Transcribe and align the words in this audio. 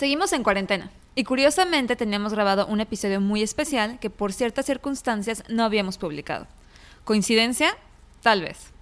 Seguimos 0.00 0.32
en 0.32 0.42
cuarentena 0.42 0.90
y 1.14 1.24
curiosamente 1.24 1.94
teníamos 1.94 2.32
grabado 2.32 2.66
un 2.66 2.80
episodio 2.80 3.20
muy 3.20 3.42
especial 3.42 3.98
que 3.98 4.08
por 4.08 4.32
ciertas 4.32 4.64
circunstancias 4.64 5.44
no 5.50 5.62
habíamos 5.62 5.98
publicado. 5.98 6.46
¿Coincidencia? 7.04 7.76
Tal 8.22 8.40
vez. 8.40 8.72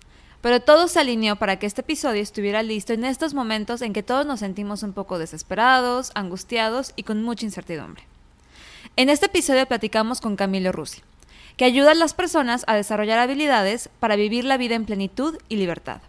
Pero 0.43 0.61
todo 0.61 0.87
se 0.87 1.01
alineó 1.01 1.35
para 1.35 1.59
que 1.59 1.67
este 1.67 1.81
episodio 1.81 2.23
estuviera 2.23 2.63
listo 2.63 2.93
en 2.93 3.05
estos 3.05 3.35
momentos 3.35 3.83
en 3.83 3.95
que 3.95 4.05
todos 4.05 4.27
nos 4.27 4.39
sentimos 4.39 4.85
un 4.85 4.93
poco 4.93 5.19
desesperados, 5.19 6.13
angustiados 6.15 6.93
y 6.95 7.03
con 7.03 7.25
mucha 7.25 7.47
incertidumbre. 7.47 8.05
En 8.95 9.09
este 9.09 9.27
episodio 9.27 9.67
platicamos 9.67 10.21
con 10.21 10.37
Camilo 10.37 10.71
Rusi, 10.71 11.03
que 11.57 11.65
ayuda 11.65 11.91
a 11.91 11.95
las 11.97 12.15
personas 12.15 12.63
a 12.69 12.77
desarrollar 12.77 13.19
habilidades 13.19 13.91
para 13.99 14.15
vivir 14.15 14.45
la 14.45 14.57
vida 14.57 14.77
en 14.77 14.85
plenitud 14.85 15.37
y 15.49 15.57
libertad. 15.57 16.01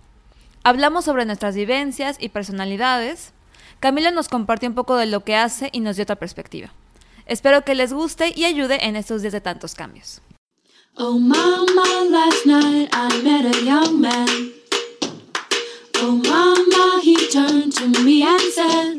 Hablamos 0.64 1.06
sobre 1.06 1.26
nuestras 1.26 1.56
vivencias 1.56 2.18
y 2.20 2.30
personalidades. 2.30 3.34
Camilo 3.80 4.12
nos 4.12 4.28
compartió 4.28 4.68
un 4.68 4.76
poco 4.76 4.98
de 4.98 5.06
lo 5.06 5.24
que 5.24 5.38
hace 5.38 5.70
y 5.72 5.80
nos 5.80 5.96
dio 5.96 6.04
otra 6.04 6.18
perspectiva. 6.18 6.74
Espero 7.26 7.64
que 7.64 7.76
les 7.76 7.94
guste 7.94 8.34
y 8.36 8.44
ayude 8.44 8.86
en 8.86 8.98
estos 8.98 9.22
días 9.22 9.32
de 9.32 9.40
tantos 9.40 9.74
cambios. 9.74 10.22
Oh 10.96 11.18
mama, 11.18 11.86
last 12.10 12.46
night 12.46 12.90
I 12.92 13.22
met 13.24 13.46
a 13.46 13.60
young 13.64 14.02
man. 14.02 14.52
Oh 16.02 16.22
mama, 16.28 17.02
he 17.02 17.16
turned 17.32 17.74
to 17.76 17.88
me 18.04 18.24
and 18.24 18.42
said, 18.54 18.98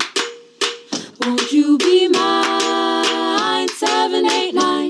Won't 1.20 1.52
you 1.52 1.76
be 1.76 2.08
mine? 2.08 3.68
789. 3.68 4.88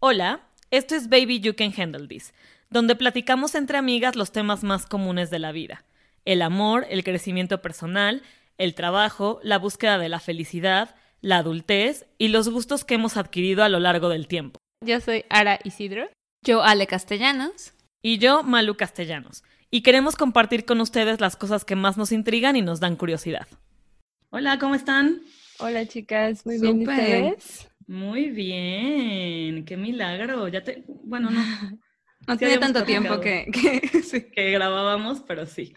Hola, 0.00 0.40
esto 0.72 0.96
es 0.96 1.08
Baby 1.08 1.38
You 1.38 1.54
Can 1.54 1.72
Handle 1.76 2.08
This, 2.08 2.32
donde 2.70 2.96
platicamos 2.96 3.54
entre 3.54 3.78
amigas 3.78 4.16
los 4.16 4.32
temas 4.32 4.64
más 4.64 4.86
comunes 4.86 5.30
de 5.30 5.38
la 5.38 5.52
vida. 5.52 5.84
El 6.28 6.42
amor, 6.42 6.86
el 6.90 7.04
crecimiento 7.04 7.62
personal, 7.62 8.20
el 8.58 8.74
trabajo, 8.74 9.40
la 9.42 9.56
búsqueda 9.56 9.96
de 9.96 10.10
la 10.10 10.20
felicidad, 10.20 10.94
la 11.22 11.38
adultez 11.38 12.04
y 12.18 12.28
los 12.28 12.50
gustos 12.50 12.84
que 12.84 12.96
hemos 12.96 13.16
adquirido 13.16 13.64
a 13.64 13.70
lo 13.70 13.80
largo 13.80 14.10
del 14.10 14.28
tiempo. 14.28 14.60
Yo 14.84 15.00
soy 15.00 15.24
Ara 15.30 15.58
Isidro. 15.64 16.10
Yo, 16.44 16.62
Ale 16.62 16.86
Castellanos. 16.86 17.72
Y 18.02 18.18
yo, 18.18 18.42
Malu 18.42 18.76
Castellanos. 18.76 19.42
Y 19.70 19.80
queremos 19.80 20.16
compartir 20.16 20.66
con 20.66 20.82
ustedes 20.82 21.18
las 21.18 21.36
cosas 21.36 21.64
que 21.64 21.76
más 21.76 21.96
nos 21.96 22.12
intrigan 22.12 22.56
y 22.56 22.60
nos 22.60 22.78
dan 22.78 22.96
curiosidad. 22.96 23.46
Hola, 24.28 24.58
¿cómo 24.58 24.74
están? 24.74 25.22
Hola 25.60 25.86
chicas, 25.86 26.44
muy 26.44 26.60
bien 26.60 26.82
¿y 26.82 26.84
Súper. 26.84 26.98
ustedes. 26.98 27.70
Muy 27.86 28.28
bien, 28.28 29.64
qué 29.64 29.78
milagro. 29.78 30.46
Ya 30.48 30.62
te, 30.62 30.84
bueno, 31.04 31.30
no, 31.30 31.40
No 32.28 32.34
Sí 32.34 32.38
tiene 32.40 32.58
tanto 32.58 32.84
tiempo 32.84 33.20
que... 33.20 33.46
que- 33.52 34.02
sí. 34.02 34.30
que 34.30 34.50
grabábamos, 34.52 35.20
pero 35.26 35.46
sí. 35.46 35.72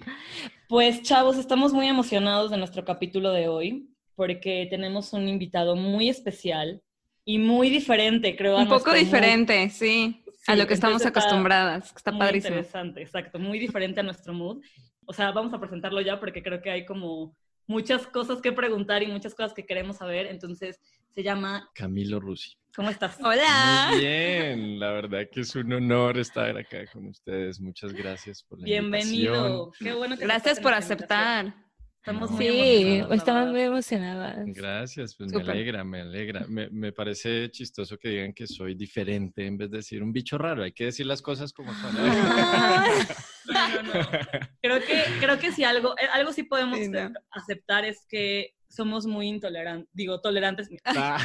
Pues 0.67 1.01
chavos, 1.01 1.37
estamos 1.37 1.73
muy 1.73 1.87
emocionados 1.87 2.51
de 2.51 2.57
nuestro 2.57 2.85
capítulo 2.85 3.31
de 3.31 3.47
hoy 3.47 3.89
porque 4.15 4.67
tenemos 4.69 5.13
un 5.13 5.27
invitado 5.27 5.75
muy 5.75 6.09
especial 6.09 6.81
y 7.25 7.39
muy 7.39 7.69
diferente, 7.69 8.35
creo. 8.35 8.57
a 8.57 8.61
Un 8.63 8.67
poco 8.67 8.93
diferente, 8.93 9.69
sí, 9.69 10.23
a 10.47 10.53
Sí, 10.53 10.59
lo 10.59 10.67
que 10.67 10.73
estamos 10.73 11.01
entonces 11.01 11.07
está 11.07 11.19
acostumbradas. 11.21 11.93
Está 11.95 12.11
muy 12.11 12.19
padrísimo. 12.19 12.55
interesante, 12.55 13.01
exacto, 13.01 13.39
muy 13.39 13.57
diferente 13.59 13.99
a 13.99 14.03
nuestro 14.03 14.33
mood. 14.33 14.61
O 15.05 15.13
sea, 15.13 15.31
vamos 15.31 15.53
a 15.53 15.59
presentarlo 15.59 16.01
ya 16.01 16.19
porque 16.19 16.43
creo 16.43 16.61
que 16.61 16.71
hay 16.71 16.85
como 16.85 17.35
muchas 17.67 18.07
cosas 18.07 18.41
que 18.41 18.51
preguntar 18.51 19.03
y 19.03 19.07
muchas 19.07 19.35
cosas 19.35 19.53
que 19.53 19.65
queremos 19.65 19.97
saber. 19.97 20.27
Entonces, 20.27 20.79
se 21.13 21.23
llama, 21.23 21.69
Camilo 21.73 22.19
Rusi. 22.19 22.57
¿cómo 22.75 22.89
estás? 22.89 23.17
Hola. 23.21 23.89
Muy 23.91 23.99
bien, 23.99 24.79
la 24.79 24.91
verdad 24.91 25.27
que 25.31 25.41
es 25.41 25.55
un 25.55 25.73
honor 25.73 26.17
estar 26.17 26.57
acá 26.57 26.85
con 26.91 27.07
ustedes. 27.07 27.59
Muchas 27.59 27.93
gracias 27.93 28.43
por 28.43 28.59
la 28.59 28.65
Bienvenido. 28.65 29.35
invitación. 29.35 29.71
Qué 29.79 29.93
bueno 29.93 30.17
que 30.17 30.25
Gracias 30.25 30.59
por 30.59 30.73
aceptar. 30.73 31.53
Estamos 32.03 32.31
No. 32.31 32.37
muy 32.37 32.47
Sí, 32.47 33.03
estamos 33.11 33.51
muy 33.51 33.61
emocionadas. 33.61 34.39
Gracias, 34.47 35.15
pues 35.15 35.31
me 35.31 35.41
alegra, 35.43 35.83
me 35.83 36.01
alegra. 36.01 36.47
Me, 36.49 36.67
me 36.71 36.91
parece 36.91 37.51
chistoso 37.51 37.95
que 37.99 38.09
digan 38.09 38.33
que 38.33 38.47
soy 38.47 38.73
diferente 38.73 39.45
en 39.45 39.55
vez 39.55 39.69
de 39.69 39.77
decir 39.77 40.01
un 40.01 40.11
bicho 40.11 40.35
raro. 40.39 40.63
Hay 40.63 40.71
que 40.71 40.85
decir 40.85 41.05
las 41.05 41.21
cosas 41.21 41.53
como 41.53 41.71
son. 41.75 41.95
No, 41.95 43.83
no, 43.83 43.83
no. 43.83 43.93
Creo 44.61 44.79
que, 44.79 45.03
creo 45.19 45.37
que 45.39 45.51
si 45.51 45.63
algo, 45.63 45.93
eh, 45.99 46.07
algo 46.13 46.31
sí 46.33 46.41
podemos 46.43 46.79
Sí, 46.79 46.87
no. 46.89 47.11
aceptar 47.31 47.85
es 47.85 48.05
que 48.09 48.55
somos 48.75 49.05
muy 49.05 49.27
intolerantes, 49.27 49.89
digo, 49.93 50.21
tolerantes. 50.21 50.69
Ah, 50.85 51.17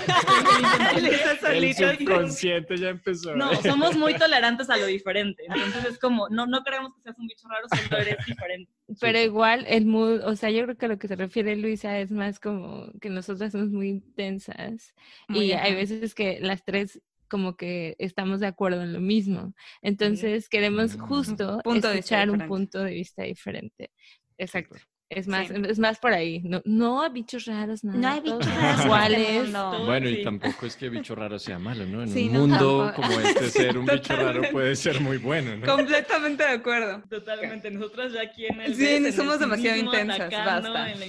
el 1.52 1.74
subconsciente 1.74 2.76
ya 2.76 2.90
empezó. 2.90 3.34
No, 3.36 3.54
somos 3.62 3.96
muy 3.96 4.14
tolerantes 4.18 4.68
a 4.70 4.76
lo 4.76 4.86
diferente. 4.86 5.44
Entonces 5.46 5.84
es 5.92 5.98
como, 5.98 6.28
no, 6.28 6.46
no 6.46 6.62
queremos 6.64 6.94
que 6.94 7.02
seas 7.02 7.18
un 7.18 7.26
bicho 7.26 7.48
raro, 7.48 7.66
solo 7.68 8.00
eres 8.00 8.16
diferente. 8.26 8.72
Pero 9.00 9.18
igual 9.20 9.64
el 9.68 9.86
mood, 9.86 10.22
o 10.24 10.36
sea, 10.36 10.50
yo 10.50 10.64
creo 10.64 10.76
que 10.76 10.86
a 10.86 10.88
lo 10.88 10.98
que 10.98 11.08
se 11.08 11.16
refiere 11.16 11.56
Luisa 11.56 11.98
es 11.98 12.10
más 12.10 12.38
como 12.40 12.90
que 13.00 13.10
nosotras 13.10 13.52
somos 13.52 13.68
muy 13.70 13.88
intensas 13.88 14.94
Muy 15.28 15.46
y 15.46 15.52
ajá. 15.52 15.64
hay 15.64 15.74
veces 15.74 16.14
que 16.14 16.38
las 16.40 16.64
tres 16.64 17.00
como 17.28 17.56
que 17.56 17.96
estamos 17.98 18.38
de 18.40 18.46
acuerdo 18.46 18.82
en 18.82 18.92
lo 18.92 19.00
mismo. 19.00 19.54
Entonces 19.82 20.48
queremos 20.48 20.96
Mm. 20.96 21.00
justo 21.00 21.60
Punto 21.64 21.90
escuchar 21.90 22.30
un 22.30 22.46
punto 22.46 22.82
de 22.84 22.92
vista 22.92 23.24
diferente. 23.24 23.90
Exacto. 24.38 24.76
Es 25.09 25.28
más, 25.28 25.47
Sí. 25.47 25.55
es 25.69 25.78
más 25.78 25.99
por 26.00 26.12
ahí. 26.12 26.41
No, 26.43 26.61
no 26.65 27.00
hay 27.00 27.11
bichos 27.11 27.44
raros, 27.44 27.84
nada. 27.84 27.97
No 27.99 28.09
hay 28.09 28.21
bichos 28.21 28.44
raros 28.44 28.71
este 28.75 28.84
iguales. 28.87 29.53
Bueno, 29.87 30.09
y 30.09 30.25
tampoco 30.25 30.67
es 30.67 30.77
que 30.77 30.89
bicho 30.89 31.15
raro 31.15 31.39
sea 31.39 31.61
malo, 31.61 31.87
¿no? 31.87 32.03
En 32.03 32.09
Sí, 32.09 32.27
un 32.27 32.33
no, 32.33 32.41
mundo 32.41 32.87
tampoco. 32.93 33.03
como 33.09 33.21
este, 33.21 33.50
ser 33.50 33.78
un 33.78 33.87
bicho 33.87 34.17
raro 34.17 34.43
puede 34.50 34.75
ser 34.75 35.00
muy 35.00 35.19
bueno, 35.19 35.56
¿no? 35.56 35.67
Completamente 35.77 36.43
de 36.43 36.50
acuerdo. 36.50 37.03
Totalmente. 37.09 37.71
Nosotras 37.71 38.12
ya 38.12 38.22
aquí 38.22 38.47
en 38.47 38.61
el. 38.61 38.75
Sí, 38.75 38.87
en 38.97 39.06
el 39.06 39.12
somos 39.12 39.39
demasiado 39.39 39.77
intensas, 39.78 40.28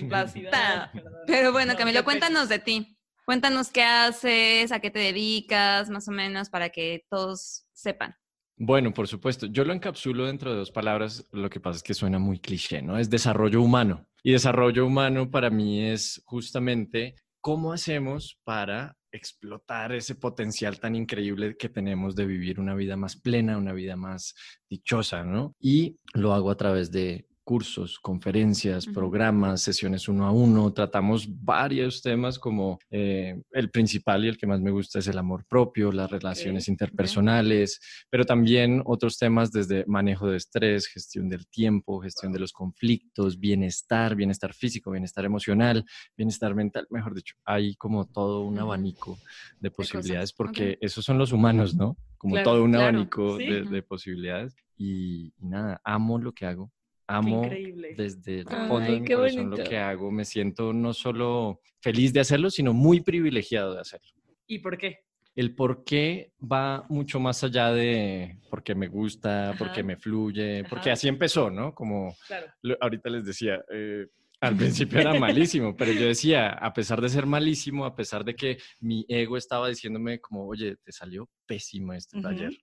basta. 0.06 0.92
Pero 1.26 1.52
bueno, 1.52 1.74
No, 1.74 1.78
Camilo, 1.80 2.00
pena. 2.00 2.04
cuéntanos 2.06 2.50
de 2.50 2.60
ti. 2.60 2.98
Cuéntanos 3.26 3.70
qué 3.72 3.84
haces, 3.84 4.72
a 4.72 4.80
qué 4.80 4.90
te 4.92 5.00
dedicas, 5.00 5.90
más 5.90 6.08
o 6.08 6.12
menos, 6.12 6.50
para 6.50 6.70
que 6.70 7.04
todos 7.10 7.66
sepan. 7.74 8.16
Bueno, 8.58 8.92
por 8.92 9.08
supuesto. 9.08 9.46
Yo 9.46 9.64
lo 9.64 9.74
encapsulo 9.74 10.26
dentro 10.26 10.52
de 10.52 10.58
dos 10.58 10.72
palabras. 10.72 11.28
Lo 11.32 11.50
que 11.50 11.60
pasa 11.60 11.78
es 11.78 11.84
que 11.84 11.94
suena 11.94 12.18
muy 12.18 12.40
cliché, 12.40 12.82
¿no? 12.82 12.98
Es 12.98 13.10
desarrollo 13.10 13.62
humano. 13.62 14.08
Y 14.24 14.32
desarrollo 14.32 14.86
humano 14.86 15.30
para 15.30 15.52
mí 15.52 15.86
es 15.86 16.22
justamente 16.26 17.16
cómo 17.40 17.72
hacemos 17.72 18.40
para 18.44 18.98
explotar 19.12 19.94
ese 19.94 20.16
potencial 20.16 20.80
tan 20.80 20.96
increíble 20.96 21.56
que 21.56 21.70
tenemos 21.70 22.16
de 22.16 22.26
vivir 22.26 22.60
una 22.60 22.76
vida 22.76 22.98
más 22.98 23.16
plena, 23.16 23.58
una 23.58 23.74
vida 23.74 23.96
más 23.96 24.36
dichosa, 24.70 25.24
¿no? 25.24 25.56
Y 25.60 26.00
lo 26.14 26.34
hago 26.34 26.52
a 26.52 26.58
través 26.58 26.92
de 26.92 27.28
cursos, 27.48 27.98
conferencias, 28.00 28.86
programas, 28.86 29.62
sesiones 29.62 30.10
uno 30.10 30.26
a 30.28 30.32
uno. 30.32 30.74
Tratamos 30.74 31.26
varios 31.30 32.02
temas 32.02 32.38
como 32.38 32.78
eh, 32.92 33.42
el 33.54 33.72
principal 33.72 34.26
y 34.26 34.28
el 34.28 34.38
que 34.38 34.46
más 34.46 34.60
me 34.60 34.70
gusta 34.70 35.00
es 35.00 35.08
el 35.08 35.18
amor 35.18 35.46
propio, 35.48 35.94
las 35.94 36.12
relaciones 36.12 36.68
interpersonales, 36.68 37.80
pero 38.10 38.26
también 38.26 38.82
otros 38.84 39.18
temas 39.18 39.50
desde 39.54 39.86
manejo 39.88 40.28
de 40.28 40.36
estrés, 40.36 40.88
gestión 40.88 41.30
del 41.30 41.48
tiempo, 41.48 42.02
gestión 42.02 42.34
de 42.34 42.40
los 42.40 42.52
conflictos, 42.52 43.40
bienestar, 43.40 44.14
bienestar 44.18 44.54
físico, 44.54 44.92
bienestar 44.92 45.24
emocional, 45.24 45.86
bienestar 46.18 46.54
mental, 46.54 46.86
mejor 46.90 47.16
dicho, 47.16 47.38
hay 47.46 47.76
como 47.76 48.04
todo 48.08 48.42
un 48.42 48.60
abanico 48.60 49.18
de 49.62 49.72
posibilidades 49.72 50.34
cosas, 50.34 50.36
porque 50.36 50.72
ok. 50.72 50.78
esos 50.82 51.06
son 51.06 51.18
los 51.18 51.32
humanos, 51.32 51.76
¿no? 51.76 51.96
Como 52.18 52.34
Claro, 52.34 52.52
todo 52.52 52.64
un 52.66 52.72
claro, 52.72 52.88
abanico 52.90 53.38
sí. 53.38 53.46
de, 53.46 53.62
de 53.64 53.84
posibilidades 53.84 54.54
y 54.78 55.32
nada, 55.40 55.80
amo 55.86 56.20
lo 56.20 56.34
que 56.34 56.46
hago. 56.46 56.74
Amo 57.08 57.46
increíble. 57.46 57.94
desde 57.96 58.40
el 58.42 58.48
Ay, 58.50 58.68
fondo 58.68 58.92
de 58.94 59.00
mi 59.00 59.08
corazón 59.08 59.44
lo 59.46 59.52
bonito. 59.52 59.70
que 59.70 59.78
hago. 59.78 60.12
Me 60.12 60.26
siento 60.26 60.74
no 60.74 60.94
solo 60.94 61.62
feliz 61.82 62.12
de 62.14 62.20
hacerlo, 62.20 62.50
sino 62.50 62.74
muy 62.74 63.00
privilegiado 63.02 63.74
de 63.76 63.82
hacerlo. 63.82 64.08
¿Y 64.46 64.60
por 64.60 64.78
qué? 64.78 65.00
El 65.36 65.56
por 65.56 65.84
qué 65.84 66.32
va 66.42 66.86
mucho 66.90 67.20
más 67.20 67.44
allá 67.44 67.72
de 67.72 68.38
porque 68.50 68.74
me 68.76 68.88
gusta, 68.88 69.54
porque 69.58 69.80
Ajá. 69.82 69.88
me 69.88 69.96
fluye, 69.98 70.64
porque 70.68 70.90
Ajá. 70.90 70.94
así 70.94 71.08
empezó, 71.08 71.50
¿no? 71.50 71.74
Como 71.76 72.16
Claro. 72.28 72.48
lo- 72.64 72.78
ahorita 72.82 73.10
les 73.10 73.24
decía, 73.26 73.64
eh, 73.72 74.08
al 74.40 74.56
principio 74.56 75.00
era 75.00 75.14
malísimo, 75.20 75.76
pero 75.76 75.92
yo 75.92 76.08
decía, 76.08 76.50
a 76.50 76.74
pesar 76.74 77.02
de 77.02 77.10
ser 77.10 77.26
malísimo, 77.26 77.86
a 77.86 77.96
pesar 77.96 78.24
de 78.24 78.36
que 78.36 78.58
mi 78.80 79.06
ego 79.08 79.38
estaba 79.38 79.70
diciéndome 79.70 80.20
como, 80.20 80.46
oye, 80.46 80.78
te 80.84 80.92
salió 80.92 81.30
pésimo 81.46 81.94
este 81.94 82.18
Ujú. 82.18 82.28
taller, 82.28 82.58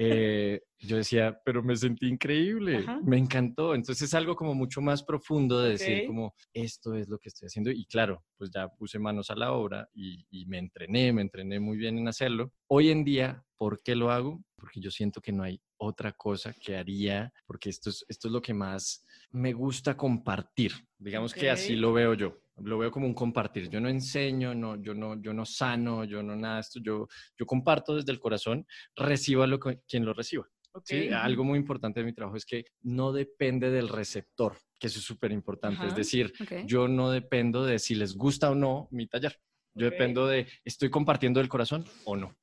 eh, 0.00 0.60
yo 0.78 0.96
decía, 0.96 1.40
pero 1.44 1.60
me 1.60 1.74
sentí 1.74 2.06
increíble, 2.06 2.86
me 3.02 3.18
encantó. 3.18 3.74
Entonces 3.74 4.08
es 4.08 4.14
algo 4.14 4.36
como 4.36 4.54
mucho 4.54 4.80
más 4.80 5.02
profundo 5.02 5.60
de 5.60 5.70
decir 5.70 6.04
como, 6.06 6.34
esto 6.52 6.94
es 6.94 7.08
lo 7.08 7.18
que 7.18 7.30
estoy 7.30 7.46
haciendo. 7.46 7.72
Y 7.72 7.84
claro, 7.86 8.24
pues 8.36 8.50
ya 8.54 8.68
puse 8.68 9.00
manos 9.00 9.28
a 9.30 9.34
la 9.34 9.52
obra 9.52 9.88
y, 9.92 10.24
y 10.30 10.46
me 10.46 10.58
entrené, 10.58 11.12
me 11.12 11.22
entrené 11.22 11.58
muy 11.58 11.76
bien 11.76 11.98
en 11.98 12.06
hacerlo. 12.06 12.52
Hoy 12.68 12.90
en 12.90 13.02
día, 13.02 13.44
¿por 13.56 13.82
qué 13.82 13.96
lo 13.96 14.12
hago? 14.12 14.40
Porque 14.54 14.80
yo 14.80 14.92
siento 14.92 15.20
que 15.20 15.32
no 15.32 15.42
hay 15.42 15.60
otra 15.78 16.12
cosa 16.12 16.52
que 16.52 16.76
haría, 16.76 17.32
porque 17.44 17.68
esto 17.70 17.90
es, 17.90 18.04
esto 18.08 18.28
es 18.28 18.32
lo 18.32 18.40
que 18.40 18.54
más 18.54 19.04
me 19.30 19.52
gusta 19.52 19.96
compartir. 19.96 20.72
Digamos 20.98 21.32
que 21.34 21.50
así 21.50 21.76
lo 21.76 21.92
veo 21.92 22.14
yo. 22.14 22.38
Lo 22.60 22.78
veo 22.78 22.90
como 22.90 23.06
un 23.06 23.14
compartir. 23.14 23.68
Yo 23.70 23.80
no 23.80 23.88
enseño, 23.88 24.54
no, 24.54 24.76
yo, 24.82 24.92
no, 24.94 25.20
yo 25.22 25.32
no 25.32 25.44
sano, 25.44 26.04
yo 26.04 26.22
no 26.22 26.34
nada 26.34 26.56
de 26.56 26.60
esto. 26.62 26.80
Yo, 26.82 27.06
yo 27.38 27.46
comparto 27.46 27.94
desde 27.94 28.10
el 28.10 28.18
corazón, 28.18 28.66
reciba 28.96 29.46
lo 29.46 29.60
que- 29.60 29.80
quien 29.86 30.04
lo 30.04 30.12
reciba. 30.12 30.44
Ok. 30.72 30.84
¿sí? 30.86 31.08
Algo 31.10 31.44
muy 31.44 31.58
importante 31.58 32.00
de 32.00 32.06
mi 32.06 32.12
trabajo 32.12 32.36
es 32.36 32.44
que 32.44 32.64
no 32.82 33.12
depende 33.12 33.70
del 33.70 33.88
receptor, 33.88 34.56
que 34.78 34.88
eso 34.88 34.98
es 34.98 35.04
súper 35.04 35.30
importante. 35.32 35.86
Es 35.86 35.94
decir, 35.96 36.32
yo 36.66 36.88
no 36.88 37.10
dependo 37.10 37.64
de 37.64 37.78
si 37.78 37.94
les 37.94 38.16
gusta 38.16 38.50
o 38.50 38.54
no 38.56 38.88
mi 38.90 39.06
taller. 39.06 39.38
Yo 39.74 39.88
dependo 39.90 40.26
de, 40.26 40.48
¿estoy 40.64 40.90
compartiendo 40.90 41.38
del 41.38 41.48
corazón 41.48 41.84
o 42.04 42.16
no? 42.16 42.36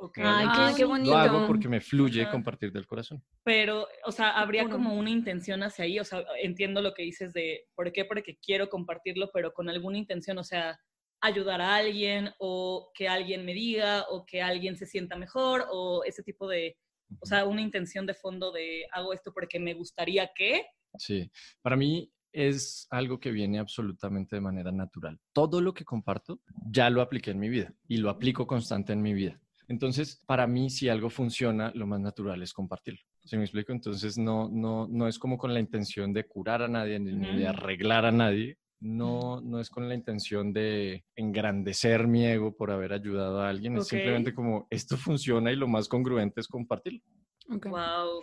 Ok. 0.00 0.18
Ay, 0.18 0.48
Ay, 0.50 0.74
qué 0.76 0.84
bonito. 0.84 1.10
Lo 1.10 1.18
hago 1.18 1.46
porque 1.46 1.68
me 1.68 1.80
fluye 1.80 2.22
Ajá. 2.22 2.30
compartir 2.30 2.72
del 2.72 2.86
corazón. 2.86 3.22
Pero, 3.44 3.86
o 4.04 4.12
sea, 4.12 4.30
habría 4.30 4.62
puro. 4.62 4.76
como 4.76 4.94
una 4.94 5.10
intención 5.10 5.62
hacia 5.62 5.84
ahí, 5.84 5.98
o 5.98 6.04
sea, 6.04 6.24
entiendo 6.40 6.80
lo 6.82 6.94
que 6.94 7.02
dices 7.02 7.32
de, 7.32 7.66
¿por 7.74 7.92
qué? 7.92 8.04
Porque 8.04 8.38
quiero 8.38 8.68
compartirlo, 8.68 9.30
pero 9.32 9.52
con 9.52 9.68
alguna 9.68 9.98
intención, 9.98 10.38
o 10.38 10.44
sea, 10.44 10.78
ayudar 11.20 11.60
a 11.60 11.76
alguien 11.76 12.30
o 12.38 12.90
que 12.94 13.08
alguien 13.08 13.44
me 13.44 13.54
diga 13.54 14.04
o 14.08 14.24
que 14.24 14.40
alguien 14.40 14.76
se 14.76 14.86
sienta 14.86 15.16
mejor 15.16 15.66
o 15.70 16.04
ese 16.04 16.22
tipo 16.22 16.46
de, 16.46 16.76
o 17.20 17.26
sea, 17.26 17.44
una 17.44 17.60
intención 17.60 18.06
de 18.06 18.14
fondo 18.14 18.52
de 18.52 18.86
hago 18.92 19.12
esto 19.12 19.32
porque 19.32 19.58
me 19.58 19.74
gustaría 19.74 20.30
que, 20.34 20.64
Sí, 20.96 21.30
para 21.62 21.76
mí 21.76 22.10
es 22.32 22.86
algo 22.90 23.18
que 23.20 23.30
viene 23.30 23.58
absolutamente 23.58 24.36
de 24.36 24.40
manera 24.40 24.72
natural. 24.72 25.18
Todo 25.32 25.60
lo 25.60 25.74
que 25.74 25.84
comparto 25.84 26.40
ya 26.70 26.90
lo 26.90 27.02
apliqué 27.02 27.30
en 27.30 27.38
mi 27.38 27.48
vida 27.48 27.74
y 27.86 27.98
lo 27.98 28.10
aplico 28.10 28.46
constante 28.46 28.92
en 28.92 29.02
mi 29.02 29.12
vida. 29.12 29.40
Entonces, 29.68 30.22
para 30.26 30.46
mí, 30.46 30.70
si 30.70 30.88
algo 30.88 31.10
funciona, 31.10 31.70
lo 31.74 31.86
más 31.86 32.00
natural 32.00 32.42
es 32.42 32.52
compartirlo. 32.52 33.00
¿Sí 33.24 33.36
me 33.36 33.44
explico? 33.44 33.72
Entonces, 33.72 34.16
no, 34.16 34.48
no, 34.48 34.88
no 34.88 35.06
es 35.06 35.18
como 35.18 35.36
con 35.36 35.52
la 35.52 35.60
intención 35.60 36.12
de 36.12 36.26
curar 36.26 36.62
a 36.62 36.68
nadie 36.68 36.98
ni 36.98 37.12
ni 37.12 37.38
de 37.38 37.46
arreglar 37.46 38.06
a 38.06 38.12
nadie. 38.12 38.58
No, 38.80 39.40
no 39.40 39.60
es 39.60 39.70
con 39.70 39.88
la 39.88 39.94
intención 39.94 40.52
de 40.52 41.04
engrandecer 41.16 42.06
mi 42.06 42.24
ego 42.24 42.56
por 42.56 42.70
haber 42.70 42.92
ayudado 42.92 43.42
a 43.42 43.48
alguien. 43.48 43.76
Es 43.76 43.88
simplemente 43.88 44.32
como 44.32 44.66
esto 44.70 44.96
funciona 44.96 45.52
y 45.52 45.56
lo 45.56 45.66
más 45.68 45.88
congruente 45.88 46.40
es 46.40 46.48
compartirlo. 46.48 47.00
Wow, 47.48 48.22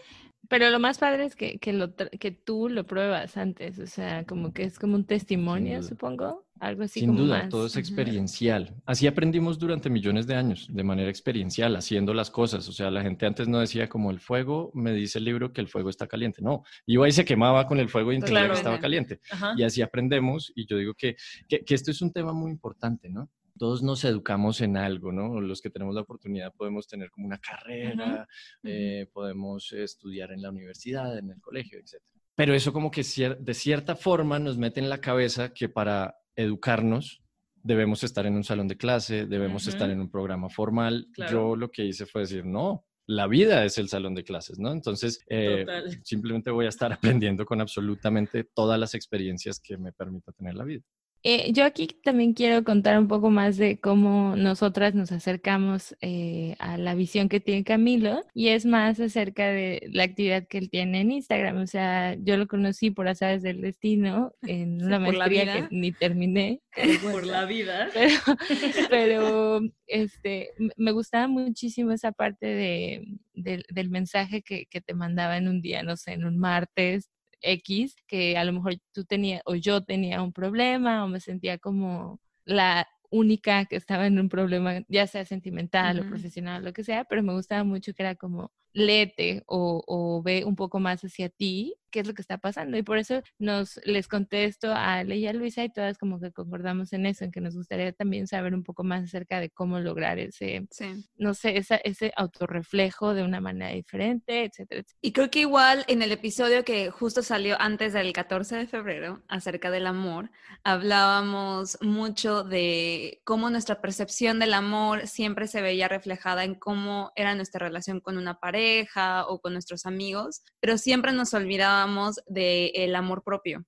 Pero 0.50 0.70
lo 0.70 0.80
más 0.80 0.98
padre 1.00 1.26
es 1.26 1.36
que, 1.36 1.58
que, 1.60 1.74
lo, 1.74 1.94
que 1.96 2.32
tú 2.32 2.70
lo 2.70 2.86
pruebas 2.86 3.38
antes, 3.38 3.80
o 3.80 3.88
sea, 3.88 4.26
como 4.26 4.54
que 4.54 4.64
es 4.64 4.78
como 4.80 4.96
un 4.96 5.06
testimonio, 5.06 5.82
supongo, 5.84 6.46
algo 6.60 6.84
así 6.84 7.00
Sin 7.02 7.10
como 7.10 7.22
duda, 7.24 7.40
más. 7.44 7.50
todo 7.50 7.66
es 7.66 7.76
experiencial. 7.76 8.76
Así 8.86 9.08
aprendimos 9.08 9.58
durante 9.60 9.90
millones 9.90 10.28
de 10.28 10.36
años, 10.36 10.68
de 10.72 10.84
manera 10.84 11.10
experiencial, 11.10 11.76
haciendo 11.76 12.14
las 12.14 12.30
cosas. 12.32 12.68
O 12.70 12.72
sea, 12.72 12.92
la 12.92 13.02
gente 13.02 13.26
antes 13.26 13.48
no 13.48 13.60
decía 13.60 13.90
como 13.90 14.12
el 14.12 14.20
fuego, 14.20 14.72
me 14.74 14.94
dice 14.94 15.20
el 15.20 15.26
libro 15.26 15.52
que 15.52 15.62
el 15.62 15.68
fuego 15.68 15.90
está 15.90 16.08
caliente. 16.08 16.42
No, 16.42 16.64
iba 16.86 17.08
y 17.08 17.12
se 17.12 17.26
quemaba 17.26 17.68
con 17.68 17.80
el 17.80 17.90
fuego 17.90 18.12
y 18.12 18.16
entendía 18.16 18.40
Claro. 18.42 18.54
que 18.54 18.58
estaba 18.60 18.80
caliente. 18.80 19.20
ajá, 19.32 19.54
Y 19.58 19.64
así 19.64 19.82
aprendemos. 19.82 20.52
Y 20.56 20.66
yo 20.66 20.78
digo 20.78 20.94
que, 20.94 21.16
que, 21.50 21.66
que 21.66 21.74
esto 21.76 21.92
es 21.92 22.02
un 22.02 22.12
tema 22.12 22.34
muy 22.34 22.52
importante, 22.52 23.10
¿no? 23.10 23.30
Todos 23.58 23.82
nos 23.84 24.04
educamos 24.04 24.60
en 24.62 24.76
algo, 24.78 25.12
¿no? 25.12 25.40
Los 25.40 25.62
que 25.62 25.70
tenemos 25.70 25.96
la 25.96 26.02
oportunidad 26.02 26.54
podemos 26.54 26.88
tener 26.88 27.10
como 27.10 27.28
una 27.28 27.38
carrera, 27.40 28.28
eh, 28.64 29.08
podemos 29.14 29.72
estudiar 29.72 30.32
en 30.32 30.42
la 30.42 30.50
universidad, 30.50 31.18
en 31.18 31.32
el 31.32 31.40
colegio, 31.42 31.80
etc. 31.80 32.02
Pero 32.36 32.54
eso 32.54 32.74
como 32.74 32.92
que 32.92 33.02
cier- 33.02 33.38
de 33.38 33.54
cierta 33.54 33.96
forma 33.96 34.40
nos 34.40 34.58
mete 34.58 34.80
en 34.82 34.90
la 34.90 35.00
cabeza 35.00 35.54
que 35.54 35.70
para 35.70 36.16
educarnos 36.36 37.22
debemos 37.64 38.04
estar 38.04 38.26
en 38.26 38.36
un 38.36 38.44
salón 38.44 38.68
de 38.68 38.78
clase, 38.78 39.26
debemos 39.26 39.64
Ujú. 39.64 39.70
estar 39.72 39.90
en 39.90 40.00
un 40.02 40.10
programa 40.12 40.50
formal. 40.50 41.08
Claro. 41.14 41.32
Yo 41.32 41.56
lo 41.56 41.72
que 41.72 41.86
hice 41.86 42.06
fue 42.06 42.22
decir, 42.22 42.46
no, 42.46 42.86
la 43.08 43.28
vida 43.28 43.64
es 43.66 43.78
el 43.78 43.88
salón 43.88 44.16
de 44.16 44.24
clases, 44.24 44.60
¿no? 44.60 44.72
Entonces, 44.72 45.24
eh, 45.30 45.66
simplemente 46.04 46.52
voy 46.52 46.66
a 46.66 46.70
estar 46.70 46.92
aprendiendo 47.24 47.46
con 47.46 47.62
absolutamente 47.62 48.44
todas 48.44 48.78
las 48.80 48.94
experiencias 48.96 49.60
que 49.60 49.78
me 49.78 49.94
permita 49.94 50.32
tener 50.34 50.56
la 50.56 50.64
vida. 50.66 50.84
Eh, 51.28 51.52
yo 51.54 51.66
aquí 51.66 51.88
también 52.04 52.34
quiero 52.34 52.64
contar 52.64 53.00
un 53.00 53.08
poco 53.08 53.32
más 53.32 53.58
de 53.58 53.80
cómo 53.80 54.36
nosotras 54.36 54.94
nos 54.94 55.12
acercamos 55.12 55.96
eh, 56.02 56.56
a 56.60 56.78
la 56.78 56.94
visión 56.94 57.30
que 57.30 57.40
tiene 57.40 57.64
Camilo 57.64 58.22
y 58.36 58.50
es 58.50 58.68
más 58.68 59.00
acerca 59.00 59.48
de 59.48 59.90
la 59.92 60.04
actividad 60.04 60.46
que 60.48 60.60
él 60.60 60.70
tiene 60.70 61.02
en 61.02 61.12
Instagram. 61.12 61.58
O 61.58 61.66
sea, 61.66 62.14
yo 62.14 62.38
lo 62.38 62.46
conocí 62.46 62.92
por 62.92 63.08
azares 63.08 63.42
del 63.42 63.62
destino 63.62 64.34
en 64.44 64.84
una 64.86 65.04
por 65.04 65.18
maestría 65.18 65.68
que 65.68 65.76
ni 65.76 65.92
terminé. 65.92 66.62
por 67.12 67.26
la 67.26 67.46
vida. 67.46 67.90
pero, 67.92 68.20
pero 68.92 69.62
este, 69.88 70.50
me 70.78 70.92
gustaba 70.92 71.28
muchísimo 71.28 71.92
esa 71.92 72.12
parte 72.12 72.46
de, 72.46 73.04
del- 73.34 73.66
del 73.74 73.90
mensaje 73.90 74.44
que, 74.44 74.68
que 74.68 74.80
te 74.80 74.94
mandaba 74.94 75.38
en 75.38 75.48
un 75.48 75.60
día, 75.62 75.82
no 75.82 75.98
sé, 75.98 76.14
en 76.14 76.26
un 76.26 76.38
martes 76.38 77.10
X, 77.46 77.96
que 78.08 78.38
a 78.38 78.44
lo 78.44 78.54
mejor 78.54 78.76
tú 78.94 79.06
tenías 79.06 79.42
o 79.46 79.56
yo 79.56 79.84
tenía 79.84 80.22
un 80.22 80.34
problema 80.34 81.04
o 81.04 81.08
me 81.08 81.20
sentía 81.20 81.58
como 81.58 82.20
la 82.46 82.88
única 83.10 83.66
que 83.66 83.76
estaba 83.78 84.08
en 84.08 84.20
un 84.20 84.30
problema, 84.30 84.82
ya 84.88 85.08
sea 85.08 85.26
sentimental 85.26 86.00
o 86.00 86.06
profesional, 86.06 86.64
lo 86.64 86.74
que 86.74 86.84
sea, 86.84 87.06
pero 87.06 87.24
me 87.24 87.34
gustaba 87.34 87.64
mucho 87.64 87.94
que 87.94 88.04
era 88.04 88.16
como 88.16 88.52
léete 88.74 89.44
o, 89.48 89.84
o 89.88 90.22
ve 90.22 90.44
un 90.44 90.56
poco 90.56 90.80
más 90.80 91.02
hacia 91.04 91.30
ti 91.30 91.76
qué 91.96 92.02
es 92.02 92.08
lo 92.08 92.14
que 92.14 92.22
está 92.22 92.38
pasando. 92.38 92.76
Y 92.78 92.84
por 92.84 92.98
eso 92.98 93.24
nos 93.40 93.80
les 93.86 94.10
contesto 94.10 94.70
a 94.74 94.96
Ale 94.96 95.16
y 95.16 95.28
a 95.28 95.32
Luisa 95.34 95.64
y 95.64 95.70
todas 95.72 95.98
como 95.98 96.20
que 96.20 96.34
concordamos 96.34 96.92
en 96.92 97.06
eso, 97.06 97.24
en 97.24 97.32
que 97.32 97.40
nos 97.40 97.56
gustaría 97.56 97.94
también 97.94 98.28
saber 98.28 98.54
un 98.54 98.64
poco 98.64 98.84
más 98.84 99.04
acerca 99.06 99.40
de 99.40 99.50
cómo 99.50 99.80
lograr 99.80 100.20
ese, 100.20 100.68
Sí. 100.72 101.06
no 101.16 101.34
sé, 101.34 101.56
esa, 101.58 101.78
ese 101.78 102.12
autorreflejo 102.18 103.14
de 103.14 103.24
una 103.24 103.40
manera 103.40 103.72
diferente, 103.72 104.44
etcétera, 104.44 104.82
etcétera. 104.82 105.00
Y 105.02 105.14
creo 105.14 105.32
que 105.32 105.40
igual 105.40 105.86
en 105.88 106.02
el 106.02 106.12
episodio 106.12 106.66
que 106.66 106.90
justo 106.92 107.24
salió 107.24 107.56
antes 107.62 107.94
del 107.94 108.12
14 108.12 108.58
de 108.58 108.68
febrero, 108.68 109.24
acerca 109.30 109.72
del 109.72 109.88
amor, 109.88 110.32
hablábamos 110.66 111.78
mucho 111.82 112.44
de 112.44 113.22
cómo 113.24 113.50
nuestra 113.50 113.80
percepción 113.80 114.38
del 114.40 114.54
amor 114.54 115.08
siempre 115.08 115.48
se 115.48 115.62
veía 115.62 115.88
reflejada 115.88 116.44
en 116.44 116.56
cómo 116.56 117.14
era 117.16 117.36
nuestra 117.36 117.60
relación 117.60 118.02
con 118.02 118.18
una 118.18 118.42
pareja 118.42 119.26
o 119.28 119.40
con 119.40 119.54
nuestros 119.54 119.86
amigos, 119.86 120.42
pero 120.60 120.78
siempre 120.78 121.14
nos 121.14 121.34
olvidábamos 121.34 121.85
del 122.28 122.96
amor 122.96 123.24
propio. 123.24 123.66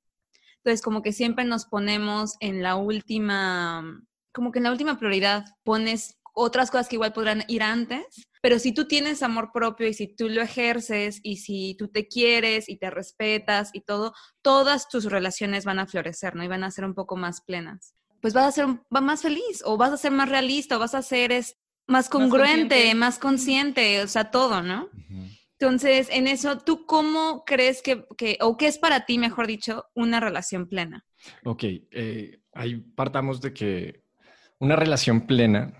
Entonces, 0.57 0.81
como 0.81 1.01
que 1.01 1.13
siempre 1.13 1.45
nos 1.45 1.65
ponemos 1.65 2.35
en 2.39 2.61
la 2.61 2.75
última, 2.75 4.01
como 4.33 4.51
que 4.51 4.59
en 4.59 4.63
la 4.63 4.71
última 4.71 4.97
prioridad 4.97 5.45
pones 5.63 6.19
otras 6.33 6.69
cosas 6.69 6.87
que 6.87 6.95
igual 6.97 7.13
podrán 7.13 7.43
ir 7.47 7.63
antes, 7.63 8.27
pero 8.41 8.59
si 8.59 8.71
tú 8.71 8.85
tienes 8.85 9.23
amor 9.23 9.51
propio 9.51 9.87
y 9.87 9.93
si 9.93 10.07
tú 10.07 10.29
lo 10.29 10.41
ejerces 10.41 11.19
y 11.23 11.37
si 11.37 11.75
tú 11.79 11.87
te 11.87 12.07
quieres 12.07 12.69
y 12.69 12.77
te 12.77 12.89
respetas 12.89 13.71
y 13.73 13.81
todo, 13.81 14.13
todas 14.41 14.87
tus 14.87 15.05
relaciones 15.05 15.65
van 15.65 15.79
a 15.79 15.87
florecer, 15.87 16.35
¿no? 16.35 16.43
Y 16.43 16.47
van 16.47 16.63
a 16.63 16.71
ser 16.71 16.85
un 16.85 16.93
poco 16.93 17.15
más 17.15 17.41
plenas. 17.41 17.95
Pues 18.21 18.33
vas 18.33 18.45
a 18.45 18.51
ser 18.51 18.67
va 18.93 19.01
más 19.01 19.21
feliz 19.21 19.63
o 19.65 19.77
vas 19.77 19.91
a 19.91 19.97
ser 19.97 20.11
más 20.11 20.29
realista 20.29 20.77
o 20.77 20.79
vas 20.79 20.95
a 20.95 21.01
ser 21.01 21.31
es, 21.31 21.57
más 21.87 22.09
congruente, 22.09 22.75
consciente. 22.75 22.95
más 22.95 23.19
consciente, 23.19 24.03
o 24.03 24.07
sea, 24.07 24.29
todo, 24.29 24.61
¿no? 24.61 24.89
Entonces, 25.59 26.07
en 26.12 26.27
eso, 26.27 26.59
¿tú 26.59 26.86
cómo 26.86 27.44
crees 27.45 27.81
que, 27.81 28.06
que, 28.15 28.38
o 28.42 28.57
qué 28.57 28.68
es 28.68 28.77
para 28.77 29.06
ti, 29.06 29.18
mejor 29.18 29.48
dicho, 29.48 29.86
una 29.95 30.19
relación 30.19 30.68
plena? 30.68 31.04
Ok, 31.44 31.63
eh, 31.63 32.42
ahí 32.54 32.75
partamos 32.77 33.42
de 33.42 33.54
que 33.54 34.04
una 34.60 34.75
relación 34.75 35.25
plena, 35.25 35.74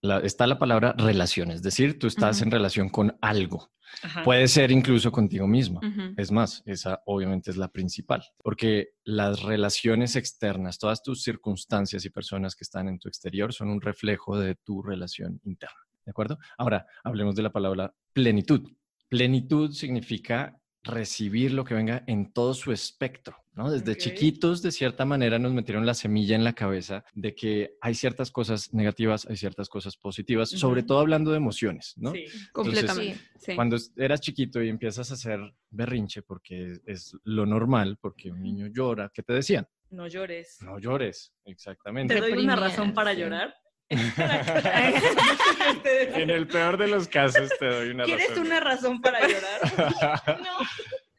la- 0.00 0.20
está 0.20 0.46
la 0.46 0.58
palabra 0.60 0.94
relación, 0.96 1.50
es 1.50 1.62
decir, 1.62 1.98
tú 1.98 2.06
estás 2.06 2.36
Ujú. 2.36 2.44
en 2.44 2.50
relación 2.52 2.88
con 2.88 3.16
algo. 3.20 3.72
Ajá. 4.02 4.22
Puede 4.22 4.46
ser 4.46 4.70
incluso 4.70 5.10
contigo 5.10 5.46
misma. 5.48 5.80
Ujú. 5.80 6.14
Es 6.16 6.30
más, 6.30 6.62
esa 6.66 7.02
obviamente 7.06 7.50
es 7.50 7.56
la 7.56 7.68
principal, 7.68 8.22
porque 8.44 8.90
las 9.04 9.42
relaciones 9.42 10.14
externas, 10.14 10.78
todas 10.78 11.02
tus 11.02 11.22
circunstancias 11.24 12.04
y 12.04 12.10
personas 12.10 12.54
que 12.54 12.62
están 12.62 12.86
en 12.88 12.98
tu 13.00 13.08
exterior 13.08 13.52
son 13.52 13.70
un 13.70 13.80
reflejo 13.80 14.38
de 14.38 14.54
tu 14.54 14.82
relación 14.82 15.40
interna. 15.44 15.78
¿De 16.04 16.10
acuerdo? 16.10 16.38
Ahora, 16.58 16.86
hablemos 17.02 17.34
de 17.34 17.42
la 17.42 17.50
palabra 17.50 17.92
plenitud. 18.12 18.70
Plenitud 19.08 19.72
significa 19.72 20.60
recibir 20.86 21.52
lo 21.52 21.64
que 21.64 21.74
venga 21.74 22.04
en 22.06 22.32
todo 22.32 22.54
su 22.54 22.72
espectro, 22.72 23.36
¿no? 23.54 23.70
Desde 23.70 23.96
chiquitos, 23.96 24.62
de 24.62 24.70
cierta 24.70 25.04
manera, 25.04 25.38
nos 25.38 25.52
metieron 25.52 25.84
la 25.84 25.94
semilla 25.94 26.36
en 26.36 26.44
la 26.44 26.52
cabeza 26.52 27.04
de 27.14 27.34
que 27.34 27.76
hay 27.80 27.94
ciertas 27.94 28.30
cosas 28.30 28.72
negativas, 28.72 29.26
hay 29.26 29.36
ciertas 29.36 29.68
cosas 29.68 29.96
positivas, 29.96 30.50
sobre 30.50 30.82
todo 30.82 31.00
hablando 31.00 31.32
de 31.32 31.38
emociones, 31.38 31.94
¿no? 31.96 32.12
Sí. 32.12 32.24
Completamente. 32.52 33.18
sí. 33.38 33.54
Cuando 33.54 33.76
eras 33.96 34.20
chiquito 34.20 34.62
y 34.62 34.68
empiezas 34.68 35.10
a 35.10 35.14
hacer 35.14 35.40
berrinche, 35.70 36.22
porque 36.22 36.78
es, 36.86 37.16
lo 37.24 37.46
normal, 37.46 37.98
porque 38.00 38.30
un 38.30 38.42
niño 38.42 38.68
llora, 38.68 39.10
¿qué 39.12 39.22
te 39.22 39.32
decían? 39.32 39.66
No 39.90 40.06
llores. 40.06 40.58
No 40.62 40.78
llores, 40.78 41.32
exactamente. 41.44 42.14
Te 42.14 42.20
doy 42.20 42.32
una 42.44 42.56
razón 42.56 42.92
para 42.94 43.14
sí. 43.14 43.20
llorar. 43.20 43.54
en 45.84 46.30
el 46.30 46.46
peor 46.48 46.76
de 46.76 46.88
los 46.88 47.08
casos 47.08 47.50
te 47.58 47.66
doy 47.66 47.90
una 47.90 48.04
¿Quieres 48.04 48.28
razón. 48.30 48.46
una 48.46 48.60
razón 48.60 49.00
para 49.00 49.20
llorar? 49.20 50.40
No. 50.42 50.58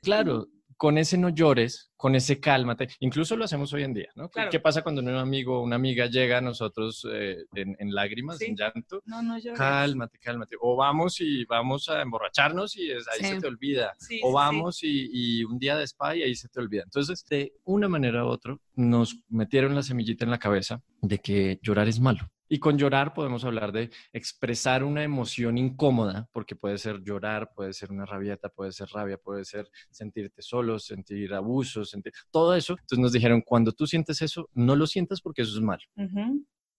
Claro, 0.01 0.47
con 0.77 0.97
ese 0.99 1.17
no 1.17 1.29
llores, 1.29 1.91
con 1.97 2.13
ese 2.15 2.39
cálmate. 2.39 2.87
Incluso 2.99 3.35
lo 3.35 3.45
hacemos 3.45 3.73
hoy 3.73 3.83
en 3.83 3.93
día, 3.95 4.09
¿no? 4.15 4.27
¿Qué- 4.29 4.33
Claro. 4.33 4.49
¿Qué 4.51 4.59
pasa 4.59 4.83
cuando 4.83 5.01
un 5.01 5.09
amigo 5.09 5.59
o 5.59 5.63
una 5.63 5.75
amiga 5.75 6.05
llega 6.05 6.37
a 6.37 6.41
nosotros 6.41 7.05
eh, 7.11 7.37
en, 7.55 7.75
en 7.79 7.93
lágrimas, 7.95 8.37
Sí. 8.37 8.45
en 8.45 8.55
llanto? 8.55 9.01
No, 9.05 9.21
no 9.23 9.37
llores. 9.39 9.57
Cálmate, 9.57 10.19
cálmate. 10.19 10.55
O 10.61 10.75
vamos 10.75 11.19
y 11.19 11.45
vamos 11.45 11.89
a 11.89 12.01
emborracharnos 12.01 12.77
y 12.77 12.91
es- 12.91 13.07
ahí 13.07 13.21
Sí. 13.21 13.25
se 13.35 13.41
te 13.41 13.47
olvida. 13.47 13.95
Sí, 13.97 14.19
o 14.23 14.27
sí, 14.27 14.33
vamos 14.33 14.83
y, 14.83 15.09
y 15.11 15.43
un 15.45 15.57
día 15.57 15.75
de 15.77 15.83
spa 15.87 16.15
y 16.15 16.21
ahí 16.23 16.35
se 16.35 16.47
te 16.47 16.59
olvida. 16.59 16.83
Entonces, 16.83 17.25
de 17.25 17.53
una 17.63 17.87
manera 17.89 18.23
u 18.23 18.27
otra, 18.27 18.55
nos 18.75 19.17
metieron 19.29 19.73
la 19.73 19.81
semillita 19.83 20.25
en 20.25 20.31
la 20.31 20.37
cabeza 20.39 20.81
de 21.01 21.17
que 21.17 21.59
llorar 21.63 21.87
es 21.87 21.99
malo. 21.99 22.29
Y 22.49 22.59
con 22.59 22.77
llorar 22.77 23.13
podemos 23.13 23.43
hablar 23.43 23.71
de 23.71 23.89
expresar 24.13 24.83
una 24.83 25.03
emoción 25.03 25.57
incómoda, 25.57 26.29
porque 26.31 26.55
puede 26.55 26.77
ser 26.77 27.01
llorar, 27.03 27.51
puede 27.53 27.73
ser 27.73 27.91
una 27.91 28.05
rabieta, 28.05 28.49
puede 28.49 28.71
ser 28.71 28.87
rabia, 28.89 29.17
puede 29.17 29.43
ser 29.45 29.69
sentirte 29.89 30.41
solo, 30.41 30.79
sentir 30.79 31.33
abuso, 31.33 31.83
sentir 31.83 32.13
todo 32.31 32.55
eso. 32.55 32.73
Entonces 32.73 32.99
nos 32.99 33.11
dijeron, 33.11 33.41
cuando 33.41 33.71
tú 33.73 33.85
sientes 33.85 34.21
eso, 34.21 34.49
no 34.53 34.75
lo 34.75 34.87
sientas 34.87 35.19
porque 35.21 35.41
eso 35.41 35.55
es 35.55 35.61
malo. 35.61 35.83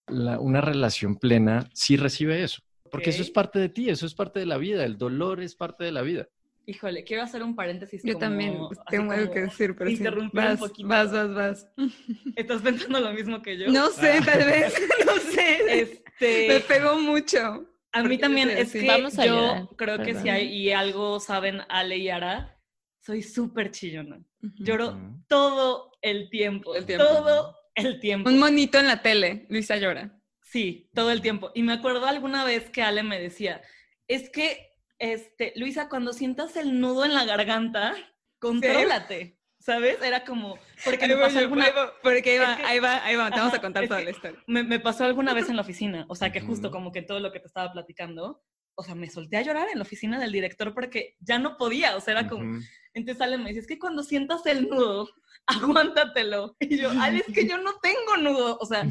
La- 0.06 0.40
una 0.40 0.60
relación 0.62 1.16
plena 1.16 1.68
sí 1.74 1.96
recibe 1.98 2.42
eso, 2.42 2.62
porque 2.90 3.10
eso 3.10 3.22
es 3.22 3.30
parte 3.30 3.58
de 3.58 3.68
ti, 3.68 3.90
eso 3.90 4.06
es 4.06 4.14
parte 4.14 4.40
de 4.40 4.46
la 4.46 4.56
vida, 4.56 4.84
el 4.86 4.96
dolor 4.96 5.42
es 5.42 5.54
parte 5.54 5.84
de 5.84 5.92
la 5.92 6.00
vida. 6.02 6.28
Híjole, 6.68 7.02
quiero 7.02 7.22
hacer 7.22 7.42
un 7.42 7.56
paréntesis. 7.56 8.02
Yo 8.04 8.12
como- 8.14 8.20
también 8.26 8.58
así 8.70 8.80
tengo 8.90 9.12
algo 9.12 9.32
que 9.32 9.40
decir, 9.40 9.74
pero 9.74 9.90
sí. 9.90 10.06
un 10.06 10.30
Vas, 10.34 10.58
poquito. 10.58 10.86
vas, 10.88 11.10
vas, 11.10 11.34
vas. 11.34 11.68
¿Estás 12.36 12.60
pensando 12.60 13.00
lo 13.00 13.12
mismo 13.14 13.40
que 13.40 13.56
yo? 13.56 13.68
No 13.70 13.88
sé, 13.88 14.20
tal 14.24 14.44
vez, 14.44 14.74
no 15.06 15.16
sé. 15.16 15.58
Me 15.66 15.80
Este, 15.80 16.60
pegó 16.68 16.98
mucho. 16.98 17.66
a 17.92 18.02
mí 18.02 18.18
también 18.18 18.50
es 18.50 18.72
que 18.72 18.86
Vamos 18.86 19.18
a 19.18 19.24
yo 19.24 19.34
llorar, 19.34 19.68
creo 19.76 19.96
que 19.98 20.04
perdón. 20.06 20.22
si 20.22 20.28
hay 20.28 20.46
y 20.54 20.72
algo 20.72 21.20
saben 21.20 21.60
Ale 21.70 21.96
y 21.96 22.10
Ara, 22.10 22.60
soy 23.00 23.22
súper 23.22 23.70
chillona. 23.70 24.20
Lloro 24.42 24.88
Ujú. 24.88 25.24
todo 25.26 25.92
el 26.02 26.28
tiempo, 26.28 26.74
El 26.74 26.84
tiempo. 26.84 27.04
todo 27.06 27.56
el 27.76 27.98
tiempo. 27.98 28.28
Un 28.28 28.38
monito 28.38 28.78
en 28.78 28.88
la 28.88 29.00
tele, 29.00 29.46
Luisa 29.48 29.76
llora. 29.78 30.20
Sí, 30.42 30.90
todo 30.94 31.10
el 31.12 31.22
tiempo. 31.22 31.50
Y 31.54 31.62
me 31.62 31.72
acuerdo 31.72 32.04
alguna 32.06 32.44
vez 32.44 32.68
que 32.68 32.82
Ale 32.82 33.02
me 33.02 33.18
decía, 33.18 33.62
es 34.06 34.28
que, 34.30 34.67
este, 34.98 35.52
Luisa, 35.56 35.88
cuando 35.88 36.12
sientas 36.12 36.56
el 36.56 36.80
nudo 36.80 37.04
en 37.04 37.14
la 37.14 37.24
garganta, 37.24 37.94
contrólate, 38.40 39.38
¿sabes? 39.60 40.00
Era 40.02 40.24
como, 40.24 40.58
porque 40.84 41.06
me 41.06 41.16
pasó 41.16 41.38
alguna, 41.38 41.66
porque 42.02 42.30
ahí 42.32 42.38
va, 42.38 42.52
Es 42.52 42.58
que- 42.58 42.64
ahí 42.66 42.78
va, 42.78 43.04
ahí 43.04 43.16
va, 43.16 43.30
te 43.30 43.38
vamos 43.38 43.54
a 43.54 43.60
contar 43.60 43.86
toda 43.88 44.00
la 44.00 44.10
historia. 44.10 44.42
me, 44.46 44.62
me 44.62 44.80
pasó 44.80 45.04
alguna 45.04 45.34
vez 45.34 45.48
en 45.48 45.56
la 45.56 45.62
oficina, 45.62 46.04
o 46.08 46.14
sea, 46.14 46.30
que 46.32 46.40
justo 46.40 46.70
como 46.70 46.92
que 46.92 47.02
todo 47.02 47.20
lo 47.20 47.32
que 47.32 47.40
te 47.40 47.46
estaba 47.46 47.72
platicando, 47.72 48.42
o 48.76 48.82
sea, 48.84 48.94
me 48.94 49.10
solté 49.10 49.36
a 49.36 49.42
llorar 49.42 49.68
en 49.72 49.78
la 49.78 49.82
oficina 49.82 50.18
del 50.20 50.30
director 50.32 50.72
porque 50.72 51.16
ya 51.20 51.38
no 51.38 51.56
podía, 51.56 51.96
o 51.96 52.00
sea, 52.00 52.12
era 52.12 52.28
como, 52.28 52.42
Ujú. 52.48 52.60
entonces 52.94 53.20
Ale 53.20 53.36
me 53.38 53.48
dice, 53.48 53.60
es 53.60 53.66
que 53.66 53.78
cuando 53.78 54.02
sientas 54.04 54.46
el 54.46 54.68
nudo, 54.68 55.08
aguántatelo. 55.46 56.56
Y 56.60 56.76
yo, 56.78 56.90
Ale, 57.00 57.24
es 57.26 57.34
que 57.34 57.46
yo 57.48 57.58
no 57.58 57.78
tengo 57.80 58.16
nudo, 58.18 58.56
o 58.60 58.66
sea, 58.66 58.84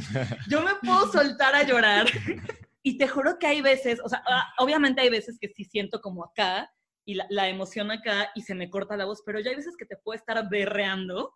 yo 0.49 0.61
me 0.61 0.71
puedo 0.75 1.09
soltar 1.11 1.55
a 1.55 1.63
llorar. 1.63 2.07
Y 2.87 2.97
te 2.97 3.05
juro 3.09 3.37
que 3.37 3.47
hay 3.47 3.59
veces, 3.61 3.99
o 4.01 4.07
sea, 4.07 4.23
ah, 4.25 4.47
obviamente 4.59 5.01
hay 5.01 5.09
veces 5.09 5.37
que 5.41 5.49
sí 5.49 5.65
siento 5.65 5.99
como 5.99 6.23
acá 6.23 6.71
y 7.05 7.15
la, 7.15 7.25
la 7.29 7.49
emoción 7.49 7.91
acá 7.91 8.29
y 8.33 8.43
se 8.43 8.55
me 8.55 8.69
corta 8.69 8.95
la 8.95 9.03
voz, 9.03 9.23
pero 9.25 9.41
ya 9.41 9.49
hay 9.49 9.57
veces 9.57 9.75
que 9.77 9.85
te 9.85 9.97
puedo 9.97 10.17
estar 10.17 10.47
berreando 10.49 11.33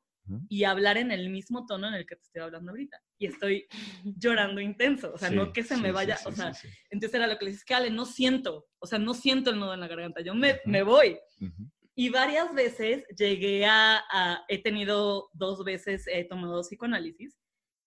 y 0.48 0.63
hablar 0.63 0.96
en 0.96 1.12
el 1.12 1.29
mismo 1.29 1.65
tono 1.65 1.89
en 1.89 1.96
el 1.96 2.05
que 2.05 2.15
te 2.15 2.22
estoy 2.22 2.41
hablando 2.41 2.72
ahorita. 2.72 2.98
Y 3.17 3.25
estoy 3.25 3.67
llorando 4.17 4.62
intenso, 4.62 5.12
o 5.13 5.17
sea, 5.17 5.29
no 5.29 5.48
Sí, 5.48 5.51
que 5.51 5.63
se 5.63 5.75
sí, 5.75 5.81
me 5.81 5.91
vaya, 5.91 6.15
sí, 6.15 6.29
o 6.29 6.31
sea, 6.31 6.53
entonces 6.89 7.15
era 7.15 7.27
lo 7.27 7.38
que 7.38 7.43
le 7.43 7.51
dices, 7.51 7.65
que 7.65 7.74
Ale, 7.74 7.89
no 7.89 8.05
siento, 8.05 8.67
o 8.79 8.88
sea, 8.88 8.98
no 8.98 9.13
siento 9.13 9.50
el 9.50 9.60
nudo 9.60 9.74
en 9.74 9.81
la 9.81 9.89
garganta, 9.89 10.22
yo 10.22 10.34
me, 10.34 10.51
Ujú. 10.53 10.60
me 10.67 10.84
voy. 10.84 11.20
Ujú. 11.41 11.70
Y 11.96 12.10
varias 12.12 12.53
veces 12.53 13.03
llegué 13.17 13.65
a, 13.65 14.01
a- 14.10 14.46
he 14.48 14.63
tenido 14.63 15.27
dos 15.34 15.65
veces, 15.65 16.05
he 16.08 16.24
tomado 16.24 16.62
psicoanálisis, 16.62 17.38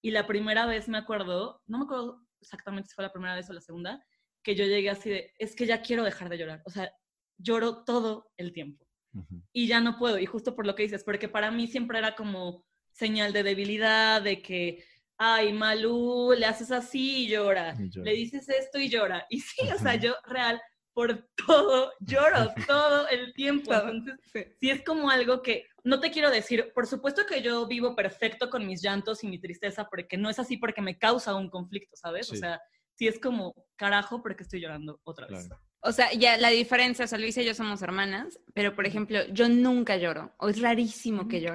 y 0.02 0.10
la 0.10 0.26
primera 0.26 0.66
vez 0.66 0.86
me 0.86 0.98
acuerdo, 0.98 1.62
no 1.66 1.78
me 1.78 1.84
acuerdo 1.84 2.23
exactamente 2.44 2.88
si 2.88 2.94
fue 2.94 3.04
la 3.04 3.12
primera 3.12 3.34
vez 3.34 3.48
o 3.50 3.52
la 3.52 3.60
segunda, 3.60 4.04
que 4.42 4.54
yo 4.54 4.64
llegué 4.64 4.90
así 4.90 5.10
de, 5.10 5.32
es 5.38 5.54
que 5.56 5.66
ya 5.66 5.82
quiero 5.82 6.04
dejar 6.04 6.28
de 6.28 6.38
llorar, 6.38 6.62
o 6.64 6.70
sea, 6.70 6.92
lloro 7.38 7.84
todo 7.84 8.30
el 8.36 8.52
tiempo. 8.52 8.84
Ujú. 9.16 9.42
y 9.52 9.68
ya 9.68 9.80
no 9.80 9.96
puedo, 9.96 10.18
y 10.18 10.26
justo 10.26 10.56
por 10.56 10.66
lo 10.66 10.74
que 10.74 10.82
dices, 10.82 11.04
porque 11.04 11.28
para 11.28 11.52
mí 11.52 11.68
siempre 11.68 11.98
era 11.98 12.16
como 12.16 12.66
señal 12.90 13.32
de 13.32 13.44
debilidad, 13.44 14.20
de 14.20 14.42
que, 14.42 14.84
ay, 15.18 15.52
Malú, 15.52 16.34
le 16.36 16.46
haces 16.46 16.72
así 16.72 17.24
y 17.24 17.28
llora, 17.28 17.76
Y 17.78 17.90
llora. 17.90 18.10
le 18.10 18.16
dices 18.16 18.48
esto 18.48 18.78
y 18.80 18.88
llora, 18.88 19.24
y 19.30 19.38
sí, 19.38 19.62
o 19.72 19.78
sea, 19.78 19.94
yo 19.94 20.16
real, 20.24 20.60
por 20.94 21.28
todo, 21.46 21.92
lloro 22.00 22.54
todo 22.66 23.08
el 23.08 23.34
tiempo, 23.34 23.74
entonces 23.74 24.14
sí. 24.32 24.44
sí 24.60 24.70
es 24.70 24.82
como 24.82 25.10
algo 25.10 25.42
que 25.42 25.66
no 25.82 26.00
te 26.00 26.10
quiero 26.10 26.30
decir, 26.30 26.72
por 26.74 26.86
supuesto 26.86 27.26
que 27.26 27.42
yo 27.42 27.66
vivo 27.66 27.94
perfecto 27.94 28.48
con 28.48 28.66
mis 28.66 28.80
llantos 28.80 29.22
y 29.22 29.26
mi 29.26 29.38
tristeza, 29.38 29.86
porque 29.90 30.16
no 30.16 30.30
es 30.30 30.38
así 30.38 30.56
porque 30.56 30.80
me 30.80 30.98
causa 30.98 31.34
un 31.34 31.50
conflicto, 31.50 31.94
¿sabes? 31.96 32.32
O 32.32 32.36
sea, 32.36 32.62
sí 32.94 33.06
es 33.06 33.18
como, 33.20 33.54
carajo, 33.76 34.22
porque 34.22 34.44
estoy 34.44 34.60
llorando 34.60 35.00
otra 35.04 35.26
vez. 35.26 35.46
Claro. 35.46 35.60
O 35.80 35.92
sea, 35.92 36.10
ya 36.14 36.38
la 36.38 36.48
diferencia, 36.48 37.04
o 37.04 37.08
sea, 37.08 37.18
Luisa 37.18 37.42
y 37.42 37.44
yo 37.44 37.54
somos 37.54 37.82
hermanas, 37.82 38.40
pero 38.54 38.74
por 38.74 38.86
ejemplo, 38.86 39.26
yo 39.26 39.50
nunca 39.50 39.98
lloro, 39.98 40.32
o 40.38 40.48
es 40.48 40.62
rarísimo 40.62 41.28
que 41.28 41.40
Nunca. 41.40 41.52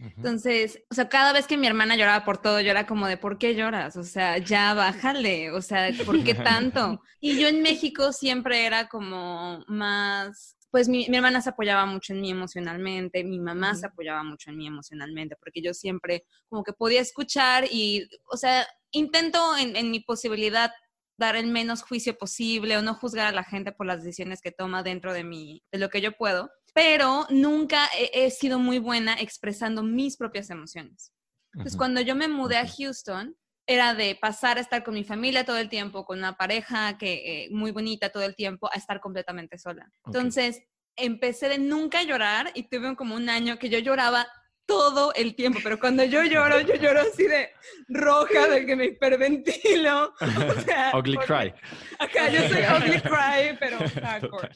Entonces, 0.00 0.82
o 0.90 0.94
sea, 0.94 1.08
cada 1.08 1.32
vez 1.32 1.46
que 1.46 1.58
mi 1.58 1.66
hermana 1.66 1.94
lloraba 1.94 2.24
por 2.24 2.38
todo, 2.38 2.60
yo 2.60 2.70
era 2.70 2.86
como 2.86 3.06
de, 3.06 3.18
¿por 3.18 3.36
qué 3.36 3.54
lloras? 3.54 3.96
O 3.96 4.02
sea, 4.02 4.38
ya 4.38 4.72
bájale, 4.72 5.50
o 5.50 5.60
sea, 5.60 5.90
¿por 6.06 6.22
qué 6.24 6.34
tanto? 6.34 7.02
Y 7.22 7.38
yo 7.38 7.48
en 7.48 7.60
México 7.60 8.14
siempre 8.14 8.64
era 8.64 8.88
como 8.88 9.62
más, 9.68 10.56
pues 10.70 10.88
mi, 10.88 11.06
mi 11.10 11.18
hermana 11.18 11.42
se 11.42 11.50
apoyaba 11.50 11.84
mucho 11.84 12.14
en 12.14 12.22
mí 12.22 12.30
emocionalmente, 12.30 13.24
mi 13.24 13.38
mamá 13.38 13.74
se 13.74 13.86
apoyaba 13.86 14.22
mucho 14.22 14.48
en 14.48 14.56
mí 14.56 14.66
emocionalmente, 14.66 15.36
porque 15.36 15.60
yo 15.60 15.74
siempre 15.74 16.24
como 16.48 16.64
que 16.64 16.72
podía 16.72 17.02
escuchar 17.02 17.66
y, 17.70 18.08
o 18.32 18.38
sea, 18.38 18.66
intento 18.90 19.54
en, 19.58 19.76
en 19.76 19.90
mi 19.90 20.00
posibilidad 20.00 20.72
dar 21.20 21.36
el 21.36 21.46
menos 21.46 21.82
juicio 21.82 22.18
posible 22.18 22.76
o 22.76 22.82
no 22.82 22.94
juzgar 22.94 23.28
a 23.28 23.32
la 23.32 23.44
gente 23.44 23.70
por 23.70 23.86
las 23.86 24.02
decisiones 24.02 24.40
que 24.40 24.50
toma 24.50 24.82
dentro 24.82 25.12
de 25.12 25.22
mi, 25.22 25.62
de 25.70 25.78
lo 25.78 25.88
que 25.88 26.00
yo 26.00 26.12
puedo, 26.12 26.50
pero 26.74 27.26
nunca 27.30 27.88
he, 27.96 28.24
he 28.24 28.30
sido 28.30 28.58
muy 28.58 28.80
buena 28.80 29.14
expresando 29.20 29.84
mis 29.84 30.16
propias 30.16 30.50
emociones. 30.50 31.12
Entonces, 31.52 31.76
cuando 31.76 32.00
yo 32.00 32.14
me 32.14 32.28
mudé 32.28 32.56
a. 32.56 32.66
Houston, 32.66 33.36
era 33.66 33.94
de 33.94 34.16
pasar 34.20 34.56
a 34.56 34.60
estar 34.60 34.82
con 34.82 34.94
mi 34.94 35.04
familia 35.04 35.44
todo 35.44 35.58
el 35.58 35.68
tiempo, 35.68 36.04
con 36.04 36.18
una 36.18 36.36
pareja 36.36 36.96
que 36.98 37.44
eh, 37.44 37.48
muy 37.50 37.70
bonita 37.72 38.10
todo 38.10 38.22
el 38.22 38.34
tiempo, 38.34 38.68
a 38.72 38.76
estar 38.76 39.00
completamente 39.00 39.58
sola. 39.58 39.90
Entonces, 40.06 40.62
empecé 40.96 41.48
de 41.48 41.58
nunca 41.58 42.02
llorar 42.02 42.50
y 42.54 42.64
tuve 42.64 42.96
como 42.96 43.14
un 43.14 43.28
año 43.28 43.58
que 43.58 43.68
yo 43.68 43.78
lloraba 43.78 44.26
todo 44.70 45.12
el 45.14 45.34
tiempo, 45.34 45.58
pero 45.64 45.80
cuando 45.80 46.04
yo 46.04 46.22
lloro, 46.22 46.60
yo 46.60 46.76
lloro 46.76 47.00
así 47.00 47.24
de 47.24 47.50
roja, 47.88 48.46
de 48.46 48.64
que 48.64 48.76
me 48.76 48.84
hiperventilo. 48.86 50.14
O 50.20 50.60
sea, 50.64 50.92
Ugly 50.96 51.16
porque- 51.16 51.26
cry. 51.26 51.54
Acá 51.98 52.28
yo 52.30 52.38
soy 52.48 52.62
ugly 52.76 53.00
cry, 53.00 53.56
pero 53.58 53.78
hardcore. 54.00 54.50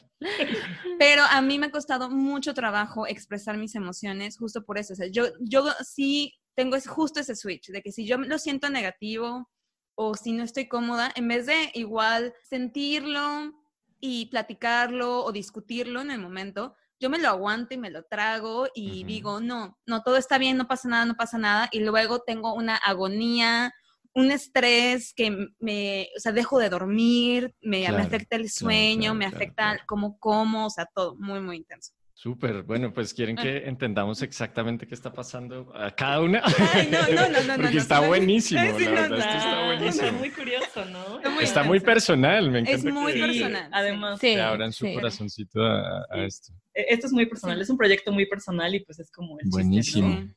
Pero 0.97 1.23
a 1.29 1.41
mí 1.41 1.59
me 1.59 1.65
ha 1.67 1.71
costado 1.71 2.09
mucho 2.09 2.53
trabajo 2.53 3.05
expresar 3.07 3.57
mis 3.57 3.75
emociones 3.75 4.37
justo 4.37 4.63
por 4.63 4.77
eso. 4.77 4.93
O 4.93 4.95
sea, 4.95 5.07
yo, 5.07 5.25
yo 5.41 5.65
sí 5.83 6.33
tengo 6.55 6.77
ese- 6.77 6.87
justo 6.89 7.19
ese 7.19 7.35
switch 7.35 7.67
de 7.67 7.81
que 7.81 7.91
si 7.91 8.07
yo 8.07 8.17
lo 8.17 8.39
siento 8.39 8.69
negativo 8.69 9.49
o 9.95 10.15
si 10.15 10.31
no 10.31 10.43
estoy 10.43 10.67
cómoda, 10.69 11.11
en 11.15 11.27
vez 11.27 11.45
de 11.45 11.71
igual 11.73 12.33
sentirlo 12.43 13.51
y 13.99 14.27
platicarlo 14.27 15.23
o 15.25 15.31
discutirlo 15.33 15.99
en 16.01 16.11
el 16.11 16.19
momento, 16.19 16.75
yo 16.99 17.09
me 17.09 17.19
lo 17.19 17.29
aguanto 17.29 17.73
y 17.73 17.77
me 17.77 17.89
lo 17.89 18.03
trago 18.03 18.67
y 18.73 19.03
digo, 19.03 19.39
no, 19.39 19.77
no, 19.85 20.01
todo 20.03 20.17
está 20.17 20.37
bien, 20.37 20.57
no 20.57 20.67
pasa 20.67 20.87
nada, 20.87 21.05
no 21.05 21.15
pasa 21.15 21.37
nada. 21.37 21.69
Y 21.71 21.79
luego 21.79 22.19
tengo 22.19 22.53
una 22.53 22.77
agonía, 22.77 23.73
un 24.13 24.31
estrés 24.31 25.13
que 25.13 25.49
me, 25.59 26.09
o 26.15 26.19
sea, 26.19 26.31
dejo 26.31 26.57
de 26.57 26.69
dormir, 26.69 27.53
me, 27.61 27.89
me 27.91 28.01
afecta 28.01 28.37
el 28.37 28.49
sueño, 28.49 29.11
claro, 29.11 29.15
me 29.15 29.25
afecta 29.25 29.77
cómo 29.85 30.17
como, 30.19 30.67
o 30.67 30.69
sea, 30.69 30.85
todo 30.85 31.15
muy, 31.17 31.41
muy 31.41 31.57
intenso. 31.57 31.93
Súper, 32.17 32.63
bueno, 32.63 32.93
pues 32.93 33.13
quieren 33.13 33.35
que 33.35 33.67
entendamos 33.67 34.21
exactamente 34.21 34.87
qué 34.87 34.95
está 34.95 35.11
pasando 35.11 35.69
a 35.75 35.91
cada 35.91 36.21
una. 36.21 36.41
Ay, 36.73 36.87
no, 36.89 36.99
no, 37.13 37.29
no, 37.29 37.43
no, 37.43 37.55
Porque 37.57 37.75
no, 37.75 37.81
está 37.81 37.99
no, 37.99 38.07
buenísimo, 38.07 38.61
la 38.61 38.71
no, 38.71 38.77
verdad, 38.77 39.17
esto 39.19 39.37
está 39.37 39.65
buenísimo. 39.65 40.05
Está 40.05 40.11
muy 40.17 40.29
curioso, 40.31 40.85
¿no? 40.85 41.17
Está 41.17 41.29
muy 41.29 41.43
Está 41.43 41.63
muy 41.63 41.79
personal, 41.81 42.51
me 42.51 42.59
encanta 42.59 42.89
muy 42.89 43.13
que, 43.13 43.19
personal. 43.19 43.69
Además, 43.73 44.19
Sí, 44.21 44.27
que 44.33 44.41
abran 44.41 44.71
su 44.71 44.85
sí. 44.85 44.93
corazoncito 44.93 45.61
a, 45.61 46.05
esto. 46.25 46.53
eh, 46.73 46.85
esto 46.89 47.07
es 47.07 47.13
muy 47.13 47.25
personal, 47.25 47.59
es 47.61 47.69
un 47.69 47.77
proyecto 47.77 48.13
muy 48.13 48.25
personal 48.27 48.73
y 48.73 48.79
pues 48.79 48.97
es 48.99 49.11
como 49.11 49.37
el 49.37 49.43
chiste, 49.43 49.49
¿no? 49.49 49.67
Buenísimo. 49.69 50.33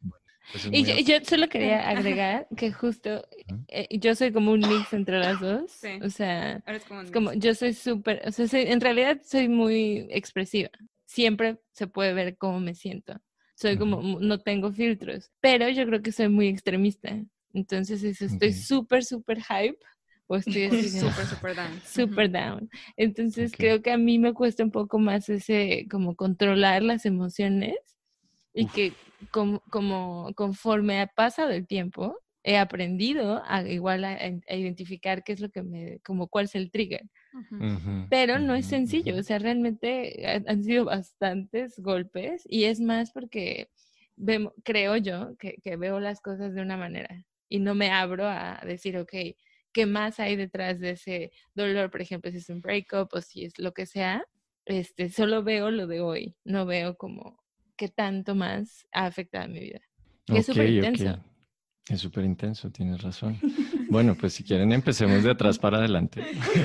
Pues 0.50 0.64
es 0.64 0.72
Y 0.72 0.82
muy 0.82 1.04
yo, 1.04 1.18
yo 1.20 1.24
solo 1.24 1.48
quería 1.48 1.88
agregar 1.88 2.48
que 2.56 2.72
justo 2.72 3.24
eh, 3.68 3.86
yo 4.00 4.16
soy 4.16 4.32
como 4.32 4.50
un 4.50 4.60
mix 4.60 4.92
entre 4.94 5.18
las 5.20 5.38
dos. 5.40 5.70
Sí. 5.70 6.00
O 6.02 6.10
sea, 6.10 6.60
es 6.66 6.84
como, 6.86 7.02
es 7.02 7.10
como 7.12 7.32
yo 7.34 7.54
soy 7.54 7.72
súper, 7.72 8.20
o 8.26 8.32
sea, 8.32 8.48
soy- 8.48 8.62
en 8.66 8.80
realidad 8.80 9.20
soy 9.24 9.48
muy 9.48 10.08
expresiva. 10.10 10.70
Siempre 11.08 11.58
se 11.72 11.86
puede 11.86 12.12
ver 12.12 12.36
cómo 12.36 12.60
me 12.60 12.74
siento. 12.74 13.18
Soy 13.54 13.78
como, 13.78 14.20
no 14.20 14.38
tengo 14.40 14.70
filtros, 14.72 15.30
pero 15.40 15.68
yo 15.70 15.86
creo 15.86 16.02
que 16.02 16.12
soy 16.12 16.28
muy 16.28 16.48
extremista. 16.48 17.16
Entonces, 17.54 18.04
eso, 18.04 18.26
estoy 18.26 18.50
Ok. 18.50 18.54
súper, 18.54 19.04
súper 19.04 19.38
hype 19.42 19.78
o 20.26 20.36
estoy 20.36 20.68
súper, 21.00 21.26
súper 21.26 21.56
down. 21.56 21.80
super 21.82 22.30
down. 22.30 22.68
Entonces 22.98 23.52
creo 23.56 23.80
que 23.80 23.90
a 23.90 23.96
mí 23.96 24.18
me 24.18 24.34
cuesta 24.34 24.62
un 24.62 24.70
poco 24.70 24.98
más 24.98 25.28
ese 25.30 25.86
como 25.90 26.14
controlar 26.14 26.82
las 26.82 27.06
emociones 27.06 27.74
y 28.52 28.66
Uf. 28.66 28.72
que 28.74 28.92
com- 29.32 29.60
como 29.70 30.30
conforme 30.34 31.00
ha 31.00 31.06
pasado 31.06 31.50
el 31.50 31.66
tiempo 31.66 32.16
he 32.44 32.56
aprendido 32.56 33.42
a 33.46 33.62
igual 33.62 34.04
a, 34.04 34.12
a 34.14 34.54
identificar 34.54 35.22
qué 35.24 35.32
es 35.32 35.40
lo 35.40 35.50
que 35.50 35.62
me 35.62 35.98
como 36.00 36.28
cuál 36.28 36.46
es 36.46 36.54
el 36.54 36.70
trigger, 36.70 37.02
pero 38.08 38.38
no 38.38 38.54
es 38.54 38.66
sencillo, 38.66 39.16
o 39.16 39.22
sea, 39.22 39.38
realmente 39.38 40.26
ha- 40.26 40.50
han 40.50 40.62
sido 40.64 40.84
bastantes 40.86 41.78
golpes 41.78 42.42
y 42.48 42.64
es 42.64 42.80
más 42.80 43.10
porque 43.12 43.68
vemo- 44.16 44.52
creo 44.64 44.96
yo 44.96 45.36
que, 45.38 45.56
que 45.62 45.76
veo 45.76 46.00
las 46.00 46.20
cosas 46.20 46.54
de 46.54 46.62
una 46.62 46.76
manera 46.76 47.24
y 47.48 47.58
no 47.60 47.74
me 47.74 47.90
abro 47.90 48.26
a 48.26 48.60
decir, 48.66 48.96
ok, 48.98 49.12
¿qué 49.72 49.86
más 49.86 50.20
hay 50.20 50.36
detrás 50.36 50.80
de 50.80 50.90
ese 50.90 51.30
dolor, 51.54 51.90
por 51.90 52.00
ejemplo, 52.02 52.30
si 52.30 52.38
es 52.38 52.48
un 52.48 52.60
breakup 52.60 53.08
o 53.12 53.20
si 53.20 53.44
es 53.44 53.58
lo 53.58 53.72
que 53.72 53.86
sea, 53.86 54.24
este, 54.64 55.10
solo 55.10 55.42
veo 55.42 55.70
lo 55.70 55.86
de 55.86 56.00
hoy, 56.00 56.34
no 56.44 56.66
veo 56.66 56.96
como 56.96 57.38
qué 57.76 57.88
tanto 57.88 58.34
más 58.34 58.86
ha 58.92 59.06
afectado 59.06 59.48
mi 59.48 59.60
vida. 59.60 59.80
Que 60.26 60.38
es 60.40 60.46
súper 60.46 60.66
ok. 60.80 61.22
Es 61.88 62.00
súper 62.00 62.24
intenso, 62.24 62.70
tienes 62.70 63.02
razón. 63.02 63.38
Bueno, 63.88 64.14
pues 64.14 64.34
si 64.34 64.44
quieren 64.44 64.72
empecemos 64.72 65.22
de 65.22 65.30
atrás 65.30 65.58
para 65.58 65.78
adelante. 65.78 66.22
Sí. 66.52 66.60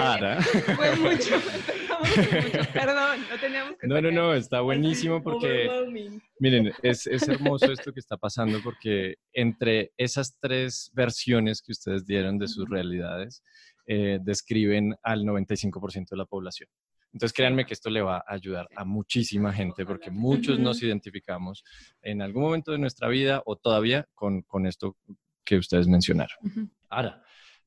Ara. 0.00 0.40
Fue 0.42 0.96
mucho. 0.96 1.34
Perdón, 2.72 3.20
no 3.30 3.40
teníamos 3.40 3.76
que 3.78 3.86
No, 3.86 3.94
no, 3.96 4.08
sacar. 4.08 4.12
no, 4.12 4.34
está 4.34 4.60
buenísimo 4.60 5.22
porque, 5.22 5.68
miren, 6.38 6.72
es, 6.82 7.06
es 7.06 7.28
hermoso 7.28 7.70
esto 7.72 7.92
que 7.92 8.00
está 8.00 8.16
pasando 8.16 8.60
porque 8.62 9.16
entre 9.32 9.92
esas 9.96 10.36
tres 10.40 10.90
versiones 10.94 11.60
que 11.60 11.72
ustedes 11.72 12.06
dieron 12.06 12.38
de 12.38 12.48
sus 12.48 12.68
realidades, 12.68 13.42
eh, 13.86 14.18
describen 14.22 14.94
al 15.02 15.24
95% 15.24 16.10
de 16.10 16.16
la 16.16 16.24
población. 16.26 16.68
Entonces, 17.12 17.32
créanme 17.32 17.66
que 17.66 17.74
esto 17.74 17.90
le 17.90 18.02
va 18.02 18.18
a 18.18 18.34
ayudar 18.34 18.68
a 18.76 18.84
muchísima 18.84 19.52
gente 19.52 19.84
porque 19.84 20.10
muchos 20.10 20.58
nos 20.58 20.82
identificamos 20.82 21.64
en 22.02 22.22
algún 22.22 22.42
momento 22.42 22.72
de 22.72 22.78
nuestra 22.78 23.08
vida 23.08 23.42
o 23.46 23.56
todavía 23.56 24.06
con, 24.14 24.42
con 24.42 24.66
esto 24.66 24.96
que 25.44 25.56
ustedes 25.56 25.88
mencionaron. 25.88 26.36
Ahora, 26.88 27.22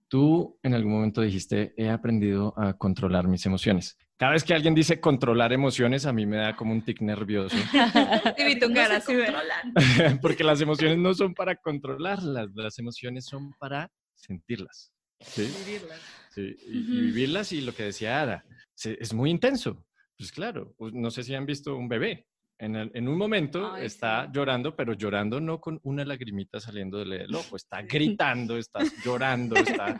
tú 0.07 0.57
en 0.63 0.73
algún 0.73 0.93
momento 0.93 1.21
dijiste, 1.21 1.73
he 1.75 1.89
aprendido 1.89 2.53
a 2.57 2.77
controlar 2.77 3.27
mis 3.27 3.45
emociones. 3.45 3.97
Cada 4.15 4.33
vez 4.33 4.43
que 4.43 4.53
alguien 4.53 4.75
dice 4.75 5.01
controlar 5.01 5.51
emociones, 5.51 6.05
a 6.05 6.13
mí 6.13 6.25
me 6.25 6.37
da 6.37 6.55
como 6.55 6.71
un 6.71 6.85
tic 6.85 7.01
nervioso, 7.01 7.57
Sí, 8.37 8.45
vi 8.45 8.59
tu 8.59 8.69
No 8.69 8.75
cara 8.75 9.01
porque 10.21 10.43
las 10.43 10.61
emociones 10.61 10.97
no 10.97 11.13
son 11.13 11.33
para 11.33 11.55
controlarlas, 11.55 12.49
las 12.53 12.79
emociones 12.79 13.25
son 13.25 13.53
para 13.59 13.91
sentirlas. 14.13 14.93
¿sí? 15.19 15.51
Vivirlas. 15.65 15.99
Sí, 16.29 16.55
y, 16.67 16.77
y 16.77 17.01
vivirlas 17.01 17.51
y 17.51 17.61
lo 17.61 17.73
que 17.73 17.83
decía 17.83 18.21
Ada, 18.21 18.45
se- 18.83 18.97
es 19.01 19.13
muy 19.13 19.29
intenso. 19.29 19.85
Pues 20.17 20.31
claro, 20.31 20.75
no 20.79 21.09
sé 21.09 21.23
si 21.23 21.33
han 21.33 21.45
visto 21.45 21.75
un 21.75 21.87
bebé. 21.87 22.27
En, 22.59 22.75
el- 22.75 22.91
en 22.93 23.07
un 23.07 23.17
momento 23.17 23.73
Ay, 23.73 23.85
está 23.87 24.25
sí. 24.25 24.31
llorando, 24.33 24.75
pero 24.75 24.93
llorando 24.93 25.39
no 25.41 25.59
con 25.59 25.79
una 25.83 26.05
lagrimita 26.05 26.59
saliendo 26.59 26.99
del 26.99 27.33
ojo, 27.35 27.55
está 27.55 27.81
gritando, 27.81 28.57
está 28.57 28.79
llorando, 29.05 29.55
está... 29.55 29.99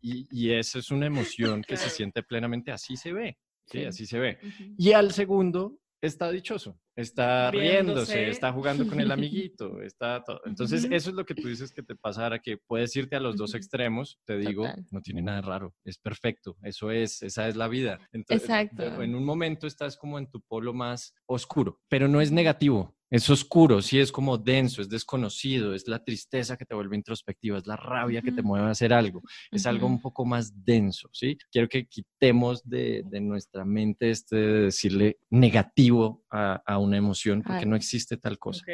Y, 0.00 0.26
y 0.30 0.50
eso 0.52 0.78
es 0.80 0.90
una 0.90 1.06
emoción 1.06 1.62
que 1.62 1.76
se 1.76 1.88
siente 1.88 2.22
plenamente, 2.22 2.72
así 2.72 2.96
se 2.96 3.12
ve, 3.12 3.38
¿sí? 3.66 3.78
Sí. 3.78 3.84
Así 3.84 4.06
se 4.06 4.18
ve. 4.18 4.38
Y 4.76 4.92
al 4.92 5.12
segundo 5.12 5.78
está 6.06 6.30
dichoso, 6.30 6.78
está 6.96 7.50
riéndose, 7.50 8.14
Riéndose. 8.14 8.30
está 8.30 8.52
jugando 8.52 8.86
con 8.86 9.00
el 9.00 9.10
amiguito, 9.10 9.80
está 9.82 10.22
todo. 10.24 10.40
Entonces, 10.46 10.84
eso 10.90 11.10
es 11.10 11.16
lo 11.16 11.24
que 11.24 11.34
tú 11.34 11.48
dices 11.48 11.72
que 11.72 11.82
te 11.82 11.96
pasa 11.96 12.24
ahora, 12.24 12.38
que 12.38 12.58
puedes 12.66 12.94
irte 12.96 13.16
a 13.16 13.20
los 13.20 13.36
dos 13.36 13.54
extremos, 13.54 14.18
te 14.24 14.38
digo, 14.38 14.64
Total. 14.64 14.86
no 14.90 15.00
tiene 15.00 15.22
nada 15.22 15.40
raro, 15.40 15.74
es 15.84 15.98
perfecto, 15.98 16.56
eso 16.62 16.90
es, 16.90 17.22
esa 17.22 17.48
es 17.48 17.56
la 17.56 17.68
vida. 17.68 17.98
Entonces, 18.12 18.48
Exacto. 18.48 19.02
En 19.02 19.14
un 19.14 19.24
momento 19.24 19.66
estás 19.66 19.96
como 19.96 20.18
en 20.18 20.30
tu 20.30 20.40
polo 20.42 20.72
más 20.72 21.14
oscuro, 21.26 21.80
pero 21.88 22.08
no 22.08 22.20
es 22.20 22.30
negativo. 22.30 22.96
Es 23.14 23.30
oscuro, 23.30 23.80
sí 23.80 24.00
es 24.00 24.10
como 24.10 24.36
denso, 24.38 24.82
es 24.82 24.88
desconocido, 24.88 25.72
es 25.72 25.86
la 25.86 26.02
tristeza 26.02 26.56
que 26.56 26.64
te 26.64 26.74
vuelve 26.74 26.96
introspectiva, 26.96 27.58
es 27.58 27.64
la 27.64 27.76
rabia 27.76 28.22
que 28.22 28.32
te 28.32 28.42
mueve 28.42 28.66
a 28.66 28.70
hacer 28.70 28.92
algo 28.92 29.22
es 29.52 29.66
algo 29.66 29.86
un 29.86 30.00
poco 30.00 30.24
más 30.24 30.64
denso, 30.64 31.08
¿sí? 31.12 31.38
Quiero 31.52 31.68
que 31.68 31.86
quitemos 31.86 32.68
de, 32.68 33.04
de 33.06 33.20
nuestra 33.20 33.64
mente 33.64 34.10
este 34.10 34.34
de 34.34 34.60
decirle 34.62 35.18
negativo 35.30 36.24
a, 36.28 36.60
a 36.66 36.78
una 36.78 36.96
emoción, 36.96 37.40
porque 37.42 37.60
Ay. 37.64 37.68
no 37.70 37.76
existe 37.76 38.16
tal 38.16 38.36
cosa. 38.40 38.64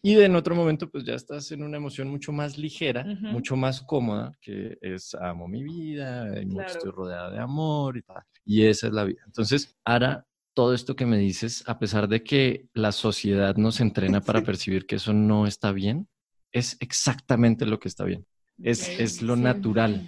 Y 0.00 0.18
en 0.18 0.34
otro 0.34 0.54
momento, 0.54 0.90
pues 0.90 1.04
ya 1.04 1.14
estás 1.14 1.52
en 1.52 1.62
una 1.62 1.76
emoción 1.76 2.08
mucho 2.08 2.32
más 2.32 2.56
ligera, 2.56 3.04
mucho 3.20 3.54
más 3.54 3.82
cómoda, 3.82 4.32
que 4.40 4.78
es 4.80 5.14
amo 5.14 5.46
mi 5.46 5.62
vida, 5.62 6.24
Claro. 6.48 6.66
estoy 6.66 6.90
rodeada 6.90 7.30
de 7.30 7.38
amor 7.38 7.98
y 7.98 8.02
tal. 8.02 8.22
Y 8.46 8.64
esa 8.64 8.86
es 8.86 8.94
la 8.94 9.04
vida. 9.04 9.20
Entonces, 9.26 9.76
ahora 9.84 10.26
todo 10.54 10.74
esto 10.74 10.96
que 10.96 11.06
me 11.06 11.18
dices, 11.18 11.64
a 11.66 11.78
pesar 11.78 12.08
de 12.08 12.22
que 12.22 12.66
la 12.74 12.92
sociedad 12.92 13.56
nos 13.56 13.80
entrena 13.80 14.20
para 14.20 14.42
percibir 14.42 14.86
que 14.86 14.96
eso 14.96 15.12
no 15.12 15.46
está 15.46 15.72
bien, 15.72 16.08
es 16.52 16.76
exactamente 16.80 17.66
lo 17.66 17.78
que 17.78 17.88
está 17.88 18.04
bien. 18.04 18.26
Es, 18.62 18.98
es 18.98 19.22
lo 19.22 19.36
Sí. 19.36 19.42
natural. 19.42 20.06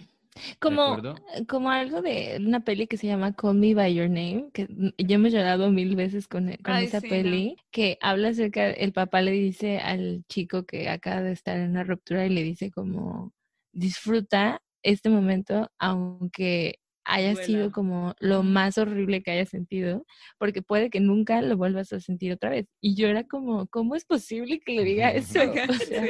Como, 0.60 0.96
como 1.48 1.70
algo 1.70 2.02
de 2.02 2.36
una 2.44 2.60
peli 2.64 2.86
que 2.88 2.96
se 2.96 3.06
llama 3.06 3.32
Call 3.34 3.54
Me 3.56 3.74
By 3.74 3.94
Your 3.94 4.08
Name, 4.08 4.50
que 4.52 4.66
yo 4.98 5.18
me 5.18 5.28
he 5.28 5.32
llorado 5.32 5.70
mil 5.70 5.94
veces 5.94 6.26
con, 6.26 6.48
e- 6.48 6.58
con 6.58 6.74
Ay, 6.74 6.86
esa 6.86 7.00
sí, 7.00 7.08
no. 7.08 7.10
peli, 7.10 7.56
que 7.70 7.98
habla 8.00 8.28
acerca, 8.28 8.68
el 8.70 8.92
papá 8.92 9.22
le 9.22 9.30
dice 9.30 9.78
al 9.78 10.24
chico 10.28 10.64
que 10.66 10.88
acaba 10.88 11.22
de 11.22 11.32
estar 11.32 11.56
en 11.58 11.70
una 11.70 11.84
ruptura 11.84 12.26
y 12.26 12.30
le 12.30 12.42
dice 12.42 12.70
como, 12.72 13.32
disfruta 13.72 14.60
este 14.82 15.08
momento 15.08 15.70
aunque 15.78 16.80
haya 17.04 17.34
sido 17.36 17.70
como 17.72 18.14
lo 18.18 18.42
más 18.42 18.78
horrible 18.78 19.22
que 19.22 19.30
hayas 19.32 19.50
sentido, 19.50 20.04
porque 20.38 20.62
puede 20.62 20.90
que 20.90 21.00
nunca 21.00 21.42
lo 21.42 21.56
vuelvas 21.56 21.92
a 21.92 22.00
sentir 22.00 22.32
otra 22.32 22.50
vez. 22.50 22.66
Y 22.80 22.94
yo 22.94 23.08
era 23.08 23.24
como, 23.24 23.66
¿cómo 23.66 23.94
es 23.94 24.04
posible 24.04 24.60
que 24.60 24.72
le 24.74 24.84
diga 24.84 25.10
eso? 25.14 25.38
O 25.68 25.72
sea, 25.74 26.04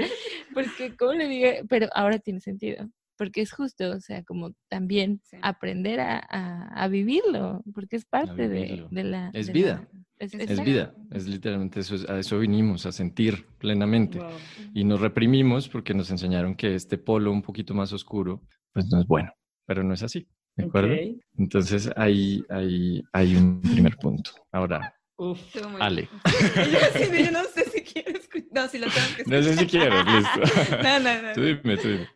porque, 0.52 0.96
¿cómo 0.96 1.12
le 1.14 1.28
diga? 1.28 1.50
Pero 1.68 1.88
ahora 1.94 2.18
tiene 2.18 2.40
sentido, 2.40 2.88
porque 3.16 3.40
es 3.42 3.52
justo, 3.52 3.90
o 3.90 4.00
sea, 4.00 4.22
como 4.24 4.52
también 4.68 5.20
Sí. 5.24 5.36
aprender 5.42 6.00
a, 6.00 6.18
a- 6.30 6.68
a 6.84 6.88
vivirlo, 6.88 7.62
porque 7.74 7.96
es 7.96 8.04
parte 8.04 8.48
de, 8.48 8.86
de 8.90 9.04
la... 9.04 9.30
Es 9.32 9.46
de 9.48 9.52
vida. 9.52 9.88
la- 9.92 10.00
es, 10.18 10.32
Es 10.34 10.48
Es 10.50 10.64
vida, 10.64 10.94
es 11.10 11.26
literalmente 11.26 11.80
eso, 11.80 11.96
es- 11.96 12.08
a 12.08 12.18
eso 12.18 12.38
vinimos, 12.38 12.86
a 12.86 12.92
sentir 12.92 13.46
plenamente. 13.58 14.18
Wow. 14.18 14.30
Y 14.72 14.84
nos 14.84 15.00
reprimimos 15.00 15.68
porque 15.68 15.92
nos 15.92 16.10
enseñaron 16.10 16.54
que 16.54 16.74
este 16.76 16.98
polo 16.98 17.32
un 17.32 17.42
poquito 17.42 17.74
más 17.74 17.92
oscuro, 17.92 18.40
pues 18.72 18.86
no 18.92 19.00
es 19.00 19.06
bueno, 19.06 19.32
pero 19.66 19.82
no 19.82 19.92
es 19.92 20.02
así, 20.04 20.28
¿de 20.56 20.64
acuerdo? 20.64 20.94
Entonces 21.38 21.90
ahí, 21.96 22.44
ahí 22.48 23.02
hay 23.12 23.36
un 23.36 23.60
primer 23.60 23.96
punto. 23.96 24.30
Ahora, 24.52 24.94
Uf. 25.16 25.38
Ale. 25.80 26.08
Yo 27.24 27.30
no 27.30 27.44
sé 27.44 27.64
si 27.70 27.82
quiero 27.82 28.18
escuchar. 28.18 28.48
No, 28.52 28.68
si 28.68 28.78
lo 28.78 28.86
tengo 28.88 29.06
que 29.14 29.22
escuchar. 29.22 29.38
No 29.38 29.42
sé 29.44 29.56
si 29.56 29.66
quieres, 29.66 30.04
listo. 30.06 30.76
No, 30.82 30.98
no, 31.00 31.22
no. 31.22 31.32
Tú 31.34 31.40
dime, 31.42 31.76
tú 31.76 31.88
dime. 31.88 32.08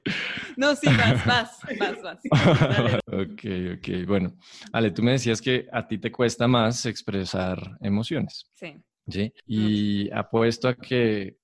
No, 0.57 0.75
sí, 0.75 0.89
vas, 0.89 1.25
vas, 1.25 1.59
vas, 1.79 2.03
vas. 2.03 2.19
ok, 3.07 3.45
ok. 3.77 4.07
Bueno, 4.07 4.37
Ale, 4.73 4.91
tú 4.91 5.05
me 5.05 5.13
decías 5.13 5.41
que 5.41 5.69
a 5.73 5.87
ti 5.87 5.99
te 5.99 6.11
cuesta 6.11 6.49
más 6.49 6.87
expresar 6.87 7.79
emociones, 7.81 8.51
Sí. 8.55 8.75
¿sí? 9.09 9.33
Y 9.47 10.11
apuesto 10.11 10.67
a 10.67 10.75
que 10.75 11.37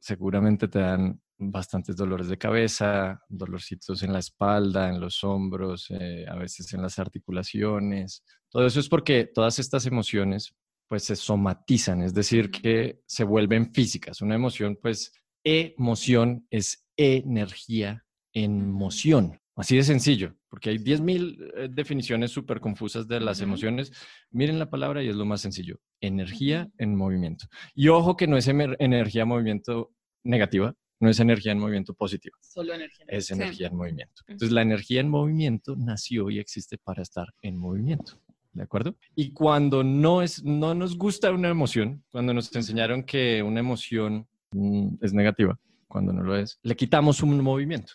seguramente 0.00 0.66
te 0.66 0.80
dan 0.80 1.20
bastantes 1.38 1.96
dolores 1.96 2.28
de 2.28 2.38
cabeza, 2.38 3.20
dolorcitos 3.28 4.02
en 4.02 4.12
la 4.12 4.18
espalda, 4.18 4.88
en 4.88 5.00
los 5.00 5.22
hombros, 5.24 5.86
eh, 5.90 6.26
a 6.28 6.34
veces 6.34 6.72
en 6.74 6.82
las 6.82 6.98
articulaciones. 6.98 8.24
Todo 8.50 8.66
eso 8.66 8.80
es 8.80 8.88
porque 8.88 9.30
todas 9.32 9.58
estas 9.58 9.86
emociones 9.86 10.54
pues 10.88 11.04
se 11.04 11.16
somatizan, 11.16 12.02
es 12.02 12.14
decir, 12.14 12.50
que 12.50 13.02
se 13.06 13.22
vuelven 13.22 13.72
físicas. 13.72 14.22
Una 14.22 14.34
emoción, 14.34 14.78
pues, 14.80 15.12
emoción 15.44 16.46
es 16.50 16.86
energía 16.96 18.04
en 18.32 18.70
moción. 18.70 19.38
Así 19.54 19.76
de 19.76 19.82
sencillo, 19.82 20.36
porque 20.48 20.70
hay 20.70 20.78
10.000 20.78 21.52
eh, 21.56 21.68
definiciones 21.70 22.30
súper 22.30 22.60
confusas 22.60 23.08
de 23.08 23.20
las 23.20 23.40
emociones. 23.40 23.92
Miren 24.30 24.58
la 24.58 24.70
palabra 24.70 25.02
y 25.02 25.08
es 25.08 25.16
lo 25.16 25.26
más 25.26 25.40
sencillo. 25.40 25.80
Energía 26.00 26.70
en 26.78 26.94
movimiento. 26.94 27.46
Y 27.74 27.88
ojo 27.88 28.16
que 28.16 28.28
no 28.28 28.36
es 28.36 28.46
energía 28.46 29.22
en 29.22 29.28
movimiento 29.28 29.92
negativa, 30.24 30.74
no 31.00 31.08
es 31.10 31.20
energía 31.20 31.52
en 31.52 31.58
movimiento 31.58 31.94
positiva, 31.94 32.36
Solo 32.40 32.74
energía. 32.74 33.04
es 33.08 33.26
Sí. 33.26 33.34
energía 33.34 33.68
en 33.68 33.76
movimiento. 33.76 34.22
Entonces 34.26 34.52
la 34.52 34.62
energía 34.62 35.00
en 35.00 35.08
movimiento 35.08 35.76
nació 35.76 36.30
y 36.30 36.38
existe 36.38 36.78
para 36.78 37.02
estar 37.02 37.26
en 37.42 37.56
movimiento. 37.56 38.20
¿De 38.52 38.64
acuerdo? 38.64 38.96
Y 39.14 39.32
cuando 39.32 39.84
no, 39.84 40.20
es, 40.22 40.42
no 40.42 40.74
nos 40.74 40.96
gusta 40.98 41.30
una 41.30 41.48
emoción, 41.48 42.02
cuando 42.10 42.34
nos 42.34 42.52
enseñaron 42.56 43.04
que 43.04 43.42
una 43.42 43.60
emoción 43.60 44.26
mm, 44.50 44.96
es 45.00 45.12
negativa, 45.12 45.56
cuando 45.86 46.12
no 46.12 46.22
lo 46.22 46.36
es, 46.36 46.58
le 46.62 46.74
quitamos 46.74 47.22
un 47.22 47.40
movimiento. 47.40 47.92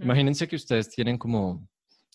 Imagínense 0.00 0.48
que 0.48 0.56
ustedes 0.56 0.88
tienen 0.88 1.18
como 1.18 1.68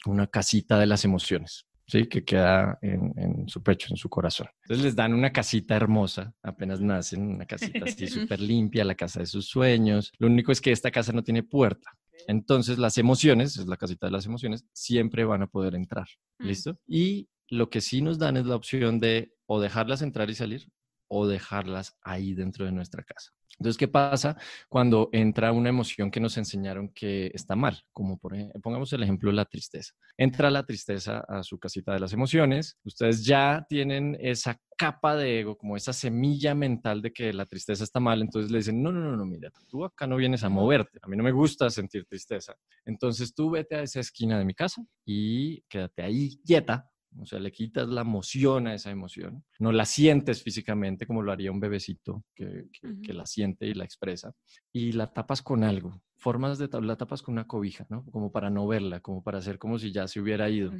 una 0.07 0.25
casita 0.25 0.79
de 0.79 0.87
las 0.87 1.05
emociones, 1.05 1.67
¿sí? 1.91 2.07
Que 2.07 2.23
queda 2.23 2.79
en, 2.81 3.13
en 3.17 3.49
su 3.49 3.61
pecho, 3.61 3.87
en 3.89 3.97
su 3.97 4.07
corazón. 4.07 4.47
Entonces 4.63 4.85
les 4.85 4.95
dan 4.95 5.13
una 5.13 5.31
casita 5.33 5.75
hermosa, 5.75 6.33
apenas 6.41 6.79
nacen, 6.79 7.21
una 7.21 7.45
casita 7.45 7.83
así 7.83 8.07
súper 8.07 8.39
limpia, 8.39 8.85
la 8.85 8.95
casa 8.95 9.19
de 9.19 9.25
sus 9.25 9.47
sueños. 9.47 10.13
Lo 10.17 10.27
único 10.27 10.53
es 10.53 10.61
que 10.61 10.71
esta 10.71 10.89
casa 10.89 11.11
no 11.11 11.23
tiene 11.23 11.43
puerta. 11.43 11.91
Entonces 12.27 12.77
las 12.77 12.97
emociones, 12.97 13.57
es 13.57 13.67
la 13.67 13.75
casita 13.75 14.07
de 14.07 14.11
las 14.13 14.25
emociones, 14.25 14.65
siempre 14.71 15.25
van 15.25 15.41
a 15.41 15.47
poder 15.47 15.75
entrar. 15.75 16.07
Mm. 16.39 16.45
¿Listo? 16.45 16.79
Y 16.87 17.27
lo 17.49 17.69
que 17.69 17.81
sí 17.81 18.01
nos 18.01 18.17
dan 18.17 18.37
es 18.37 18.45
la 18.45 18.55
opción 18.55 18.99
de 19.01 19.33
o 19.45 19.59
dejarlas 19.59 20.01
entrar 20.01 20.29
y 20.29 20.35
salir 20.35 20.71
o 21.09 21.27
dejarlas 21.27 21.97
ahí 22.01 22.33
dentro 22.33 22.65
de 22.65 22.71
nuestra 22.71 23.03
casa. 23.03 23.31
Entonces, 23.61 23.77
¿qué 23.77 23.87
pasa 23.87 24.35
cuando 24.69 25.09
entra 25.11 25.51
una 25.51 25.69
emoción 25.69 26.09
que 26.09 26.19
nos 26.19 26.35
enseñaron 26.37 26.89
que 26.89 27.29
está 27.31 27.55
mal? 27.55 27.83
Como 27.93 28.17
por 28.17 28.33
ejemplo, 28.33 28.59
pongamos 28.59 28.91
el 28.91 29.03
ejemplo 29.03 29.29
de 29.29 29.35
la 29.35 29.45
tristeza. 29.45 29.93
Entra 30.17 30.49
la 30.49 30.65
tristeza 30.65 31.19
a 31.27 31.43
su 31.43 31.59
casita 31.59 31.93
de 31.93 31.99
las 31.99 32.11
emociones, 32.11 32.79
ustedes 32.83 33.23
ya 33.23 33.63
tienen 33.69 34.17
esa 34.19 34.59
capa 34.75 35.15
de 35.15 35.41
ego, 35.41 35.59
como 35.59 35.77
esa 35.77 35.93
semilla 35.93 36.55
mental 36.55 37.03
de 37.03 37.13
que 37.13 37.31
la 37.33 37.45
tristeza 37.45 37.83
está 37.83 37.99
mal, 37.99 38.23
entonces 38.23 38.49
le 38.49 38.57
dicen, 38.57 38.81
no, 38.81 38.91
no, 38.91 38.99
no, 38.99 39.15
no, 39.15 39.25
mira, 39.27 39.51
tú 39.67 39.85
acá 39.85 40.07
no 40.07 40.15
vienes 40.15 40.43
a 40.43 40.49
moverte, 40.49 40.97
a 41.03 41.07
mí 41.07 41.15
no 41.15 41.23
me 41.23 41.31
gusta 41.31 41.69
sentir 41.69 42.05
tristeza, 42.05 42.55
entonces 42.83 43.35
tú 43.35 43.51
vete 43.51 43.75
a 43.75 43.83
esa 43.83 43.99
esquina 43.99 44.39
de 44.39 44.45
mi 44.45 44.55
casa 44.55 44.83
y 45.05 45.61
quédate 45.69 46.01
ahí 46.01 46.41
quieta 46.43 46.90
o 47.19 47.25
sea, 47.25 47.39
le 47.39 47.51
quitas 47.51 47.87
la 47.89 48.01
emoción 48.01 48.67
a 48.67 48.73
esa 48.73 48.91
emoción, 48.91 49.43
no 49.59 49.71
la 49.71 49.85
sientes 49.85 50.43
físicamente 50.43 51.05
como 51.05 51.21
lo 51.21 51.31
haría 51.31 51.51
un 51.51 51.59
bebecito 51.59 52.23
que, 52.33 52.69
que, 53.03 53.13
la 53.13 53.25
siente 53.25 53.67
y 53.67 53.73
la 53.73 53.83
expresa, 53.83 54.33
y 54.71 54.93
la 54.93 55.07
tapas 55.07 55.41
con 55.41 55.63
algo. 55.63 56.01
Formas 56.15 56.57
de 56.57 56.69
la 56.81 56.95
tapas 56.95 57.21
con 57.21 57.33
una 57.33 57.47
cobija, 57.47 57.85
¿no? 57.89 58.05
Como 58.11 58.31
para 58.31 58.49
no 58.49 58.67
verla, 58.67 58.99
como 58.99 59.23
para 59.23 59.39
hacer 59.39 59.57
como 59.57 59.79
si 59.79 59.91
ya 59.91 60.07
se 60.07 60.19
hubiera 60.19 60.49
ido. 60.49 60.71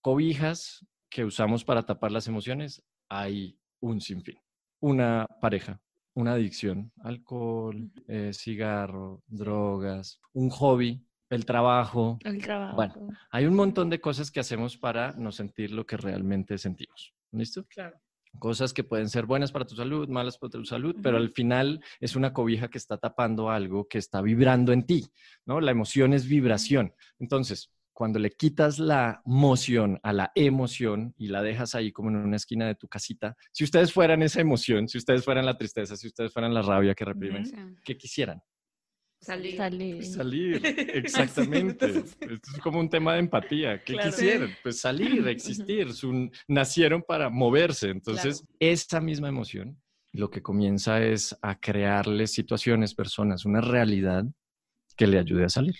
Cobijas 0.00 0.86
que 1.08 1.24
usamos 1.24 1.64
para 1.64 1.84
tapar 1.84 2.12
las 2.12 2.28
emociones, 2.28 2.82
hay 3.08 3.58
un 3.80 4.00
sinfín. 4.00 4.38
Una 4.80 5.26
pareja, 5.40 5.80
una 6.14 6.32
adicción, 6.32 6.92
alcohol, 7.02 7.90
eh, 8.06 8.32
cigarro, 8.32 9.22
drogas, 9.26 10.20
un 10.32 10.50
hobby, 10.50 11.04
el 11.30 11.46
trabajo. 11.46 12.18
El 12.24 12.42
trabajo. 12.42 12.76
Bueno, 12.76 12.94
hay 13.30 13.46
un 13.46 13.54
montón 13.54 13.88
de 13.88 14.00
cosas 14.00 14.30
que 14.30 14.40
hacemos 14.40 14.76
para 14.76 15.12
no 15.12 15.32
sentir 15.32 15.70
lo 15.70 15.86
que 15.86 15.96
realmente 15.96 16.58
sentimos. 16.58 17.14
¿Listo? 17.32 17.64
Claro. 17.68 17.98
Cosas 18.38 18.72
que 18.72 18.84
pueden 18.84 19.08
ser 19.08 19.26
buenas 19.26 19.50
para 19.50 19.64
tu 19.64 19.74
salud, 19.74 20.08
malas 20.08 20.38
para 20.38 20.50
tu 20.50 20.64
salud, 20.64 20.94
pero 21.02 21.16
al 21.16 21.30
final 21.30 21.82
es 21.98 22.14
una 22.14 22.32
cobija 22.32 22.68
que 22.68 22.78
está 22.78 22.96
tapando 22.96 23.50
algo 23.50 23.88
que 23.88 23.98
está 23.98 24.20
vibrando 24.20 24.72
en 24.72 24.86
ti, 24.86 25.06
¿no? 25.46 25.60
La 25.60 25.72
emoción 25.72 26.12
es 26.12 26.28
vibración. 26.28 26.94
Entonces, 27.18 27.72
cuando 27.92 28.18
le 28.18 28.30
quitas 28.30 28.78
la 28.78 29.20
emoción 29.26 29.98
a 30.02 30.12
la 30.12 30.32
emoción 30.34 31.12
y 31.18 31.26
la 31.26 31.42
dejas 31.42 31.74
ahí 31.74 31.92
como 31.92 32.08
en 32.08 32.16
una 32.16 32.36
esquina 32.36 32.66
de 32.66 32.76
tu 32.76 32.88
casita, 32.88 33.36
si 33.52 33.64
ustedes 33.64 33.92
fueran 33.92 34.22
esa 34.22 34.40
emoción, 34.40 34.88
si 34.88 34.96
ustedes 34.96 35.24
fueran 35.24 35.44
la 35.44 35.58
tristeza, 35.58 35.96
si 35.96 36.06
ustedes 36.06 36.32
fueran 36.32 36.54
la 36.54 36.62
rabia 36.62 36.94
que 36.94 37.04
reprimen, 37.04 37.78
¿qué 37.84 37.98
quisieran? 37.98 38.40
Salir. 39.20 39.56
Salir. 39.56 40.04
Salir, 40.04 40.60
exactamente. 40.94 41.86
Esto 41.86 42.50
es 42.54 42.60
como 42.62 42.80
un 42.80 42.88
tema 42.88 43.14
de 43.14 43.20
empatía. 43.20 43.82
¿Qué 43.84 43.96
quisieran? 43.98 44.50
Pues 44.62 44.80
salir, 44.80 45.28
existir. 45.28 45.88
nacieron 46.48 47.02
para 47.02 47.28
moverse. 47.28 47.90
Entonces, 47.90 48.44
esa 48.58 49.00
misma 49.00 49.28
emoción 49.28 49.78
lo 50.12 50.30
que 50.30 50.42
comienza 50.42 51.02
es 51.02 51.36
a 51.42 51.58
crearles 51.60 52.32
situaciones, 52.32 52.94
personas, 52.94 53.44
una 53.44 53.60
realidad 53.60 54.24
que 54.96 55.06
le 55.06 55.18
ayude 55.18 55.44
a 55.44 55.48
salir. 55.50 55.76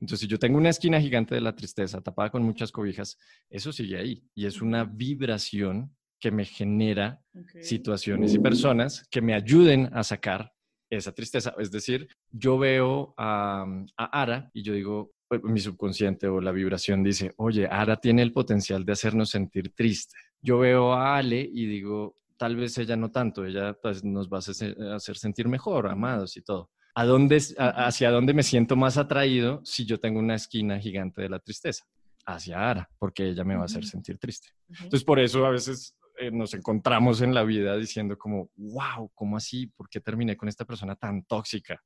Entonces, 0.00 0.20
si 0.20 0.26
yo 0.26 0.38
tengo 0.38 0.56
una 0.56 0.70
esquina 0.70 1.00
gigante 1.00 1.34
de 1.34 1.40
la 1.40 1.54
tristeza 1.54 2.00
tapada 2.00 2.30
con 2.30 2.42
muchas 2.42 2.70
cobijas, 2.70 3.18
eso 3.50 3.72
sigue 3.72 3.98
ahí 3.98 4.24
y 4.34 4.46
es 4.46 4.62
una 4.62 4.84
vibración 4.84 5.94
que 6.20 6.30
me 6.30 6.44
genera 6.44 7.20
situaciones 7.60 8.34
y 8.34 8.38
personas 8.38 9.06
que 9.10 9.20
me 9.20 9.34
ayuden 9.34 9.90
a 9.92 10.02
sacar 10.02 10.53
esa 10.96 11.12
tristeza. 11.12 11.54
Es 11.58 11.70
decir, 11.70 12.08
yo 12.30 12.58
veo 12.58 13.14
a, 13.16 13.66
Ara 13.96 14.50
y 14.52 14.62
yo 14.62 14.72
digo, 14.72 15.12
pues, 15.28 15.42
mi 15.42 15.60
subconsciente 15.60 16.26
o 16.28 16.40
la 16.40 16.52
vibración 16.52 17.02
dice, 17.02 17.32
oye, 17.36 17.66
Ara 17.66 17.96
tiene 17.96 18.22
el 18.22 18.32
potencial 18.32 18.84
de 18.84 18.92
hacernos 18.92 19.30
sentir 19.30 19.72
triste. 19.74 20.16
Yo 20.40 20.58
veo 20.58 20.92
a 20.92 21.16
Ale 21.16 21.40
y 21.40 21.66
digo, 21.66 22.16
tal 22.36 22.56
vez 22.56 22.76
ella 22.78 22.96
no 22.96 23.10
tanto, 23.10 23.44
ella 23.44 23.74
pues, 23.74 24.04
nos 24.04 24.28
va 24.28 24.38
a 24.38 24.96
hacer 24.96 25.16
sentir 25.16 25.48
mejor, 25.48 25.86
amados 25.86 26.36
y 26.36 26.42
todo. 26.42 26.70
¿A 26.96 27.04
dónde, 27.04 27.42
¿Hacia 27.58 28.10
dónde 28.10 28.34
me 28.34 28.44
siento 28.44 28.76
más 28.76 28.98
atraído 28.98 29.60
si 29.64 29.84
yo 29.84 29.98
tengo 29.98 30.20
una 30.20 30.36
esquina 30.36 30.78
gigante 30.78 31.22
de 31.22 31.28
la 31.28 31.40
tristeza? 31.40 31.84
Hacia 32.24 32.70
Ara, 32.70 32.88
porque 32.98 33.28
ella 33.28 33.44
me 33.44 33.56
va 33.56 33.62
a 33.62 33.64
hacer 33.64 33.84
sentir 33.84 34.16
triste. 34.18 34.50
Entonces, 34.68 35.02
por 35.02 35.18
eso 35.18 35.44
a 35.44 35.50
veces 35.50 35.96
eh, 36.18 36.30
nos 36.30 36.54
encontramos 36.54 37.20
en 37.20 37.34
la 37.34 37.42
vida 37.42 37.76
diciendo 37.76 38.16
como, 38.16 38.50
wow, 38.56 39.10
¿cómo 39.14 39.36
así? 39.36 39.66
¿Por 39.66 39.88
qué 39.88 40.00
terminé 40.00 40.36
con 40.36 40.48
esta 40.48 40.64
persona 40.64 40.94
tan 40.94 41.24
tóxica? 41.24 41.82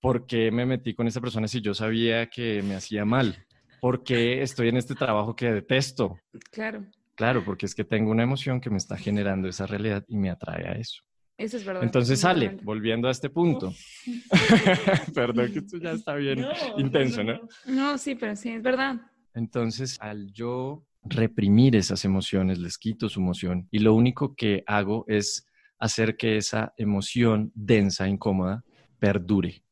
¿Por 0.00 0.26
qué 0.26 0.50
me 0.50 0.66
metí 0.66 0.94
con 0.94 1.06
esta 1.06 1.20
persona 1.20 1.48
si 1.48 1.60
yo 1.60 1.74
sabía 1.74 2.28
que 2.28 2.62
me 2.62 2.74
hacía 2.74 3.04
mal? 3.04 3.44
¿Por 3.80 4.02
qué 4.02 4.42
estoy 4.42 4.68
en 4.68 4.76
este 4.76 4.94
trabajo 4.94 5.36
que 5.36 5.52
detesto? 5.52 6.18
Claro. 6.50 6.86
Claro, 7.14 7.44
porque 7.44 7.66
es 7.66 7.74
que 7.74 7.84
tengo 7.84 8.10
una 8.10 8.24
emoción 8.24 8.60
que 8.60 8.70
me 8.70 8.76
está 8.76 8.96
generando 8.96 9.48
esa 9.48 9.66
realidad 9.66 10.04
y 10.08 10.16
me 10.16 10.30
atrae 10.30 10.66
a 10.68 10.72
eso. 10.72 11.02
Eso 11.36 11.56
es 11.56 11.64
verdad. 11.64 11.82
Entonces 11.82 12.20
sale, 12.20 12.58
volviendo 12.62 13.08
a 13.08 13.10
este 13.10 13.28
punto. 13.28 13.72
Perdón 15.14 15.52
que 15.52 15.58
esto 15.58 15.78
ya 15.78 15.92
está 15.92 16.14
bien 16.14 16.44
intenso, 16.78 17.24
¿no? 17.24 17.40
No, 17.66 17.98
sí, 17.98 18.14
pero 18.14 18.36
sí, 18.36 18.50
es 18.50 18.62
verdad. 18.62 19.00
Entonces, 19.34 19.96
al 20.00 20.32
yo 20.32 20.86
reprimir 21.02 21.76
esas 21.76 22.04
emociones, 22.04 22.58
les 22.58 22.78
quito 22.78 23.08
su 23.08 23.20
emoción 23.20 23.68
y 23.70 23.80
lo 23.80 23.94
único 23.94 24.34
que 24.34 24.62
hago 24.66 25.04
es 25.08 25.46
hacer 25.78 26.16
que 26.16 26.36
esa 26.36 26.72
emoción 26.76 27.52
densa, 27.54 28.08
incómoda, 28.08 28.64
perdure. 28.98 29.62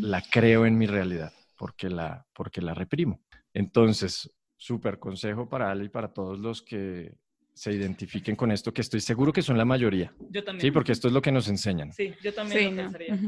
la 0.00 0.22
creo 0.22 0.66
en 0.66 0.76
mi 0.78 0.86
realidad 0.86 1.32
porque 1.56 1.88
la, 1.88 2.26
porque 2.34 2.60
la 2.60 2.74
reprimo. 2.74 3.20
Entonces, 3.52 4.30
súper 4.56 4.98
consejo 4.98 5.48
para 5.48 5.70
Ale 5.70 5.84
y 5.84 5.88
para 5.88 6.12
todos 6.12 6.38
los 6.38 6.62
que 6.62 7.14
se 7.52 7.72
identifiquen 7.72 8.34
con 8.34 8.50
esto, 8.50 8.72
que 8.72 8.80
estoy 8.80 9.00
seguro 9.00 9.32
que 9.32 9.42
son 9.42 9.56
la 9.56 9.64
mayoría. 9.64 10.12
Yo 10.30 10.42
también. 10.42 10.60
Sí, 10.60 10.70
porque 10.72 10.92
esto 10.92 11.06
es 11.06 11.14
lo 11.14 11.22
que 11.22 11.30
nos 11.30 11.48
enseñan. 11.48 11.92
Sí, 11.92 12.12
yo 12.22 12.34
también 12.34 12.76
lo 12.76 12.82
pensaría 12.82 13.18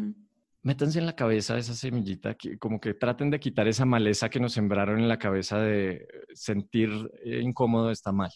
métanse 0.66 0.98
en 0.98 1.07
la 1.07 1.14
cabeza 1.14 1.57
esa 1.57 1.74
semillita, 1.74 2.35
que, 2.35 2.59
como 2.59 2.81
que 2.81 2.92
traten 2.92 3.31
de 3.31 3.38
quitar 3.38 3.68
esa 3.68 3.85
maleza 3.85 4.29
que 4.29 4.40
nos 4.40 4.52
sembraron 4.52 4.98
en 4.98 5.07
la 5.07 5.16
cabeza 5.16 5.61
de 5.61 6.09
sentir 6.35 6.90
eh, 7.24 7.40
incómodo 7.40 7.92
está 7.92 8.11
mal. 8.11 8.33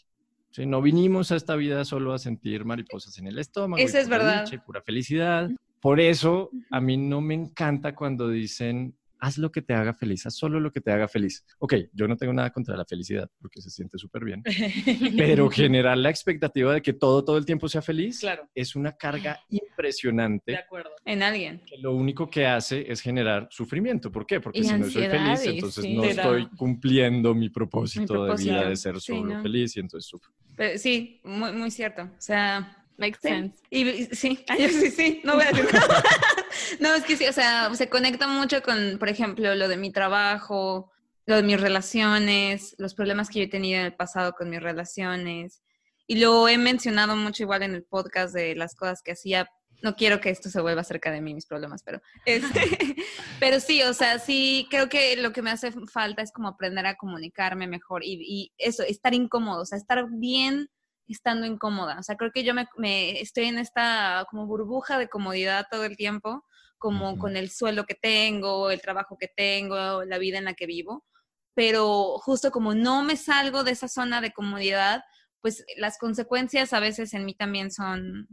¿sí? 0.52 0.64
No 0.64 0.80
vinimos 0.80 1.32
a 1.32 1.36
esta 1.36 1.56
vida 1.56 1.84
solo 1.84 2.12
a 2.12 2.20
sentir 2.20 2.64
mariposas 2.64 3.18
en 3.18 3.26
el 3.26 3.40
estómago. 3.40 3.82
Eso 3.82 3.98
es 3.98 4.08
verdad. 4.08 4.46
pura 4.64 4.80
felicidad. 4.80 5.50
Por 5.80 5.98
eso 5.98 6.50
a 6.70 6.80
mí 6.80 6.96
no 6.96 7.20
me 7.20 7.34
encanta 7.34 7.96
cuando 7.96 8.28
dicen 8.28 8.94
haz 9.20 9.38
lo 9.38 9.52
que 9.52 9.62
te 9.62 9.74
haga 9.74 9.94
feliz, 9.94 10.26
haz 10.26 10.34
solo 10.34 10.58
lo 10.58 10.72
que 10.72 10.80
te 10.80 10.90
haga 10.90 11.06
feliz. 11.06 11.44
Ok, 11.58 11.74
yo 11.92 12.08
no 12.08 12.16
tengo 12.16 12.32
nada 12.32 12.50
contra 12.50 12.76
la 12.76 12.84
felicidad 12.84 13.30
porque 13.38 13.60
se 13.60 13.70
siente 13.70 13.98
súper 13.98 14.24
bien, 14.24 14.42
pero 15.16 15.48
generar 15.50 15.98
la 15.98 16.10
expectativa 16.10 16.74
de 16.74 16.82
que 16.82 16.92
todo, 16.92 17.24
todo 17.24 17.36
el 17.36 17.44
tiempo 17.44 17.68
sea 17.68 17.82
feliz 17.82 18.20
es 18.54 18.74
una 18.74 18.92
carga 18.96 19.38
impresionante. 19.50 20.52
De 20.52 20.58
acuerdo. 20.58 20.90
En 21.04 21.22
alguien. 21.22 21.62
Que 21.66 21.78
lo 21.78 21.94
único 21.94 22.28
que 22.28 22.46
hace 22.46 22.90
es 22.90 23.00
generar 23.00 23.48
sufrimiento. 23.50 24.10
¿Por 24.10 24.26
qué? 24.26 24.40
Porque 24.40 24.64
si 24.64 24.72
no 24.72 24.88
soy 24.88 25.06
feliz, 25.06 25.44
entonces 25.44 25.84
no 25.88 26.04
estoy 26.04 26.48
cumpliendo 26.56 27.34
mi 27.34 27.50
propósito, 27.50 28.24
de 28.24 28.42
vida 28.42 28.68
de 28.68 28.76
ser 28.76 29.00
solo 29.00 29.42
feliz 29.42 29.76
y 29.76 29.80
entonces 29.80 30.08
sufro. 30.08 30.32
sí, 30.76 31.20
muy, 31.24 31.52
muy 31.52 31.70
cierto. 31.70 32.02
O 32.02 32.20
sea, 32.20 32.79
Makes 33.00 33.20
sense. 33.22 33.62
Y, 33.70 34.04
sí, 34.14 34.44
sí, 34.46 34.90
sí, 34.90 35.20
no 35.24 35.34
voy 35.34 35.44
a 35.44 35.48
decir 35.48 35.68
nada. 35.72 36.02
no, 36.78 36.94
es 36.94 37.04
que 37.04 37.16
sí, 37.16 37.26
o 37.26 37.32
sea, 37.32 37.74
se 37.74 37.88
conecta 37.88 38.28
mucho 38.28 38.62
con, 38.62 38.98
por 38.98 39.08
ejemplo, 39.08 39.54
lo 39.54 39.68
de 39.68 39.78
mi 39.78 39.90
trabajo, 39.90 40.92
lo 41.26 41.36
de 41.36 41.42
mis 41.42 41.60
relaciones, 41.60 42.76
los 42.78 42.94
problemas 42.94 43.30
que 43.30 43.40
yo 43.40 43.44
he 43.46 43.48
tenido 43.48 43.80
en 43.80 43.86
el 43.86 43.94
pasado 43.94 44.34
con 44.34 44.50
mis 44.50 44.62
relaciones. 44.62 45.62
Y 46.06 46.18
lo 46.18 46.46
he 46.48 46.58
mencionado 46.58 47.16
mucho 47.16 47.44
igual 47.44 47.62
en 47.62 47.74
el 47.74 47.84
podcast 47.84 48.34
de 48.34 48.54
las 48.54 48.74
cosas 48.74 49.00
que 49.02 49.12
hacía. 49.12 49.48
No 49.82 49.96
quiero 49.96 50.20
que 50.20 50.28
esto 50.28 50.50
se 50.50 50.60
vuelva 50.60 50.84
cerca 50.84 51.10
de 51.10 51.22
mí, 51.22 51.32
mis 51.32 51.46
problemas, 51.46 51.82
pero, 51.82 52.02
este, 52.26 52.96
pero 53.38 53.60
sí, 53.60 53.82
o 53.82 53.94
sea, 53.94 54.18
sí, 54.18 54.66
creo 54.68 54.90
que 54.90 55.16
lo 55.16 55.32
que 55.32 55.40
me 55.40 55.50
hace 55.50 55.72
falta 55.90 56.20
es 56.20 56.32
como 56.32 56.48
aprender 56.48 56.84
a 56.84 56.96
comunicarme 56.96 57.66
mejor 57.66 58.04
y, 58.04 58.18
y 58.20 58.52
eso, 58.58 58.82
estar 58.82 59.14
incómodo, 59.14 59.62
o 59.62 59.64
sea, 59.64 59.78
estar 59.78 60.04
bien 60.10 60.68
estando 61.12 61.46
incómoda. 61.46 61.98
O 61.98 62.02
sea, 62.02 62.16
creo 62.16 62.30
que 62.32 62.44
yo 62.44 62.52
me, 62.54 63.20
estoy 63.20 63.46
en 63.46 63.58
esta 63.58 64.26
como 64.30 64.46
burbuja 64.46 64.98
de 64.98 65.08
comodidad 65.08 65.66
todo 65.70 65.84
el 65.84 65.96
tiempo, 65.96 66.44
como 66.78 67.18
con 67.18 67.36
el 67.36 67.50
sueldo 67.50 67.84
que 67.84 67.94
tengo, 67.94 68.70
el 68.70 68.80
trabajo 68.80 69.16
que 69.18 69.28
tengo, 69.28 70.04
la 70.04 70.18
vida 70.18 70.38
en 70.38 70.44
la 70.44 70.54
que 70.54 70.66
vivo. 70.66 71.06
Pero 71.54 72.18
justo 72.18 72.50
como 72.50 72.74
no 72.74 73.02
me 73.02 73.16
salgo 73.16 73.64
de 73.64 73.72
esa 73.72 73.88
zona 73.88 74.20
de 74.20 74.32
comodidad, 74.32 75.02
pues 75.40 75.64
las 75.76 75.98
consecuencias 75.98 76.72
a 76.72 76.80
veces 76.80 77.12
en 77.14 77.24
mí 77.24 77.34
también 77.34 77.70
son, 77.70 78.28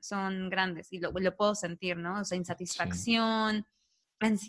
son 0.00 0.50
grandes 0.50 0.92
y 0.92 0.98
lo, 1.00 1.12
lo 1.12 1.36
puedo 1.36 1.54
sentir, 1.54 1.96
¿no? 1.96 2.20
O 2.20 2.24
sea, 2.24 2.36
insatisfacción, 2.36 3.66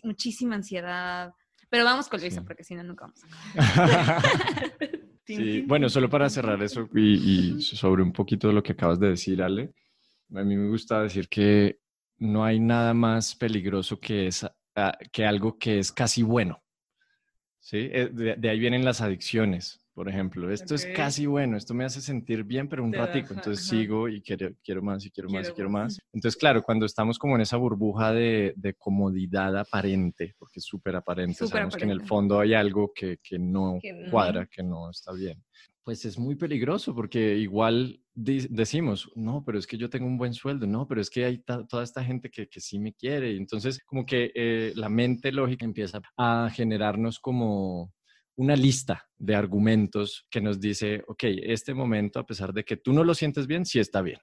muchísima 0.04 0.56
ansiedad. 0.56 1.34
Pero 1.70 1.86
vamos 1.86 2.10
con 2.10 2.20
Luisa, 2.20 2.44
porque 2.44 2.64
si 2.64 2.76
no, 2.76 2.84
nunca 2.84 3.06
vamos 3.06 3.24
a 3.56 4.22
Sí, 5.36 5.62
bueno, 5.62 5.90
solo 5.90 6.10
para 6.10 6.30
cerrar 6.30 6.62
eso 6.64 6.90
y, 6.96 7.62
sobre 7.62 8.02
un 8.02 8.12
poquito 8.12 8.48
de 8.48 8.54
lo 8.54 8.64
que 8.64 8.72
acabas 8.72 9.00
de 9.00 9.10
decir, 9.10 9.44
Ale, 9.44 9.74
a 10.34 10.44
mí 10.44 10.56
me 10.56 10.68
gusta 10.70 11.04
decir 11.04 11.30
que 11.30 11.80
no 12.18 12.44
hay 12.44 12.60
nada 12.60 12.96
más 12.96 13.36
peligroso 13.36 14.00
que, 14.00 14.26
esa, 14.26 14.56
que 15.12 15.26
algo 15.26 15.58
que 15.58 15.80
es 15.80 15.92
casi 15.92 16.24
bueno. 16.24 16.64
¿sí? 17.60 17.90
Eh, 17.92 18.10
de, 18.12 18.50
ahí 18.50 18.60
vienen 18.60 18.84
las 18.84 19.02
adicciones. 19.02 19.79
Por 20.00 20.08
ejemplo. 20.08 20.50
Esto 20.50 20.76
es 20.76 20.86
Ok. 20.86 20.94
casi 20.96 21.26
bueno, 21.26 21.58
esto 21.58 21.74
me 21.74 21.84
hace 21.84 22.00
sentir 22.00 22.46
bien, 22.46 22.70
pero 22.70 22.86
un 22.86 22.94
Te 22.94 23.00
ratico. 23.00 23.34
Entonces 23.34 23.66
ajá. 23.66 23.70
sigo 23.70 24.08
y 24.08 24.22
quiero, 24.22 24.52
quiero 24.64 24.82
más 24.82 25.06
y 25.06 25.12
quiero 25.12 25.30
más 25.30 25.50
y 25.50 25.52
Quiero 25.52 25.56
quiero 25.56 25.70
más. 25.70 26.00
Entonces, 26.14 26.40
claro, 26.40 26.64
cuando 26.64 26.86
estamos 26.86 27.20
como 27.20 27.36
en 27.36 27.42
esa 27.42 27.58
burbuja 27.58 28.14
de, 28.14 28.54
de 28.56 28.76
comodidad 28.76 29.58
aparente, 29.58 30.36
porque 30.40 30.60
es 30.60 30.64
súper 30.64 30.96
aparente, 30.96 31.46
sabemos 31.46 31.76
que 31.76 31.84
en 31.84 31.92
el 31.92 31.98
aparente. 31.98 32.08
fondo 32.08 32.40
hay 32.40 32.54
algo 32.54 32.94
que, 32.96 33.18
que 33.22 33.38
no 33.38 33.78
Que 33.82 33.92
cuadra, 34.10 34.48
que 34.48 34.64
no 34.64 34.90
está 34.90 35.12
bien. 35.12 35.44
Pues 35.84 36.06
es 36.06 36.18
muy 36.18 36.36
peligroso 36.36 36.96
porque 36.96 37.36
igual 37.36 38.02
decimos, 38.16 39.12
no, 39.16 39.44
pero 39.44 39.60
es 39.60 39.68
que 39.68 39.78
yo 39.78 39.90
tengo 39.90 40.08
un 40.08 40.18
buen 40.18 40.34
sueldo, 40.34 40.66
no, 40.66 40.88
pero 40.88 41.02
es 41.02 41.10
que 41.10 41.26
hay 41.26 41.40
toda 41.40 41.84
esta 41.84 42.04
gente 42.06 42.30
que, 42.30 42.48
que 42.48 42.62
sí 42.62 42.80
me 42.80 42.94
quiere. 42.94 43.34
Y 43.34 43.38
entonces 43.38 43.80
como 43.86 44.06
que 44.06 44.32
eh, 44.34 44.72
la 44.76 44.88
mente 44.88 45.34
lógica 45.34 45.66
empieza 45.66 46.00
a 46.16 46.50
generarnos 46.54 47.20
como 47.20 47.92
una 48.40 48.56
lista 48.56 49.06
de 49.18 49.36
argumentos 49.36 50.26
que 50.30 50.40
nos 50.40 50.62
dice, 50.62 51.04
ok, 51.08 51.24
este 51.44 51.74
momento, 51.74 52.20
a 52.20 52.26
pesar 52.26 52.54
de 52.54 52.64
que 52.64 52.78
tú 52.78 52.94
no 52.94 53.04
lo 53.04 53.14
sientes 53.14 53.48
bien, 53.48 53.66
sí 53.66 53.80
está 53.80 54.02
bien. 54.02 54.20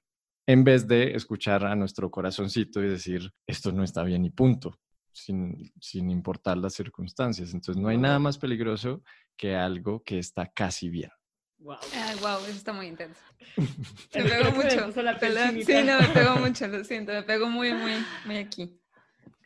En 0.46 0.64
vez 0.64 0.88
de 0.88 1.14
escuchar 1.14 1.66
a 1.66 1.76
nuestro 1.76 2.11
corazoncito 2.11 2.83
y 2.83 2.88
decir, 2.88 3.31
esto 3.46 3.72
no 3.72 3.85
está 3.85 4.02
bien 4.05 4.24
y 4.24 4.31
punto, 4.31 4.81
sin, 5.12 5.70
sin 5.83 6.09
importar 6.09 6.57
las 6.57 6.72
circunstancias. 6.72 7.52
Entonces 7.52 7.76
no 7.76 7.88
hay 7.88 7.98
nada 7.98 8.18
más 8.18 8.38
peligroso 8.38 9.02
que 9.37 9.55
algo 9.55 10.02
que 10.02 10.18
está 10.18 10.46
casi 10.46 10.88
bien. 10.88 11.11
Wow. 11.59 11.76
Ay, 11.94 12.16
wow, 12.22 12.38
eso 12.46 12.57
está 12.57 12.72
muy 12.72 12.87
intenso. 12.87 13.20
Me 14.14 14.22
me 14.22 14.50
mucho. 14.50 15.02
la. 15.02 15.18
Sí, 15.18 15.74
no, 15.85 16.00
me 16.00 16.09
pegó 16.09 16.37
mucho, 16.37 16.68
lo 16.68 16.85
siento. 16.85 17.12
Me 17.12 17.22
pegó 17.22 17.50
muy, 17.50 17.74
muy, 17.74 17.92
muy 18.24 18.38
aquí. 18.38 18.81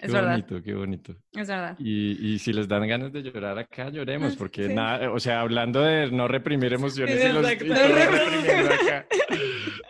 Qué 0.01 0.07
Es 0.07 0.13
verdad, 0.15 0.31
bonito, 0.31 0.63
qué 0.63 0.73
bonito. 0.75 1.15
es 1.35 1.47
verdad. 1.47 1.77
Y, 1.79 2.33
y 2.33 2.39
si 2.39 2.55
les 2.55 2.67
dan 2.67 2.89
ganas 2.89 3.13
de 3.13 3.23
llorar 3.23 3.59
acá, 3.59 3.91
lloremos, 3.91 4.35
porque 4.35 4.67
Sí. 4.69 4.75
nada, 4.75 5.13
o 5.13 5.21
sea, 5.21 5.43
hablando 5.43 5.83
de 5.83 6.11
no 6.11 6.27
reprimir 6.27 6.73
emociones 6.73 7.21
Sí, 7.21 7.29
y 7.29 7.33
los 7.35 7.53
y 7.53 7.69
No 7.69 7.75
reprimiendo 7.75 8.75
acá. 8.75 9.07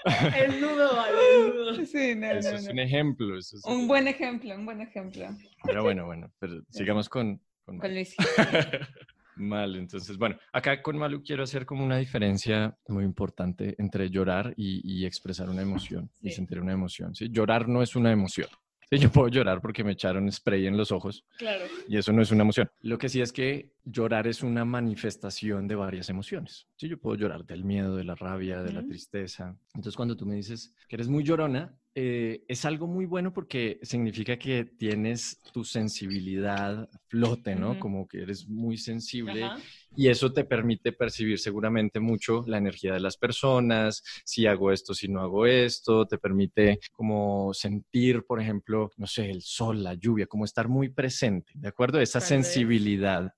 El 0.37 0.61
nudo, 0.61 0.97
vale, 0.97 1.17
el 1.37 1.55
nudo. 1.55 1.75
Sí, 1.87 2.15
no, 2.17 2.27
Eso 2.27 2.51
no, 2.53 2.57
es 2.57 2.69
un 2.69 2.79
ejemplo. 2.81 3.39
Eso 3.39 3.57
es 3.59 3.65
Un 3.65 3.87
buen 3.87 4.09
ejemplo, 4.09 4.53
un 4.57 4.65
buen 4.65 4.81
ejemplo. 4.81 5.29
Pero 5.65 5.83
bueno, 5.85 6.07
bueno, 6.07 6.33
pero 6.41 6.61
sigamos 6.71 7.09
con, 7.09 7.41
con. 7.65 7.79
Luis. 7.79 8.17
Mal, 9.37 9.77
entonces, 9.77 10.19
bueno, 10.19 10.37
acá 10.53 10.83
con 10.83 10.99
Malu 10.99 11.23
quiero 11.23 11.45
hacer 11.45 11.65
como 11.65 11.85
una 11.85 11.97
diferencia 11.99 12.77
muy 12.89 13.05
importante 13.05 13.75
entre 13.79 14.11
llorar 14.11 14.53
y, 14.57 14.81
y 14.85 15.07
expresar 15.07 15.49
una 15.49 15.63
emoción 15.63 16.11
y 16.21 16.31
sentir 16.31 16.61
una 16.61 16.73
emoción. 16.73 17.15
¿sí? 17.15 17.29
Llorar 17.31 17.69
no 17.69 17.81
es 17.83 17.95
una 17.97 18.11
emoción. 18.11 18.49
Sí, 18.91 18.99
yo 18.99 19.11
puedo 19.11 19.29
llorar 19.29 19.61
porque 19.61 19.85
me 19.85 19.93
echaron 19.93 20.31
spray 20.31 20.67
en 20.67 20.77
los 20.77 20.91
ojos 20.93 21.25
Claro. 21.39 21.71
y 21.87 21.97
eso 21.97 22.13
no 22.13 22.23
es 22.23 22.31
una 22.31 22.43
emoción. 22.43 22.69
Lo 22.83 22.99
que 22.99 23.09
sí 23.09 23.21
es 23.21 23.33
que 23.33 23.73
llorar 23.85 24.27
es 24.27 24.43
una 24.43 24.65
manifestación 24.65 25.69
de 25.69 25.75
varias 25.77 26.09
emociones. 26.09 26.67
Sí, 26.77 26.89
yo 26.89 26.99
puedo 26.99 27.17
llorar 27.17 27.45
del 27.45 27.65
miedo, 27.65 27.97
de 27.97 28.05
la 28.05 28.15
rabia, 28.15 28.63
de 28.63 28.73
la 28.73 28.81
Ujú. 28.81 28.89
tristeza. 28.89 29.57
Entonces, 29.75 29.97
cuando 29.97 30.17
tú 30.17 30.27
me 30.27 30.35
dices 30.37 30.75
que 30.89 30.97
eres 30.97 31.09
muy 31.09 31.23
llorona, 31.25 31.75
eh, 31.95 32.45
es 32.49 32.65
algo 32.65 32.87
muy 32.87 33.07
bueno 33.07 33.33
porque 33.33 33.79
significa 33.83 34.39
que 34.39 34.65
tienes 34.65 35.41
tu 35.53 35.65
sensibilidad 35.65 36.89
flote, 37.09 37.55
¿no? 37.57 37.73
Ujú. 37.73 37.81
Como 37.81 38.09
que 38.09 38.23
eres 38.23 38.49
muy 38.49 38.77
sensible 38.77 39.45
Ajá. 39.45 39.61
Y 39.97 40.09
eso 40.09 40.33
te 40.33 40.45
permite 40.45 40.93
percibir 40.93 41.39
seguramente 41.39 42.01
mucho 42.01 42.45
la 42.47 42.59
energía 42.59 42.93
de 42.93 43.01
las 43.01 43.17
personas, 43.17 44.03
si 44.25 44.47
hago 44.47 44.73
esto, 44.73 44.95
si 44.95 45.09
no 45.09 45.21
hago 45.21 45.47
esto, 45.47 46.07
te 46.07 46.19
permite 46.19 46.79
como 46.93 47.53
sentir, 47.53 48.25
por 48.25 48.41
ejemplo, 48.41 48.91
no 48.97 49.07
sé, 49.07 49.31
el 49.31 49.43
sol, 49.43 49.83
la 49.83 49.95
lluvia, 49.95 50.27
como 50.27 50.45
estar 50.45 50.69
muy 50.69 50.91
presente, 50.91 51.53
¿de 51.55 51.69
acuerdo? 51.69 52.01
Esa 52.01 52.21
sensibilidad 52.21 53.33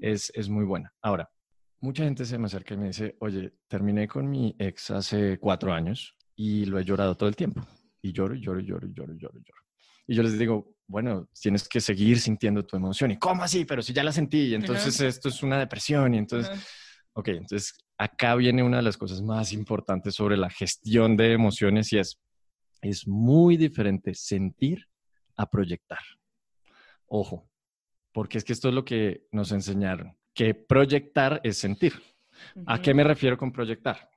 es, 0.00 0.32
es 0.34 0.48
muy 0.48 0.64
buena. 0.64 0.92
Ahora, 1.00 1.30
mucha 1.80 2.04
gente 2.04 2.24
se 2.24 2.38
me 2.38 2.46
acerca 2.46 2.74
y 2.74 2.78
me 2.78 2.88
dice, 2.88 3.16
oye, 3.20 3.52
terminé 3.68 4.08
con 4.08 4.28
mi 4.28 4.54
ex 4.58 4.90
hace 4.90 5.38
cuatro 5.38 5.72
años 5.72 6.16
y 6.34 6.64
lo 6.64 6.78
he 6.78 6.84
llorado 6.84 7.16
todo 7.16 7.28
el 7.28 7.36
tiempo. 7.36 7.62
Y 8.00 8.12
lloro, 8.12 8.34
y 8.34 8.40
lloro, 8.40 8.60
y 8.60 8.66
lloro, 8.66 8.86
y 8.86 8.92
lloro, 8.92 9.14
y 9.14 9.18
lloro, 9.18 9.38
y 9.38 9.42
lloro. 9.44 9.61
Y 10.06 10.14
yo 10.14 10.22
les 10.22 10.38
digo, 10.38 10.74
bueno, 10.86 11.28
tienes 11.40 11.68
que 11.68 11.80
seguir 11.80 12.20
sintiendo 12.20 12.64
tu 12.64 12.76
emoción. 12.76 13.10
¿Y 13.10 13.18
cómo 13.18 13.42
así? 13.42 13.64
Pero 13.64 13.82
si 13.82 13.92
ya 13.92 14.04
la 14.04 14.12
sentí, 14.12 14.48
y 14.48 14.54
entonces 14.54 15.00
esto 15.00 15.28
es 15.28 15.42
una 15.42 15.58
depresión. 15.58 16.14
Y 16.14 16.18
entonces, 16.18 16.50
Ajá. 16.50 16.62
ok, 17.14 17.28
entonces 17.28 17.74
acá 17.96 18.34
viene 18.34 18.62
una 18.62 18.78
de 18.78 18.82
las 18.82 18.96
cosas 18.96 19.22
más 19.22 19.52
importantes 19.52 20.14
sobre 20.14 20.36
la 20.36 20.50
gestión 20.50 21.16
de 21.16 21.32
emociones 21.32 21.92
y 21.92 21.98
es, 21.98 22.18
es 22.80 23.06
muy 23.06 23.56
diferente 23.56 24.14
sentir 24.14 24.86
a 25.36 25.48
proyectar. 25.48 26.00
Ojo, 27.06 27.48
porque 28.12 28.38
es 28.38 28.44
que 28.44 28.52
esto 28.52 28.68
es 28.68 28.74
lo 28.74 28.84
que 28.84 29.26
nos 29.30 29.52
enseñaron, 29.52 30.16
que 30.34 30.54
proyectar 30.54 31.40
es 31.44 31.58
sentir. 31.58 31.94
¿A 32.66 32.80
qué 32.80 32.92
me 32.92 33.04
refiero 33.04 33.38
con 33.38 33.52
proyectar? 33.52 34.10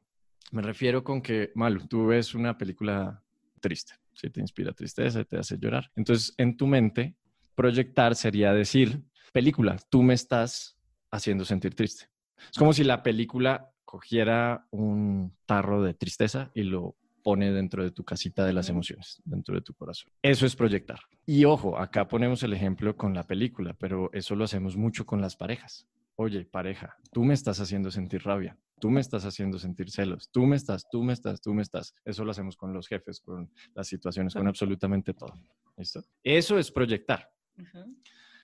Me 0.52 0.62
refiero 0.62 1.04
con 1.04 1.22
que, 1.22 1.52
Malu, 1.56 1.88
tú 1.88 2.08
ves 2.08 2.34
una 2.34 2.58
película 2.58 3.24
triste, 3.60 3.94
si 4.14 4.30
te 4.30 4.42
inspira 4.42 4.74
tristeza, 4.74 5.24
te 5.24 5.38
hace 5.38 5.58
llorar. 5.58 5.92
Entonces, 5.96 6.34
en 6.38 6.58
tu 6.58 6.68
mente, 6.68 7.16
proyectar 7.56 8.16
sería 8.16 8.54
decir, 8.54 9.04
película, 9.34 9.78
tú 9.90 10.04
me 10.04 10.14
estás 10.14 10.78
haciendo 11.12 11.46
sentir 11.46 11.76
triste. 11.76 12.10
Es 12.52 12.58
como 12.58 12.74
si 12.74 12.84
la 12.84 13.04
película 13.04 13.72
cogiera 13.84 14.68
un 14.72 15.36
tarro 15.46 15.82
de 15.82 15.94
tristeza 15.94 16.52
y 16.54 16.64
lo 16.64 16.96
pone 17.24 17.52
dentro 17.52 17.84
de 17.84 17.90
tu 17.90 18.04
casita 18.04 18.46
de 18.46 18.54
las 18.54 18.70
emociones, 18.70 19.22
dentro 19.26 19.56
de 19.56 19.62
tu 19.62 19.74
corazón. 19.74 20.12
Eso 20.22 20.46
es 20.46 20.56
proyectar. 20.56 21.00
Y 21.26 21.46
ojo, 21.46 21.80
acá 21.80 22.08
ponemos 22.08 22.44
el 22.44 22.54
ejemplo 22.54 22.96
con 22.96 23.16
la 23.16 23.24
película, 23.24 23.74
pero 23.80 24.12
eso 24.14 24.36
lo 24.36 24.44
hacemos 24.44 24.78
mucho 24.78 25.08
con 25.08 25.22
las 25.22 25.36
parejas. 25.36 25.88
Oye, 26.18 26.46
pareja, 26.46 26.98
tú 27.12 27.24
me 27.24 27.34
estás 27.34 27.60
haciendo 27.60 27.90
sentir 27.90 28.24
rabia, 28.24 28.58
tú 28.80 28.90
me 28.90 29.02
estás 29.02 29.26
haciendo 29.26 29.58
sentir 29.60 29.90
celos, 29.90 30.30
tú 30.32 30.46
me 30.46 30.56
estás, 30.56 30.88
tú 30.90 31.04
me 31.04 31.14
estás, 31.14 31.42
tú 31.42 31.54
me 31.54 31.62
estás. 31.62 31.94
Eso 32.04 32.26
lo 32.26 32.32
hacemos 32.32 32.56
con 32.56 32.74
los 32.74 32.88
jefes, 32.88 33.20
con 33.20 33.50
las 33.74 33.88
situaciones, 33.88 34.34
con 34.34 34.48
absolutamente 34.48 35.14
todo. 35.14 35.34
¿Listo? 35.78 36.04
Eso 36.24 36.58
es 36.58 36.72
proyectar. 36.72 37.30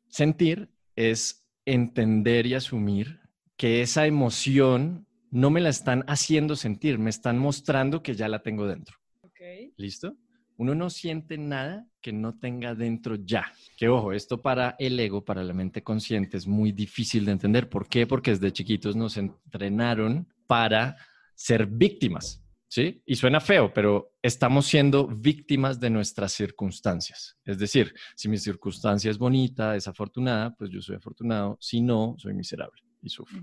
Sentir 0.07 0.69
es 0.95 1.45
entender 1.65 2.45
y 2.45 2.53
asumir 2.53 3.19
que 3.55 3.81
esa 3.81 4.05
emoción 4.05 5.07
no 5.29 5.49
me 5.49 5.61
la 5.61 5.69
están 5.69 6.03
haciendo 6.07 6.55
sentir, 6.55 6.99
me 6.99 7.09
están 7.09 7.37
mostrando 7.37 8.03
que 8.03 8.15
ya 8.15 8.27
la 8.27 8.41
tengo 8.41 8.67
dentro. 8.67 8.97
¿Listo? 9.77 10.17
Uno 10.61 10.75
no 10.75 10.91
siente 10.91 11.39
nada 11.39 11.87
que 12.01 12.13
no 12.13 12.37
tenga 12.37 12.75
dentro 12.75 13.15
ya. 13.15 13.51
Que 13.75 13.89
ojo, 13.89 14.13
esto 14.13 14.43
para 14.43 14.75
el 14.77 14.99
ego, 14.99 15.25
para 15.25 15.43
la 15.43 15.55
mente 15.55 15.81
consciente, 15.81 16.37
es 16.37 16.45
muy 16.45 16.71
difícil 16.71 17.25
de 17.25 17.31
entender. 17.31 17.67
¿Por 17.67 17.87
qué? 17.87 18.05
Porque 18.05 18.29
desde 18.29 18.53
chiquitos 18.53 18.95
nos 18.95 19.17
entrenaron 19.17 20.27
para 20.45 20.97
ser 21.33 21.65
víctimas. 21.65 22.43
¿Sí? 22.67 23.01
Y 23.07 23.15
suena 23.15 23.41
feo, 23.41 23.73
pero 23.73 24.13
estamos 24.21 24.67
siendo 24.67 25.07
víctimas 25.07 25.79
de 25.79 25.89
nuestras 25.89 26.31
circunstancias. 26.31 27.39
Es 27.43 27.57
decir, 27.57 27.91
si 28.15 28.29
mi 28.29 28.37
circunstancia 28.37 29.09
es 29.09 29.17
bonita, 29.17 29.75
es 29.75 29.87
afortunada, 29.87 30.53
pues 30.55 30.69
yo 30.69 30.79
soy 30.79 30.97
afortunado. 30.97 31.57
Si 31.59 31.81
no, 31.81 32.13
soy 32.19 32.35
miserable 32.35 32.83
y 33.01 33.09
sufro. 33.09 33.41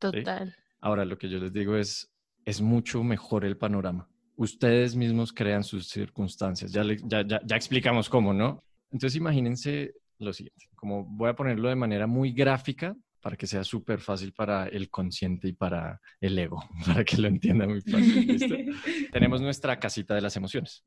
Total. 0.00 0.56
Ahora, 0.80 1.04
lo 1.04 1.18
que 1.18 1.28
yo 1.28 1.38
les 1.38 1.52
digo 1.52 1.76
es, 1.76 2.12
es 2.44 2.60
mucho 2.60 3.04
mejor 3.04 3.44
el 3.44 3.56
panorama. 3.56 4.08
Ustedes 4.38 4.94
mismos 4.94 5.32
crean 5.32 5.64
sus 5.64 5.88
circunstancias. 5.88 6.70
Ya, 6.72 6.84
le- 6.84 6.98
ya, 7.04 7.26
ya, 7.26 7.40
ya 7.44 7.56
explicamos 7.56 8.08
cómo, 8.08 8.32
¿no? 8.32 8.62
Entonces, 8.92 9.16
imagínense 9.16 9.94
lo 10.20 10.32
siguiente, 10.32 10.68
como 10.76 11.04
voy 11.04 11.28
a 11.28 11.34
ponerlo 11.34 11.68
de 11.68 11.74
manera 11.76 12.06
muy 12.06 12.32
gráfica 12.32 12.96
para 13.20 13.36
que 13.36 13.48
sea 13.48 13.64
súper 13.64 14.00
fácil 14.00 14.32
para 14.32 14.68
el 14.68 14.88
consciente 14.90 15.48
y 15.48 15.52
para 15.52 16.00
el 16.20 16.38
ego, 16.38 16.62
para 16.86 17.04
que 17.04 17.16
lo 17.16 17.26
entienda 17.26 17.66
muy 17.66 17.80
fácil. 17.80 18.26
¿listo? 18.26 18.54
Tenemos 19.12 19.40
nuestra 19.42 19.78
casita 19.80 20.14
de 20.14 20.20
las 20.20 20.36
emociones. 20.36 20.84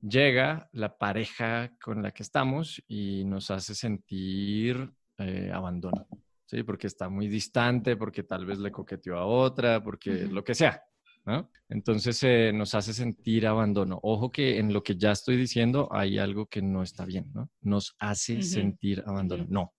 Llega 0.00 0.68
la 0.72 0.96
pareja 0.98 1.72
con 1.80 2.02
la 2.02 2.10
que 2.12 2.22
estamos 2.24 2.82
y 2.88 3.24
nos 3.24 3.50
hace 3.52 3.74
sentir 3.74 4.92
eh, 5.18 5.50
abandono, 5.54 6.06
¿sí? 6.46 6.62
Porque 6.64 6.86
está 6.88 7.08
muy 7.08 7.28
distante, 7.28 7.96
porque 7.96 8.22
tal 8.24 8.44
vez 8.44 8.58
le 8.58 8.70
coqueteó 8.72 9.16
a 9.16 9.24
otra, 9.24 9.82
porque 9.82 10.10
lo 10.32 10.44
que 10.44 10.54
sea, 10.54 10.82
¿no? 11.26 11.50
Entonces 11.68 12.22
eh, 12.22 12.52
nos 12.54 12.74
hace 12.74 12.94
sentir 12.94 13.46
abandono. 13.46 13.98
Ojo 14.02 14.30
que 14.30 14.58
en 14.58 14.72
lo 14.72 14.82
que 14.82 14.96
ya 14.96 15.12
estoy 15.12 15.36
diciendo 15.36 15.88
hay 15.90 16.18
algo 16.18 16.46
que 16.46 16.62
no 16.62 16.82
está 16.82 17.04
bien, 17.04 17.30
¿no? 17.34 17.50
Nos 17.60 17.96
hace 17.98 18.42
sentir 18.42 19.02
abandono. 19.06 19.46
No. 19.48 19.72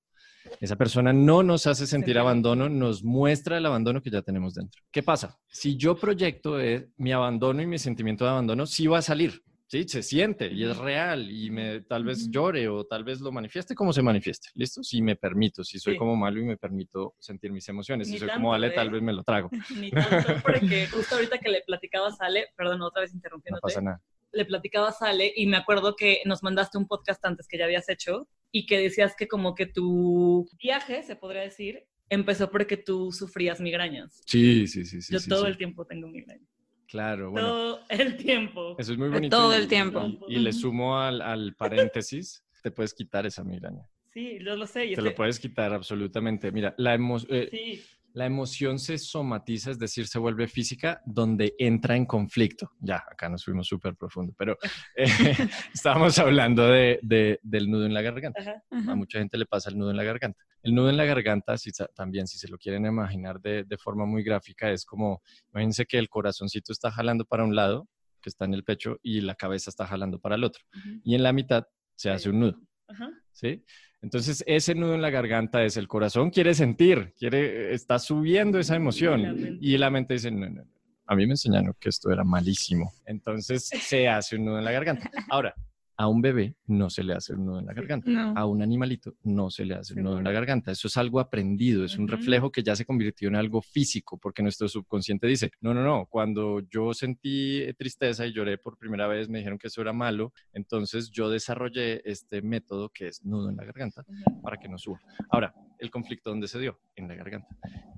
Esa 0.61 0.75
persona 0.75 1.11
no 1.11 1.43
nos 1.43 1.67
hace 1.67 1.85
sentir 1.85 1.97
Sentir 1.97 2.19
abandono, 2.19 2.69
nos 2.69 3.03
muestra 3.03 3.57
el 3.57 3.65
abandono 3.65 4.01
que 4.01 4.11
ya 4.11 4.21
tenemos 4.21 4.53
dentro. 4.53 4.81
¿Qué 4.91 5.01
pasa? 5.01 5.37
Si 5.47 5.75
yo 5.77 5.95
proyecto 5.95 6.59
eh, 6.59 6.89
mi 6.97 7.11
abandono 7.11 7.61
y 7.61 7.65
mi 7.65 7.79
sentimiento 7.79 8.23
de 8.23 8.31
abandono, 8.31 8.65
sí 8.65 8.85
va 8.85 8.99
a 8.99 9.01
salir, 9.01 9.41
¿sí? 9.67 9.87
Se 9.87 10.01
siente 10.03 10.51
y 10.51 10.63
es 10.63 10.77
real 10.77 11.29
y 11.29 11.49
me, 11.49 11.81
tal 11.81 12.03
vez 12.03 12.29
llore 12.31 12.67
o 12.69 12.85
tal 12.85 13.03
vez 13.03 13.19
lo 13.21 13.31
manifieste 13.31 13.75
como 13.75 13.93
se 13.93 14.01
manifieste, 14.01 14.49
¿listo? 14.55 14.81
Si 14.83 15.01
me 15.01 15.15
permito, 15.15 15.63
si 15.63 15.79
soy 15.79 15.93
Sí. 15.93 15.99
como 15.99 16.15
malo 16.15 16.39
y 16.39 16.45
me 16.45 16.57
permito 16.57 17.15
sentir 17.19 17.51
mis 17.51 17.67
emociones, 17.69 18.07
si 18.07 18.13
Ni 18.13 18.19
soy 18.19 18.27
tanto, 18.29 18.41
como 18.41 18.53
Ale, 18.53 18.67
¿eh? 18.67 18.71
tal 18.71 18.89
vez 18.89 19.01
me 19.01 19.13
lo 19.13 19.23
trago, 19.23 19.49
Ni 19.79 19.91
tanto, 19.91 20.33
porque 20.43 20.87
justo 20.87 21.15
ahorita 21.15 21.37
que 21.37 21.49
le 21.49 21.61
platicaba 21.65 22.07
a 22.07 22.11
Sale, 22.11 22.47
perdón, 22.55 22.81
otra 22.81 23.01
vez 23.01 23.11
no 23.13 23.17
interrumpiéndote, 23.17 23.61
pasa 23.61 23.81
nada. 23.81 24.01
le 24.31 24.45
platicaba 24.45 24.89
a 24.89 24.91
Sale 24.93 25.31
y 25.35 25.45
me 25.47 25.57
acuerdo 25.57 25.95
que 25.95 26.21
nos 26.25 26.43
mandaste 26.43 26.77
un 26.77 26.87
podcast 26.87 27.23
antes 27.25 27.47
que 27.47 27.57
ya 27.57 27.65
habías 27.65 27.89
hecho 27.89 28.27
y 28.51 28.65
que 28.65 28.77
decías 28.79 29.15
que 29.17 29.27
como 29.27 29.55
que 29.55 29.65
tu 29.65 30.47
viaje, 30.61 31.03
se 31.03 31.15
podría 31.15 31.41
decir, 31.41 31.83
empezó 32.09 32.49
porque 32.49 32.77
tú 32.77 33.11
sufrías 33.11 33.59
migrañas. 33.59 34.21
Sí, 34.25 34.65
sí, 34.67 34.85
sí, 34.85 35.01
sí. 35.01 35.11
Yo 35.13 35.19
sí, 35.19 35.29
todo 35.29 35.43
sí. 35.43 35.49
el 35.49 35.57
tiempo 35.57 35.85
tengo 35.85 36.07
migrañas. 36.07 36.47
Claro, 36.87 37.31
bueno. 37.31 37.49
Todo 37.49 37.79
el 37.89 38.15
tiempo. 38.17 38.75
Eso 38.79 38.93
es 38.93 38.97
muy 38.97 39.09
bonito. 39.09 39.35
Todo 39.35 39.53
y- 39.53 39.57
el 39.57 39.67
tiempo. 39.67 40.05
Y, 40.27 40.35
y 40.35 40.39
le 40.39 40.53
sumo 40.53 40.99
al, 40.99 41.21
al 41.21 41.53
paréntesis, 41.55 42.43
te 42.63 42.71
puedes 42.71 42.93
quitar 42.93 43.25
esa 43.25 43.43
migraña. 43.43 43.87
Sí, 44.13 44.39
yo 44.43 44.55
lo 44.55 44.65
sé. 44.65 44.87
Te 44.95 45.01
lo 45.01 45.13
puedes 45.13 45.39
quitar 45.39 45.73
absolutamente. 45.73 46.51
Mira, 46.51 46.73
la, 46.77 46.95
emo- 46.95 47.25
eh, 47.29 47.49
Sí, 47.51 47.83
la 48.17 48.25
emoción 48.25 48.79
se 48.79 48.97
somatiza, 48.97 49.69
es 49.69 49.77
decir, 49.77 50.07
se 50.07 50.17
vuelve 50.17 50.47
física 50.47 51.03
donde 51.05 51.53
entra 51.59 51.95
en 51.95 52.07
conflicto. 52.07 52.71
Ya, 52.79 53.03
acá 53.11 53.29
nos 53.29 53.45
fuimos 53.45 53.67
súper 53.67 53.95
profundo, 53.95 54.33
pero 54.35 54.57
eh, 54.95 55.05
estábamos 55.73 56.17
hablando 56.17 56.65
de, 56.67 56.99
de- 57.03 57.39
del 57.43 57.69
nudo 57.69 57.85
en 57.85 57.93
la 57.93 58.01
garganta. 58.01 58.41
ajá. 58.41 58.63
Ajá. 58.71 58.91
A 58.91 58.95
mucha 58.95 59.19
gente 59.19 59.37
le 59.37 59.45
pasa 59.45 59.69
el 59.69 59.77
nudo 59.77 59.91
en 59.91 59.97
la 59.97 60.03
garganta. 60.03 60.43
El 60.63 60.73
nudo 60.73 60.89
en 60.89 60.97
la 60.97 61.05
garganta, 61.05 61.57
si, 61.59 61.69
también 61.93 62.25
si 62.25 62.39
se 62.39 62.47
lo 62.47 62.57
quieren 62.57 62.87
imaginar 62.87 63.39
de, 63.39 63.63
de 63.63 63.77
forma 63.77 64.07
muy 64.07 64.23
gráfica, 64.23 64.71
es 64.71 64.83
como, 64.83 65.21
imagínense 65.53 65.85
que 65.85 65.99
el 65.99 66.09
corazoncito 66.09 66.71
está 66.71 66.89
jalando 66.91 67.23
para 67.23 67.43
un 67.43 67.55
lado, 67.55 67.87
que 68.19 68.29
está 68.29 68.45
en 68.45 68.55
el 68.55 68.63
pecho, 68.63 68.97
y 69.03 69.21
la 69.21 69.35
cabeza 69.35 69.69
está 69.69 69.85
jalando 69.85 70.17
para 70.19 70.33
el 70.33 70.43
otro. 70.43 70.63
Y 71.03 71.13
en 71.13 71.21
la 71.21 71.33
mitad 71.33 71.65
se 71.95 72.09
hace 72.09 72.31
un 72.31 72.39
nudo, 72.39 72.59
Ajá. 72.87 73.09
¿sí? 73.31 73.63
Entonces, 74.01 74.43
ese 74.47 74.75
nudo 74.75 74.95
en 74.95 75.01
la 75.01 75.09
garganta 75.09 75.63
es 75.63 75.77
el 75.77 75.87
corazón 75.87 76.29
quiere 76.29 76.53
sentir, 76.53 77.13
quiere, 77.17 77.73
está 77.73 77.99
subiendo 77.99 78.59
esa 78.59 78.75
emoción. 78.75 79.57
Y 79.61 79.77
la 79.77 79.89
mente 79.89 80.13
dice, 80.13 80.31
no, 80.31 80.49
no, 80.49 80.63
no. 80.63 80.71
A 81.05 81.15
mí 81.15 81.25
me 81.25 81.33
enseñaron 81.33 81.73
que 81.79 81.89
esto 81.89 82.11
era 82.11 82.23
malísimo. 82.23 82.91
Entonces, 83.05 83.67
se 83.67 84.07
hace 84.07 84.35
un 84.35 84.45
nudo 84.45 84.59
en 84.59 84.65
la 84.65 84.71
garganta. 84.71 85.09
Ahora, 85.29 85.55
a 85.97 86.07
un 86.07 86.21
bebé 86.21 86.55
no 86.67 86.89
se 86.89 87.03
le 87.03 87.13
hace 87.13 87.33
un 87.33 87.45
nudo 87.45 87.59
en 87.59 87.65
la 87.65 87.73
garganta 87.73 88.09
No. 88.09 88.33
a 88.37 88.45
un 88.45 88.61
animalito 88.61 89.15
no 89.23 89.49
se 89.49 89.65
le 89.65 89.73
hace 89.75 89.95
un 89.95 90.03
nudo 90.03 90.17
en 90.19 90.23
la 90.23 90.31
garganta. 90.31 90.71
Eso 90.71 90.87
es 90.87 90.95
algo 90.97 91.19
aprendido, 91.19 91.83
es 91.83 91.97
un 91.97 92.07
reflejo 92.07 92.51
que 92.51 92.61
ya 92.63 92.75
se 92.75 92.85
convirtió 92.85 93.27
en 93.29 93.35
algo 93.35 93.61
físico, 93.61 94.17
porque 94.17 94.43
nuestro 94.43 94.67
subconsciente 94.67 95.25
dice, 95.27 95.51
no, 95.59 95.73
no, 95.73 95.83
no, 95.83 96.05
cuando 96.07 96.61
yo 96.69 96.93
sentí 96.93 97.61
eh, 97.61 97.73
tristeza 97.73 98.25
y 98.25 98.33
lloré 98.33 98.57
por 98.57 98.77
primera 98.77 99.07
vez, 99.07 99.27
me 99.27 99.39
dijeron 99.39 99.57
que 99.57 99.67
eso 99.67 99.81
era 99.81 99.91
malo, 99.93 100.33
entonces 100.53 101.09
yo 101.09 101.29
desarrollé 101.29 102.01
este 102.05 102.41
método 102.41 102.89
que 102.89 103.07
es 103.07 103.25
nudo 103.25 103.49
en 103.49 103.57
la 103.57 103.65
garganta 103.65 104.05
para 104.43 104.57
que 104.57 104.69
no 104.69 104.77
suba. 104.77 104.99
Ahora, 105.29 105.53
el 105.79 105.89
conflicto 105.91 106.29
dónde 106.29 106.47
se 106.47 106.59
dio? 106.59 106.79
En 106.95 107.07
la 107.07 107.15
garganta. 107.15 107.47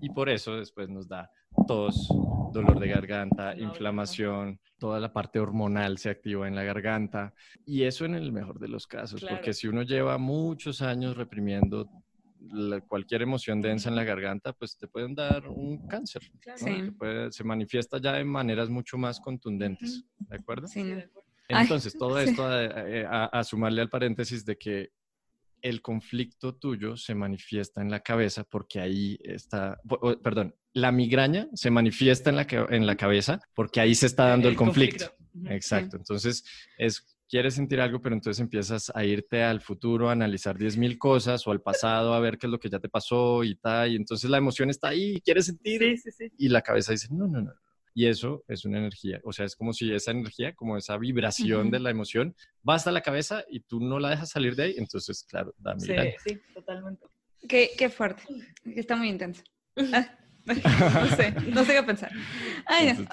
Y 0.01 0.09
por 0.09 0.29
eso 0.29 0.55
después 0.57 0.89
nos 0.89 1.07
da 1.07 1.29
tos, 1.69 2.07
dolor 2.51 2.79
de 2.79 2.87
garganta, 2.87 3.55
inflamación, 3.55 4.59
toda 4.79 4.99
la 4.99 5.13
parte 5.13 5.39
hormonal 5.39 5.99
se 5.99 6.09
activa 6.09 6.47
en 6.47 6.55
la 6.55 6.63
garganta. 6.63 7.31
Y 7.63 7.83
eso 7.83 8.05
en 8.05 8.15
el 8.15 8.31
mejor 8.31 8.57
de 8.59 8.67
los 8.69 8.87
casos, 8.87 9.19
Claro. 9.21 9.35
porque 9.35 9.53
si 9.53 9.67
uno 9.67 9.83
lleva 9.83 10.17
muchos 10.17 10.81
años 10.81 11.15
reprimiendo 11.15 11.87
la- 12.41 12.81
cualquier 12.81 13.21
emoción 13.21 13.61
densa 13.61 13.89
en 13.89 13.95
la 13.97 14.03
garganta, 14.03 14.51
pues 14.53 14.77
te 14.77 14.87
pueden 14.87 15.13
dar 15.13 15.47
un 15.47 15.85
cáncer. 15.87 16.23
¿no? 16.47 16.57
Sí. 16.57 16.65
Que 16.85 16.91
puede- 16.91 17.31
se 17.31 17.43
manifiesta 17.43 17.99
ya 18.01 18.13
de 18.13 18.23
maneras 18.23 18.67
mucho 18.69 18.97
más 18.97 19.19
contundentes. 19.19 20.03
¿De 20.17 20.37
acuerdo? 20.37 20.65
Sí, 20.67 20.83
Entonces, 21.49 21.95
todo 21.95 22.17
sí. 22.23 22.29
esto 22.31 22.45
a, 22.47 22.63
a- 22.65 23.25
a 23.25 23.43
sumarle 23.43 23.81
al 23.81 23.89
paréntesis 23.89 24.43
de 24.43 24.57
que 24.57 24.89
el 25.61 25.81
conflicto 25.83 26.55
tuyo 26.55 26.97
se 26.97 27.13
manifiesta 27.13 27.81
en 27.81 27.91
la 27.91 27.99
cabeza 27.99 28.43
porque 28.43 28.79
ahí 28.79 29.19
está, 29.21 29.77
perdón, 30.23 30.55
la 30.73 30.91
migraña 30.91 31.47
se 31.53 31.71
manifiesta 31.71 32.29
en 32.29 32.35
la, 32.35 32.47
en 32.69 32.85
la 32.85 32.95
cabeza 32.95 33.39
porque 33.53 33.79
ahí 33.79 33.95
se 33.95 34.05
está 34.05 34.27
dando 34.27 34.49
el, 34.49 34.55
conflicto. 34.55 35.11
Exacto. 35.45 35.97
Entonces, 35.97 36.43
es, 36.77 37.17
quieres 37.27 37.53
sentir 37.55 37.79
algo, 37.81 38.01
pero 38.01 38.15
entonces 38.15 38.39
empiezas 38.41 38.91
a 38.93 39.03
irte 39.05 39.43
al 39.43 39.61
futuro, 39.61 40.09
a 40.09 40.13
analizar 40.13 40.57
10.000 40.57 40.97
cosas 40.97 41.45
o 41.47 41.51
al 41.51 41.61
pasado, 41.61 42.13
a 42.13 42.19
ver 42.19 42.37
qué 42.37 42.47
es 42.47 42.51
lo 42.51 42.59
que 42.59 42.69
ya 42.69 42.79
te 42.79 42.89
pasó 42.89 43.43
y 43.43 43.55
tal. 43.55 43.91
Y 43.91 43.95
entonces 43.95 44.29
la 44.29 44.37
emoción 44.37 44.69
está 44.69 44.89
ahí, 44.89 45.21
quieres 45.21 45.45
sentir 45.47 45.81
Sí, 45.81 45.97
sí, 45.97 46.11
sí. 46.11 46.31
y 46.37 46.49
la 46.49 46.61
cabeza 46.61 46.91
dice, 46.91 47.07
no, 47.11 47.27
no, 47.27 47.41
no. 47.41 47.53
Y 47.95 48.05
eso 48.05 48.45
es 48.47 48.63
una 48.65 48.77
energía, 48.77 49.19
o 49.23 49.33
sea, 49.33 49.45
es 49.45 49.55
como 49.55 49.73
si 49.73 49.91
esa 49.91 50.11
energía, 50.11 50.53
como 50.55 50.77
esa 50.77 50.95
vibración 50.97 51.69
de 51.71 51.79
la 51.79 51.89
emoción, 51.89 52.35
va 52.67 52.75
hasta 52.75 52.91
la 52.91 53.01
cabeza 53.01 53.43
y 53.49 53.61
tú 53.61 53.79
no 53.81 53.99
la 53.99 54.11
dejas 54.11 54.29
salir 54.29 54.55
de 54.55 54.63
ahí, 54.63 54.75
entonces, 54.77 55.25
claro, 55.27 55.53
da 55.57 55.77
Sí, 55.77 55.87
migraña. 55.89 56.13
sí, 56.23 56.39
totalmente. 56.53 57.05
Qué, 57.47 57.71
qué 57.77 57.89
fuerte. 57.89 58.23
Está 58.75 58.95
muy 58.95 59.09
intenso. 59.09 59.43
Ah, 59.93 60.17
no 61.09 61.15
sé, 61.15 61.31
no 61.47 61.63
sé 61.65 61.73
qué 61.73 61.83
pensar. 61.83 62.11
Ay, 62.65 62.93
no. 62.93 63.07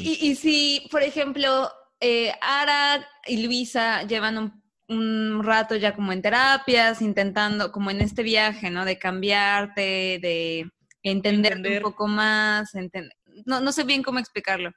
Y, 0.00 0.18
y 0.30 0.34
si, 0.36 0.86
por 0.90 1.02
ejemplo, 1.02 1.70
eh, 2.00 2.32
Ara 2.40 3.06
y 3.26 3.44
Luisa 3.46 4.02
llevan 4.04 4.38
un, 4.38 4.62
un 4.88 5.42
rato 5.44 5.76
ya 5.76 5.94
como 5.94 6.12
en 6.12 6.22
terapias, 6.22 7.00
intentando, 7.02 7.72
como 7.72 7.90
en 7.90 8.00
este 8.00 8.22
viaje, 8.22 8.70
¿no? 8.70 8.84
De 8.84 8.98
cambiarte, 8.98 10.18
de 10.20 10.70
entenderte 11.02 11.56
Entender. 11.58 11.84
un 11.84 11.90
poco 11.92 12.06
más, 12.08 12.74
enten- 12.74 13.10
no, 13.46 13.60
no 13.60 13.72
sé 13.72 13.84
bien 13.84 14.02
cómo 14.02 14.18
explicarlo. 14.18 14.70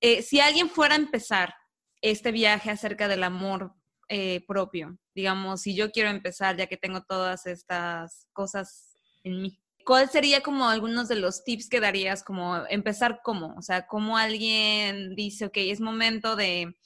Eh, 0.00 0.22
si 0.22 0.40
alguien 0.40 0.68
fuera 0.68 0.94
a 0.94 0.98
empezar 0.98 1.54
este 2.02 2.30
viaje 2.32 2.70
acerca 2.70 3.08
del 3.08 3.22
amor 3.24 3.72
eh, 4.08 4.44
propio, 4.46 4.98
digamos, 5.14 5.62
si 5.62 5.74
yo 5.74 5.90
quiero 5.90 6.10
empezar 6.10 6.56
ya 6.56 6.66
que 6.66 6.76
tengo 6.76 7.02
todas 7.04 7.46
estas 7.46 8.26
cosas 8.32 8.98
en 9.22 9.40
mí, 9.40 9.58
¿cuál 9.84 10.08
sería 10.10 10.40
como 10.40 10.68
algunos 10.68 11.08
de 11.08 11.16
los 11.16 11.44
tips 11.44 11.68
que 11.68 11.80
darías 11.80 12.22
como 12.22 12.56
empezar 12.68 13.20
cómo? 13.22 13.54
O 13.56 13.62
sea, 13.62 13.86
cómo 13.86 14.16
alguien 14.16 15.14
dice, 15.14 15.46
ok, 15.46 15.56
es 15.56 15.80
momento 15.80 16.36
de 16.36 16.76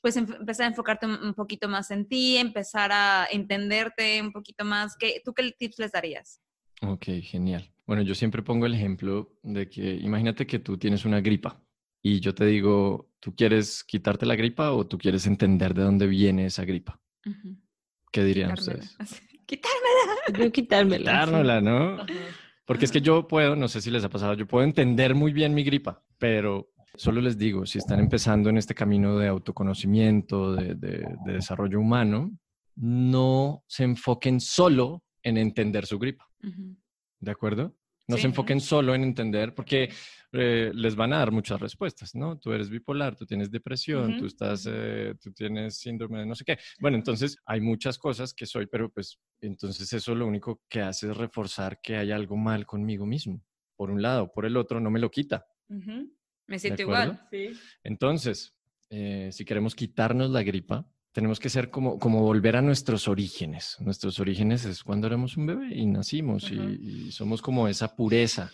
pues 0.00 0.16
em- 0.18 0.26
empezar 0.38 0.66
a 0.66 0.68
enfocarte 0.68 1.06
un, 1.06 1.32
poquito 1.32 1.66
más 1.66 1.90
en 1.90 2.06
ti, 2.06 2.36
empezar 2.36 2.92
a 2.92 3.26
entenderte 3.30 4.20
un 4.20 4.32
poquito 4.32 4.64
más. 4.64 4.96
¿Qué, 4.98 5.22
¿Tú 5.24 5.32
qué 5.32 5.50
tips 5.58 5.78
les 5.78 5.92
darías? 5.92 6.42
Ok, 6.82 7.06
genial. 7.22 7.72
Bueno, 7.86 8.02
yo 8.02 8.14
siempre 8.14 8.42
pongo 8.42 8.66
el 8.66 8.74
ejemplo 8.74 9.38
de 9.42 9.68
que 9.70 9.94
imagínate 9.94 10.46
que 10.46 10.58
tú 10.58 10.76
tienes 10.76 11.06
una 11.06 11.20
gripa 11.22 11.62
y 12.02 12.20
yo 12.20 12.34
te 12.34 12.44
digo, 12.44 13.10
¿tú 13.18 13.34
quieres 13.34 13.82
quitarte 13.82 14.26
la 14.26 14.36
gripa 14.36 14.72
o 14.72 14.86
tú 14.86 14.98
quieres 14.98 15.26
entender 15.26 15.72
de 15.72 15.82
dónde 15.82 16.06
viene 16.06 16.44
esa 16.46 16.66
gripa? 16.66 17.00
¿Qué 18.12 18.24
dirían 18.24 18.54
Quitármela. 18.54 18.84
ustedes? 18.84 18.98
Quitármela. 19.46 20.44
Yo 20.44 20.52
quitármela. 20.52 20.98
sí. 20.98 21.30
Quitárnosla, 21.32 21.60
¿no? 21.62 22.00
Ajá. 22.02 22.12
Porque 22.66 22.84
es 22.86 22.92
que 22.92 23.00
yo 23.00 23.26
puedo, 23.28 23.56
no 23.56 23.68
sé 23.68 23.80
si 23.80 23.90
les 23.90 24.04
ha 24.04 24.08
pasado, 24.08 24.34
yo 24.34 24.46
puedo 24.46 24.64
entender 24.64 25.14
muy 25.14 25.32
bien 25.32 25.52
mi 25.54 25.64
gripa, 25.64 26.02
pero 26.18 26.70
solo 26.96 27.20
les 27.20 27.36
digo, 27.36 27.66
si 27.66 27.78
están 27.78 27.98
empezando 28.00 28.48
en 28.50 28.56
este 28.56 28.74
camino 28.74 29.18
de 29.18 29.28
autoconocimiento, 29.28 30.54
de, 30.54 30.74
de- 30.74 31.06
de 31.26 31.32
desarrollo 31.32 31.78
humano, 31.80 32.30
no 32.76 33.62
se 33.66 33.84
enfoquen 33.84 34.40
solo 34.40 35.02
en 35.22 35.36
entender 35.36 35.86
su 35.86 35.98
gripa, 35.98 36.26
¿de 37.20 37.30
acuerdo? 37.30 37.74
No 38.06 38.16
Sí. 38.16 38.22
se 38.22 38.28
enfoquen 38.28 38.60
solo 38.60 38.94
en 38.94 39.02
entender, 39.02 39.54
porque 39.54 39.88
eh, 40.32 40.72
les 40.74 40.96
van 40.96 41.12
a 41.12 41.18
dar 41.18 41.30
muchas 41.30 41.60
respuestas, 41.60 42.14
¿no? 42.14 42.38
Tú 42.38 42.52
eres 42.52 42.68
bipolar, 42.68 43.14
tú 43.16 43.24
tienes 43.24 43.50
depresión, 43.50 44.18
tú 44.18 44.26
estás, 44.26 44.68
eh, 44.68 45.14
tú 45.22 45.32
tienes 45.32 45.78
síndrome 45.78 46.18
de 46.18 46.26
no 46.26 46.34
sé 46.34 46.44
qué. 46.44 46.58
Bueno, 46.80 46.96
entonces 46.96 47.36
hay 47.46 47.60
muchas 47.60 47.96
cosas 47.98 48.34
que 48.34 48.44
soy, 48.44 48.66
pero 48.66 48.90
pues 48.90 49.20
entonces 49.40 49.92
eso 49.92 50.14
lo 50.14 50.26
único 50.26 50.60
que 50.68 50.80
hace 50.82 51.10
es 51.10 51.16
reforzar 51.16 51.80
que 51.80 51.96
hay 51.96 52.10
algo 52.10 52.36
mal 52.36 52.66
conmigo 52.66 53.06
mismo. 53.06 53.42
Por 53.76 53.90
un 53.90 54.02
lado, 54.02 54.32
por 54.32 54.44
el 54.44 54.56
otro, 54.56 54.80
no 54.80 54.90
me 54.90 54.98
lo 55.00 55.10
quita. 55.10 55.46
Me 55.68 56.58
siento 56.58 56.82
igual. 56.82 57.26
Sí. 57.30 57.52
Entonces, 57.84 58.56
eh, 58.90 59.30
si 59.32 59.44
queremos 59.44 59.74
quitarnos 59.74 60.30
la 60.30 60.42
gripa, 60.42 60.86
tenemos 61.14 61.38
que 61.38 61.48
ser 61.48 61.70
como, 61.70 61.98
como 61.98 62.20
volver 62.22 62.56
a 62.56 62.60
nuestros 62.62 63.06
orígenes. 63.08 63.76
Nuestros 63.78 64.18
orígenes 64.18 64.64
es 64.64 64.82
cuando 64.82 65.06
éramos 65.06 65.36
un 65.36 65.46
bebé 65.46 65.72
y 65.74 65.86
nacimos 65.86 66.50
y- 66.50 67.12
somos 67.12 67.40
como 67.40 67.68
esa 67.68 67.94
pureza. 67.94 68.50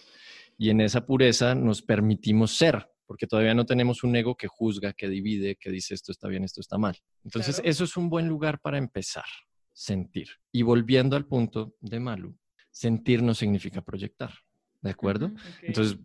Y 0.58 0.68
en 0.68 0.82
esa 0.82 1.06
pureza 1.06 1.54
nos 1.54 1.80
permitimos 1.80 2.52
ser, 2.54 2.86
porque 3.06 3.26
todavía 3.26 3.54
no 3.54 3.64
tenemos 3.64 4.04
un 4.04 4.14
ego 4.14 4.36
que 4.36 4.46
juzga, 4.46 4.92
que 4.92 5.08
divide, 5.08 5.56
que 5.56 5.70
dice 5.70 5.94
esto 5.94 6.12
está 6.12 6.28
bien, 6.28 6.44
esto 6.44 6.60
está 6.60 6.76
mal. 6.76 6.98
Entonces, 7.24 7.56
Claro. 7.56 7.70
eso 7.70 7.84
es 7.84 7.96
un 7.96 8.10
buen 8.10 8.28
lugar 8.28 8.60
para 8.60 8.76
empezar, 8.76 9.24
sentir. 9.72 10.28
Y 10.52 10.60
volviendo 10.60 11.16
al 11.16 11.24
punto 11.24 11.74
de 11.80 11.98
Malu, 11.98 12.36
sentir 12.70 13.22
no 13.22 13.32
significa 13.34 13.80
proyectar, 13.80 14.34
¿de 14.82 14.90
acuerdo? 14.90 15.32
Entonces, 15.62 15.98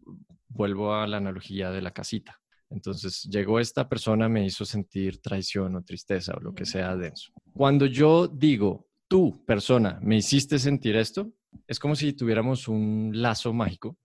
vuelvo 0.47 0.93
a 0.95 1.05
la 1.05 1.17
analogía 1.17 1.69
de 1.71 1.81
la 1.81 1.91
casita. 1.91 2.39
Entonces, 2.69 3.23
llegó 3.32 3.60
esta 3.60 3.88
persona, 3.88 4.28
me 4.28 4.45
hizo 4.45 4.65
sentir 4.65 5.19
traición 5.21 5.75
o 5.75 5.84
tristeza 5.84 6.34
o 6.36 6.39
lo 6.39 6.54
que 6.54 6.65
sea 6.65 6.95
denso. 6.95 7.32
Cuando 7.54 7.86
yo 7.86 8.28
digo, 8.28 8.88
tú, 9.08 9.43
persona, 9.45 9.99
me 10.01 10.17
hiciste 10.17 10.58
sentir 10.60 10.95
esto, 10.95 11.32
es 11.67 11.80
como 11.80 11.95
si 11.95 12.13
tuviéramos 12.13 12.67
un 12.67 13.12
lazo 13.13 13.54
mágico, 13.54 13.97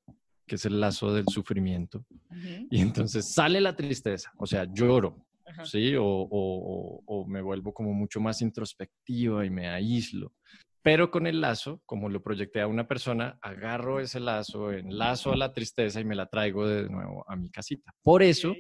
que 0.47 0.57
es 0.57 0.65
el 0.67 0.79
lazo 0.81 1.13
del 1.13 1.27
sufrimiento. 1.27 2.05
Y 2.71 2.81
entonces 2.81 3.33
sale 3.33 3.61
la 3.61 3.75
tristeza, 3.75 4.33
o 4.37 4.47
sea, 4.47 4.65
lloro. 4.73 5.25
¿sí? 5.65 5.95
O, 5.97 6.05
o- 6.05 6.29
o- 6.31 7.03
o 7.07 7.27
me 7.27 7.43
vuelvo 7.43 7.73
como 7.75 7.93
mucho 7.93 8.21
más 8.21 8.41
introspectiva 8.41 9.45
y 9.45 9.51
me 9.51 9.69
aíslo. 9.69 10.33
Pero 10.83 11.11
con 11.11 11.27
el 11.27 11.41
lazo, 11.41 11.83
como 11.85 12.09
lo 12.09 12.23
proyecté 12.23 12.61
a 12.61 12.67
una 12.67 12.87
persona, 12.87 13.39
agarro 13.43 14.01
ese 14.01 14.21
lazo, 14.21 14.73
enlazo 14.73 15.33
a 15.33 15.37
la 15.37 15.53
tristeza 15.53 16.01
y 16.01 16.05
me 16.05 16.15
la 16.15 16.27
traigo 16.27 16.67
de 16.67 16.89
nuevo 16.89 17.25
a 17.29 17.37
mi 17.37 17.51
casita. 17.51 17.93
Por 18.03 18.23
eso. 18.23 18.55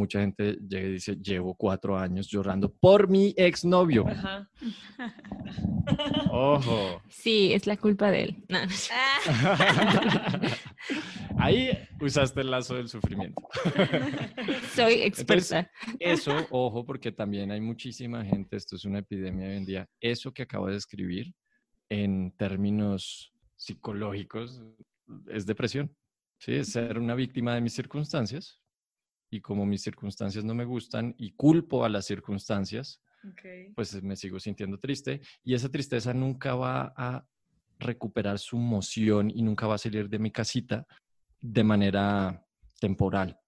Mucha 0.00 0.20
gente 0.20 0.58
llega 0.68 0.88
y 0.88 0.92
dice, 0.92 1.16
llevo 1.16 1.54
cuatro 1.54 1.96
años 1.96 2.28
llorando 2.28 2.72
por 2.72 3.08
mi 3.08 3.34
exnovio. 3.36 4.08
Ajá. 4.08 4.50
Ojo. 6.32 7.02
Sí, 7.08 7.52
es 7.52 7.66
la 7.66 7.76
culpa 7.76 8.10
de 8.10 8.24
él. 8.24 8.44
No. 8.48 8.58
Ahí 11.38 11.70
usaste 12.00 12.40
el 12.40 12.50
lazo 12.50 12.74
del 12.74 12.88
sufrimiento. 12.88 13.40
Soy 14.74 15.02
experta. 15.02 15.70
Eso, 15.98 16.46
ojo, 16.50 16.84
porque 16.84 17.12
también 17.12 17.50
hay 17.50 17.60
muchísima 17.60 18.24
gente, 18.24 18.56
esto 18.56 18.76
es 18.76 18.84
una 18.84 19.00
epidemia 19.00 19.48
hoy 19.48 19.56
en 19.56 19.66
día, 19.66 19.88
eso 20.00 20.32
que 20.32 20.42
acabo 20.42 20.68
de 20.68 20.76
escribir 20.76 21.32
en 21.88 22.32
términos 22.36 23.32
psicológicos 23.56 24.62
es 25.28 25.46
depresión. 25.46 25.94
Sí, 26.38 26.54
es 26.54 26.72
ser 26.72 26.98
una 26.98 27.14
víctima 27.14 27.54
de 27.54 27.60
mis 27.60 27.74
circunstancias 27.74 28.59
y 29.30 29.40
como 29.40 29.64
mis 29.64 29.82
circunstancias 29.82 30.44
no 30.44 30.54
me 30.54 30.64
gustan 30.64 31.14
y 31.18 31.32
culpo 31.32 31.84
a 31.84 31.88
las 31.88 32.06
circunstancias, 32.06 33.00
pues 33.74 34.02
me 34.02 34.16
sigo 34.16 34.40
sintiendo 34.40 34.78
triste 34.78 35.20
y 35.44 35.54
esa 35.54 35.68
tristeza 35.68 36.14
nunca 36.14 36.54
va 36.54 36.92
a 36.96 37.24
recuperar 37.78 38.38
su 38.38 38.56
moción 38.56 39.30
y 39.30 39.42
nunca 39.42 39.66
va 39.66 39.74
a 39.74 39.78
salir 39.78 40.08
de 40.08 40.18
mi 40.18 40.30
casita 40.30 40.86
de 41.40 41.64
manera 41.64 42.44
temporal. 42.80 43.38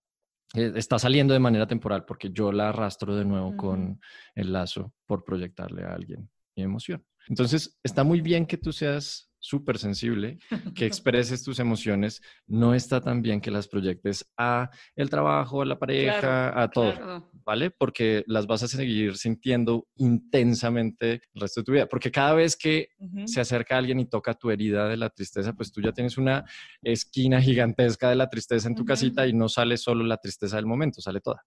Eh, 0.55 0.72
Está 0.76 0.99
saliendo 0.99 1.35
de 1.35 1.41
manera 1.41 1.66
temporal 1.66 2.05
porque 2.05 2.30
yo 2.30 2.53
la 2.53 2.68
arrastro 2.68 3.16
de 3.16 3.24
nuevo 3.24 3.57
con 3.57 4.01
el 4.35 4.53
lazo 4.53 4.95
por 5.07 5.24
proyectarle 5.24 5.85
a 5.85 5.95
alguien 5.95 6.28
mi 6.57 6.62
emoción. 6.62 7.05
Entonces, 7.28 7.78
está 7.83 8.05
muy 8.05 8.20
bien 8.20 8.47
que 8.47 8.59
tú 8.59 8.72
seas 8.72 9.32
súper 9.43 9.76
sensible, 9.76 10.38
que 10.74 10.86
expreses 10.86 11.43
tus 11.43 11.59
emociones. 11.59 12.22
No 12.47 12.74
está 12.74 13.01
tan 13.01 13.20
bien 13.20 13.40
que 13.40 13.51
las 13.51 13.68
proyectes 13.68 14.24
a 14.38 14.70
el 14.97 15.11
trabajo, 15.11 15.61
a 15.61 15.66
la 15.66 15.78
pareja, 15.78 16.61
a 16.61 16.70
todo. 16.70 16.95
Claro. 16.95 17.32
¿vale? 17.45 17.70
Porque 17.70 18.24
las 18.26 18.47
vas 18.47 18.62
a 18.62 18.68
seguir 18.68 19.16
sintiendo 19.16 19.88
intensamente 19.97 21.22
el 21.34 21.40
resto 21.40 21.61
de 21.61 21.64
tu 21.64 21.72
vida. 21.72 21.86
Porque 21.86 22.11
cada 22.11 22.34
vez 22.34 22.57
que 22.57 22.88
se 23.26 23.40
acerca 23.40 23.76
alguien 23.76 24.01
y 24.01 24.07
toca 24.07 24.34
tu 24.34 24.51
herida 24.51 24.88
de 24.88 24.97
la 24.97 25.11
tristeza, 25.11 25.53
pues 25.53 25.72
tú 25.72 25.80
ya 25.80 25.93
tienes 25.93 26.18
una 26.18 26.45
esquina 26.82 27.40
gigantesca 27.40 28.09
de 28.11 28.16
la 28.16 28.28
tristeza 28.28 28.68
en 28.68 28.74
tu 28.74 28.84
casita 28.84 29.26
y 29.26 29.32
no 29.32 29.49
sale 29.49 29.76
solo 29.76 30.05
la 30.05 30.16
tristeza 30.16 30.57
del 30.57 30.66
momento, 30.66 31.01
sale 31.01 31.20
toda. 31.20 31.45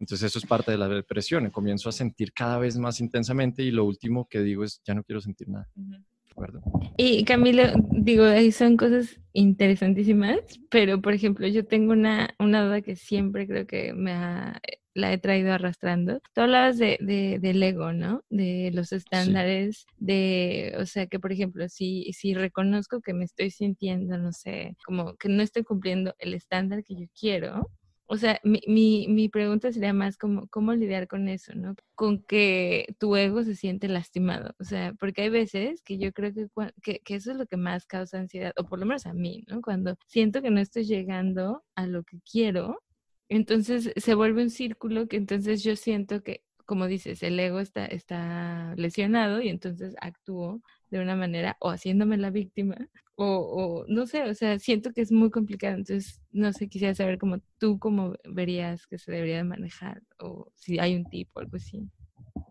Entonces 0.00 0.30
eso 0.30 0.38
es 0.38 0.46
parte 0.46 0.72
de 0.72 0.78
la 0.78 0.88
depresión. 0.88 1.50
Comienzo 1.50 1.88
a 1.88 1.92
sentir 1.92 2.32
cada 2.32 2.58
vez 2.58 2.76
más 2.76 3.00
intensamente 3.00 3.62
y 3.62 3.70
lo 3.70 3.84
último 3.84 4.26
que 4.28 4.40
digo 4.40 4.64
es, 4.64 4.82
ya 4.84 4.94
no 4.94 5.04
quiero 5.04 5.20
sentir 5.20 5.48
nada. 5.48 5.68
Ujú. 5.76 5.92
¿de 5.92 6.13
acuerdo? 6.34 6.60
Y 6.96 7.24
Camilo, 7.24 7.62
digo, 7.90 8.24
ahí 8.24 8.52
son 8.52 8.76
cosas 8.76 9.20
interesantísimas, 9.32 10.38
pero 10.70 11.00
por 11.00 11.12
ejemplo, 11.14 11.46
yo 11.48 11.64
tengo 11.64 11.92
una, 11.92 12.34
una 12.38 12.64
duda 12.64 12.82
que 12.82 12.96
siempre 12.96 13.46
creo 13.46 13.66
que 13.66 13.92
me 13.92 14.12
ha, 14.12 14.60
la 14.94 15.12
he 15.12 15.18
traído 15.18 15.52
arrastrando. 15.52 16.20
Tú 16.34 16.42
hablabas 16.42 16.78
de, 16.78 16.98
de- 17.00 17.38
del 17.40 17.62
ego, 17.62 17.92
¿no? 17.92 18.22
De 18.30 18.70
los 18.72 18.92
estándares, 18.92 19.86
de, 19.98 20.74
o 20.78 20.86
sea, 20.86 21.06
que 21.06 21.18
por 21.18 21.32
ejemplo, 21.32 21.68
si, 21.68 22.12
si 22.12 22.34
reconozco 22.34 23.00
que 23.00 23.12
me 23.14 23.24
estoy 23.24 23.50
sintiendo, 23.50 24.18
no 24.18 24.32
sé, 24.32 24.76
como 24.86 25.16
que 25.16 25.28
no 25.28 25.42
estoy 25.42 25.64
cumpliendo 25.64 26.14
el 26.18 26.34
estándar 26.34 26.84
que 26.84 26.94
yo 26.94 27.06
quiero, 27.18 27.70
o 28.06 28.16
sea, 28.16 28.38
mi, 28.44 28.60
mi, 28.66 29.06
mi 29.08 29.28
pregunta 29.28 29.72
sería 29.72 29.92
más 29.92 30.18
como, 30.18 30.46
¿cómo 30.48 30.74
lidiar 30.74 31.08
con 31.08 31.28
eso, 31.28 31.54
no? 31.54 31.74
Con 31.94 32.22
que 32.22 32.94
tu 32.98 33.16
ego 33.16 33.42
se 33.44 33.54
siente 33.56 33.88
lastimado. 33.88 34.54
O 34.60 34.64
sea, 34.64 34.92
porque 34.94 35.22
hay 35.22 35.30
veces 35.30 35.82
que 35.82 35.98
yo 35.98 36.12
creo 36.12 36.32
que, 36.34 36.48
que, 36.82 37.00
que 37.00 37.14
eso 37.14 37.32
es 37.32 37.38
lo 37.38 37.46
que 37.46 37.56
más 37.56 37.86
causa 37.86 38.18
ansiedad, 38.18 38.52
o 38.56 38.64
por 38.64 38.78
lo 38.78 38.86
menos 38.86 39.06
a 39.06 39.14
mí, 39.14 39.44
¿no? 39.48 39.62
Cuando 39.62 39.96
siento 40.06 40.42
que 40.42 40.50
no 40.50 40.60
estoy 40.60 40.84
llegando 40.84 41.64
a 41.74 41.86
lo 41.86 42.04
que 42.04 42.18
quiero, 42.30 42.80
entonces 43.28 43.92
se 43.96 44.14
vuelve 44.14 44.42
un 44.42 44.50
círculo 44.50 45.08
que 45.08 45.16
entonces 45.16 45.62
yo 45.62 45.76
siento 45.76 46.22
que, 46.22 46.44
como 46.66 46.86
dices, 46.86 47.22
el 47.22 47.38
ego 47.40 47.60
está, 47.60 47.86
está 47.86 48.74
lesionado 48.76 49.40
y 49.42 49.48
entonces 49.48 49.94
actúo 50.00 50.62
de 50.90 51.00
una 51.00 51.16
manera 51.16 51.56
o 51.60 51.70
haciéndome 51.70 52.16
la 52.16 52.30
víctima 52.30 52.76
o, 53.16 53.26
o 53.26 53.84
no 53.88 54.06
sé, 54.06 54.22
o 54.24 54.34
sea, 54.34 54.58
siento 54.58 54.92
que 54.92 55.00
es 55.00 55.12
muy 55.12 55.30
complicado. 55.30 55.76
Entonces, 55.76 56.20
no 56.32 56.52
sé, 56.52 56.68
quisiera 56.68 56.94
saber 56.94 57.18
cómo 57.18 57.38
tú 57.58 57.78
cómo 57.78 58.14
verías 58.24 58.86
que 58.86 58.98
se 58.98 59.12
debería 59.12 59.36
de 59.36 59.44
manejar 59.44 60.02
o 60.18 60.50
si 60.56 60.78
hay 60.78 60.96
un 60.96 61.04
tipo 61.04 61.38
o 61.38 61.42
algo 61.42 61.56
así. 61.56 61.88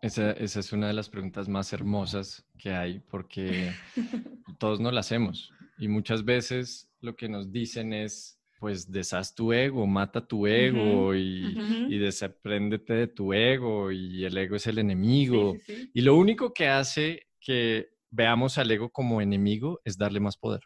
Esa, 0.02 0.32
esa 0.32 0.60
es 0.60 0.74
una 0.74 0.88
de 0.88 0.94
las 0.94 1.10
preguntas 1.10 1.48
más 1.48 1.72
hermosas 1.74 2.46
que 2.58 2.72
hay 2.72 3.00
porque 3.00 3.74
todos 4.60 4.80
no 4.80 4.92
la 4.92 5.00
hacemos 5.02 5.54
y 5.78 5.88
muchas 5.88 6.24
veces 6.24 6.90
lo 7.02 7.16
que 7.16 7.28
nos 7.28 7.52
dicen 7.52 7.94
es, 7.94 8.40
pues 8.60 8.90
deshaz 8.90 9.36
tu 9.36 9.52
ego, 9.52 9.86
mata 9.88 10.26
tu 10.26 10.48
ego 10.48 11.14
y, 11.16 11.54
Ujú. 11.60 11.92
y 11.92 11.98
despréndete 11.98 12.94
de 12.94 13.08
tu 13.08 13.34
ego 13.34 13.92
y 13.92 14.24
el 14.24 14.38
ego 14.38 14.56
es 14.56 14.68
el 14.68 14.78
enemigo. 14.78 15.54
Sí, 15.54 15.60
sí, 15.66 15.76
sí. 15.84 15.92
Y 15.94 16.02
lo 16.02 16.16
único 16.16 16.54
que 16.54 16.68
hace 16.70 17.28
que 17.42 17.93
veamos 18.14 18.60
al 18.60 18.70
ego 18.70 18.92
como 18.92 19.22
enemigo 19.22 19.82
es 19.84 19.98
darle 19.98 20.20
más 20.20 20.38
poder. 20.38 20.62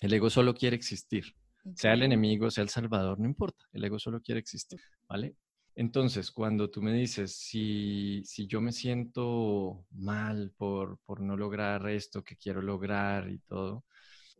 El 0.00 0.12
ego 0.12 0.30
solo 0.30 0.54
quiere 0.54 0.76
existir. 0.76 1.34
Sea 1.74 1.94
el 1.94 2.02
enemigo, 2.02 2.50
sea 2.50 2.62
el 2.62 2.68
salvador, 2.68 3.18
no 3.18 3.26
importa. 3.26 3.64
El 3.72 3.84
ego 3.84 3.98
solo 3.98 4.20
quiere 4.20 4.38
existir, 4.38 4.80
¿vale? 5.08 5.34
Entonces, 5.74 6.30
cuando 6.30 6.70
tú 6.70 6.82
me 6.82 6.92
dices, 6.92 7.36
si, 7.36 8.22
si 8.24 8.46
yo 8.46 8.60
me 8.60 8.70
siento 8.70 9.84
mal 9.90 10.52
por, 10.56 10.98
por 11.04 11.20
no 11.20 11.36
lograr 11.36 11.88
esto 11.88 12.22
que 12.22 12.36
quiero 12.36 12.62
lograr 12.62 13.28
y 13.28 13.38
todo, 13.40 13.84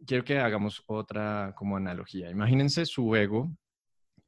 quiero 0.06 0.24
que 0.24 0.38
hagamos 0.38 0.84
otra 0.86 1.54
como 1.56 1.76
analogía. 1.76 2.30
Imagínense 2.30 2.86
su 2.86 3.16
ego 3.16 3.50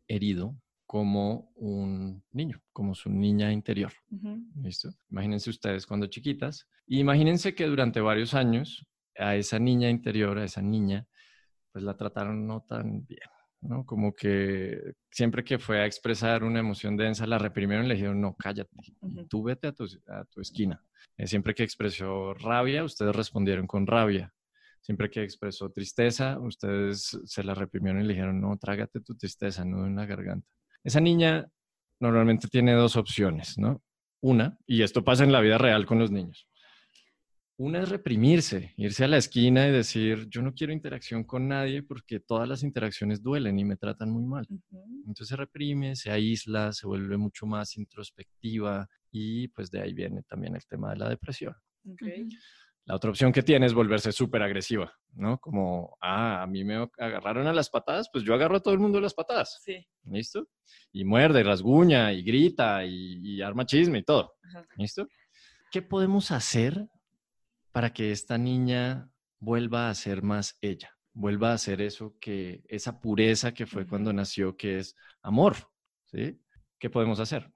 herido 0.08 0.56
como 0.86 1.52
un 1.56 2.22
niño, 2.32 2.62
como 2.72 2.94
su 2.94 3.10
niña 3.10 3.52
interior. 3.52 3.92
Ujú. 4.10 4.38
¿Listo? 4.62 4.90
Imagínense 5.10 5.50
ustedes 5.50 5.86
cuando 5.86 6.06
chiquitas 6.06 6.68
y 6.86 7.00
imagínense 7.00 7.54
que 7.54 7.66
durante 7.66 8.00
varios 8.00 8.34
años 8.34 8.86
a 9.18 9.34
esa 9.36 9.58
niña 9.58 9.90
interior, 9.90 10.38
a 10.38 10.44
esa 10.44 10.62
niña, 10.62 11.06
pues 11.72 11.84
la 11.84 11.96
trataron 11.96 12.46
no 12.46 12.62
tan 12.62 13.04
bien, 13.04 13.28
¿no? 13.60 13.84
Como 13.84 14.14
que 14.14 14.94
siempre 15.10 15.42
que 15.42 15.58
fue 15.58 15.80
a 15.80 15.86
expresar 15.86 16.44
una 16.44 16.60
emoción 16.60 16.96
densa, 16.96 17.26
la 17.26 17.38
reprimieron 17.38 17.86
y 17.86 17.88
le 17.88 17.94
dijeron, 17.94 18.20
no, 18.20 18.34
cállate, 18.34 18.70
Ujú. 19.00 19.26
tú 19.26 19.42
vete 19.42 19.66
a 19.68 19.72
tu, 19.72 19.84
a 20.06 20.24
tu 20.24 20.40
esquina. 20.40 20.82
Eh, 21.16 21.26
siempre 21.26 21.54
que 21.54 21.64
expresó 21.64 22.34
rabia, 22.34 22.84
ustedes 22.84 23.14
respondieron 23.14 23.66
con 23.66 23.86
rabia. 23.86 24.32
Siempre 24.82 25.10
que 25.10 25.22
expresó 25.24 25.70
tristeza, 25.70 26.38
ustedes 26.38 27.18
se 27.24 27.42
la 27.42 27.54
reprimieron 27.54 28.02
y 28.02 28.04
le 28.04 28.12
dijeron, 28.12 28.40
no, 28.40 28.56
trágate 28.56 29.00
tu 29.00 29.16
tristeza, 29.16 29.64
no 29.64 29.84
en 29.84 29.96
la 29.96 30.06
garganta. 30.06 30.48
Esa 30.86 31.00
niña 31.00 31.44
normalmente 31.98 32.46
tiene 32.46 32.72
dos 32.74 32.94
opciones, 32.94 33.58
¿no? 33.58 33.82
Una, 34.20 34.56
y 34.68 34.82
esto 34.82 35.02
pasa 35.02 35.24
en 35.24 35.32
la 35.32 35.40
vida 35.40 35.58
real 35.58 35.84
con 35.84 35.98
los 35.98 36.12
niños. 36.12 36.46
Una 37.56 37.82
es 37.82 37.88
reprimirse, 37.88 38.72
irse 38.76 39.02
a 39.02 39.08
la 39.08 39.16
esquina 39.16 39.66
y 39.66 39.72
decir, 39.72 40.28
yo 40.28 40.42
no 40.42 40.54
quiero 40.54 40.72
interacción 40.72 41.24
con 41.24 41.48
nadie 41.48 41.82
porque 41.82 42.20
todas 42.20 42.48
las 42.48 42.62
interacciones 42.62 43.20
duelen 43.20 43.58
y 43.58 43.64
me 43.64 43.76
tratan 43.76 44.12
muy 44.12 44.24
mal. 44.24 44.46
Ujú. 44.48 45.02
Entonces 45.08 45.26
se 45.26 45.34
reprime, 45.34 45.96
se 45.96 46.12
aísla, 46.12 46.72
se 46.72 46.86
vuelve 46.86 47.16
mucho 47.16 47.46
más 47.46 47.76
introspectiva 47.76 48.88
y 49.10 49.48
pues 49.48 49.72
de 49.72 49.80
ahí 49.80 49.92
viene 49.92 50.22
también 50.22 50.54
el 50.54 50.64
tema 50.66 50.90
de 50.90 50.98
la 50.98 51.08
depresión. 51.08 51.56
Ok. 51.90 52.02
La 52.86 52.94
otra 52.94 53.10
opción 53.10 53.32
que 53.32 53.42
tiene 53.42 53.66
es 53.66 53.74
volverse 53.74 54.12
súper 54.12 54.42
agresiva, 54.42 54.92
¿no? 55.14 55.38
Como, 55.38 55.98
ah, 56.00 56.42
a 56.42 56.46
mí 56.46 56.62
me 56.62 56.88
agarraron 56.98 57.48
a 57.48 57.52
las 57.52 57.68
patadas, 57.68 58.08
pues 58.12 58.22
yo 58.22 58.32
agarro 58.32 58.56
a 58.56 58.60
todo 58.60 58.74
el 58.74 58.80
mundo 58.80 58.98
a 58.98 59.00
las 59.00 59.12
patadas. 59.12 59.60
Sí. 59.60 59.84
¿Listo? 60.04 60.46
Y 60.92 61.04
muerde, 61.04 61.40
y 61.40 61.42
rasguña, 61.42 62.12
y 62.12 62.22
grita, 62.22 62.84
y, 62.84 63.20
y 63.24 63.42
arma 63.42 63.66
chisme 63.66 63.98
y 63.98 64.02
todo. 64.04 64.34
Ajá. 64.48 64.64
¿Listo? 64.76 65.08
¿Qué 65.72 65.82
podemos 65.82 66.30
hacer 66.30 66.86
para 67.72 67.92
que 67.92 68.12
esta 68.12 68.38
niña 68.38 69.10
vuelva 69.40 69.90
a 69.90 69.94
ser 69.94 70.22
más 70.22 70.56
ella? 70.60 70.96
Vuelva 71.12 71.52
a 71.52 71.58
ser 71.58 71.80
eso 71.80 72.16
que, 72.20 72.62
esa 72.68 73.00
pureza 73.00 73.52
que 73.52 73.66
fue 73.66 73.84
cuando 73.84 74.12
nació, 74.12 74.56
que 74.56 74.78
es 74.78 74.94
amor. 75.22 75.56
¿Sí? 76.04 76.40
¿Qué 76.78 76.88
podemos 76.88 77.18
hacer? 77.18 77.52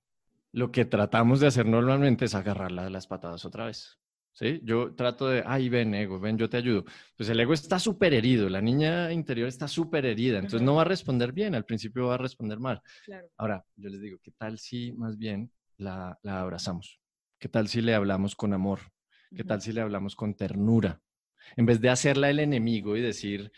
Lo 0.51 0.73
que 0.73 0.87
tratamos 0.87 1.39
de 1.39 1.47
hacer 1.47 1.67
normalmente 1.67 2.25
es 2.25 2.35
agarrarla 2.35 2.83
de 2.83 2.91
las 2.91 3.07
patadas 3.07 3.45
otra 3.45 3.67
vez. 3.67 4.00
¿Sí? 4.41 4.59
Yo 4.65 4.95
trato 4.95 5.29
de, 5.29 5.43
ay, 5.45 5.69
ven, 5.69 5.95
ego, 5.95 6.19
ven, 6.19 6.39
yo 6.39 6.49
te 6.49 6.57
ayudo. 6.57 6.87
Pues 7.15 7.29
el 7.29 7.39
ego 7.41 7.53
está 7.53 7.79
súper 7.79 8.15
herido, 8.15 8.49
la 8.49 8.63
niña 8.63 9.13
interior 9.13 9.47
está 9.47 9.69
súper 9.69 10.07
herida, 10.07 10.37
entonces 10.39 10.63
no 10.63 10.77
va 10.77 10.81
a 10.81 10.87
responder 10.87 11.31
bien, 11.35 11.55
al 11.55 11.67
principio 11.67 12.07
va 12.07 12.15
a 12.15 12.17
responder 12.17 12.59
mal. 12.59 12.81
Claro. 13.05 13.29
Ahora, 13.37 13.63
yo 13.77 13.91
les 13.91 14.01
digo, 14.01 14.19
¿qué 14.23 14.31
tal 14.31 14.59
si 14.59 14.93
más 14.93 15.19
bien 15.19 15.53
la, 15.77 16.19
la 16.23 16.41
abrazamos? 16.41 17.03
¿Qué 17.39 17.51
tal 17.51 17.69
si 17.69 17.83
le 17.83 17.93
hablamos 17.95 18.35
con 18.35 18.55
amor? 18.55 18.81
¿Qué 19.37 19.45
tal 19.45 19.61
si 19.61 19.75
le 19.75 19.83
hablamos 19.83 20.17
con 20.17 20.35
ternura? 20.35 21.03
En 21.57 21.67
vez 21.67 21.79
de 21.83 21.91
hacerla 21.91 22.31
el 22.31 22.39
enemigo 22.39 22.97
y 22.97 23.03
decir, 23.03 23.53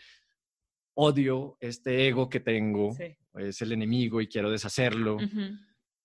odio 0.95 1.55
este 1.61 2.09
ego 2.09 2.27
que 2.29 2.41
tengo, 2.41 2.91
Sí. 2.93 3.15
es 3.35 3.61
el 3.61 3.71
enemigo 3.71 4.19
y 4.19 4.27
quiero 4.27 4.51
deshacerlo. 4.51 5.17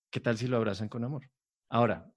¿Qué 0.09 0.20
tal 0.20 0.39
si 0.39 0.47
lo 0.47 0.57
abrazan 0.57 0.89
con 0.89 1.03
amor? 1.03 1.29
Ahora, 1.68 2.09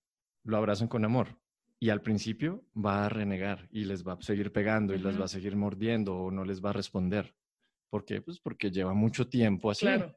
lo 0.43 0.57
abrazan 0.57 0.87
con 0.87 1.03
amor 1.05 1.40
y 1.81 1.89
al 1.89 2.03
principio 2.03 2.63
va 2.77 3.07
a 3.07 3.09
renegar 3.09 3.67
y 3.71 3.85
les 3.85 4.07
va 4.07 4.13
a 4.13 4.21
seguir 4.21 4.51
pegando 4.53 4.93
y 4.93 4.99
las 4.99 5.19
va 5.19 5.25
a 5.25 5.27
seguir 5.27 5.55
mordiendo 5.55 6.15
o 6.15 6.29
no 6.29 6.45
les 6.45 6.63
va 6.63 6.69
a 6.69 6.73
responder. 6.73 7.35
¿Por 7.89 8.05
qué? 8.05 8.21
Pues 8.21 8.39
porque 8.39 8.69
lleva 8.69 8.93
mucho 8.93 9.27
tiempo 9.27 9.71
así. 9.71 9.87
Claro. 9.87 10.15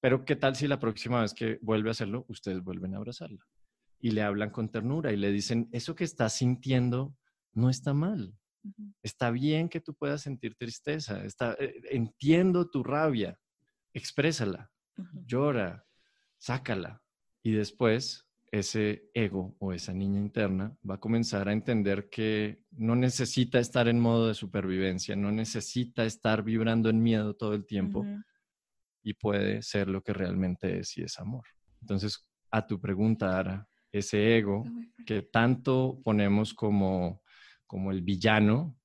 Pero 0.00 0.24
¿qué 0.24 0.34
tal 0.34 0.56
si 0.56 0.66
la 0.66 0.80
próxima 0.80 1.20
vez 1.20 1.34
que 1.34 1.58
vuelve 1.60 1.90
a 1.90 1.92
hacerlo, 1.92 2.24
ustedes 2.28 2.64
vuelven 2.64 2.94
a 2.94 2.96
abrazarla? 2.96 3.46
Y 4.00 4.12
le 4.12 4.22
hablan 4.22 4.48
con 4.48 4.70
ternura 4.70 5.12
y 5.12 5.18
le 5.18 5.30
dicen, 5.30 5.68
eso 5.72 5.94
que 5.94 6.04
estás 6.04 6.32
sintiendo 6.32 7.14
no 7.52 7.68
está 7.68 7.92
mal. 7.92 8.34
Está 9.02 9.30
bien 9.30 9.68
que 9.68 9.82
tú 9.82 9.94
puedas 9.94 10.22
sentir 10.22 10.54
tristeza. 10.54 11.22
Está, 11.22 11.54
eh, 11.60 11.82
entiendo 11.90 12.70
tu 12.70 12.82
rabia. 12.82 13.38
Exprésala, 13.92 14.70
llora, 15.26 15.84
sácala. 16.38 17.02
Y 17.42 17.52
después 17.52 18.26
ese 18.54 19.10
ego 19.14 19.56
o 19.58 19.72
esa 19.72 19.92
niña 19.92 20.20
interna 20.20 20.76
va 20.88 20.94
a 20.94 21.00
comenzar 21.00 21.48
a 21.48 21.52
entender 21.52 22.08
que 22.08 22.62
no 22.70 22.94
necesita 22.94 23.58
estar 23.58 23.88
en 23.88 23.98
modo 23.98 24.28
de 24.28 24.34
supervivencia, 24.34 25.16
no 25.16 25.32
necesita 25.32 26.04
estar 26.04 26.44
vibrando 26.44 26.88
en 26.88 27.02
miedo 27.02 27.34
todo 27.34 27.54
el 27.54 27.66
tiempo 27.66 28.06
y 29.02 29.14
puede 29.14 29.60
ser 29.62 29.88
lo 29.88 30.02
que 30.02 30.12
realmente 30.12 30.78
es 30.78 30.96
y 30.96 31.02
es 31.02 31.18
amor. 31.18 31.42
Entonces, 31.80 32.28
a 32.52 32.64
tu 32.64 32.80
pregunta, 32.80 33.36
Ara, 33.36 33.68
ese 33.90 34.36
ego 34.36 34.64
que 35.04 35.22
tanto 35.22 36.00
ponemos 36.04 36.54
como, 36.54 37.22
como 37.66 37.90
el 37.90 38.02
villano, 38.02 38.78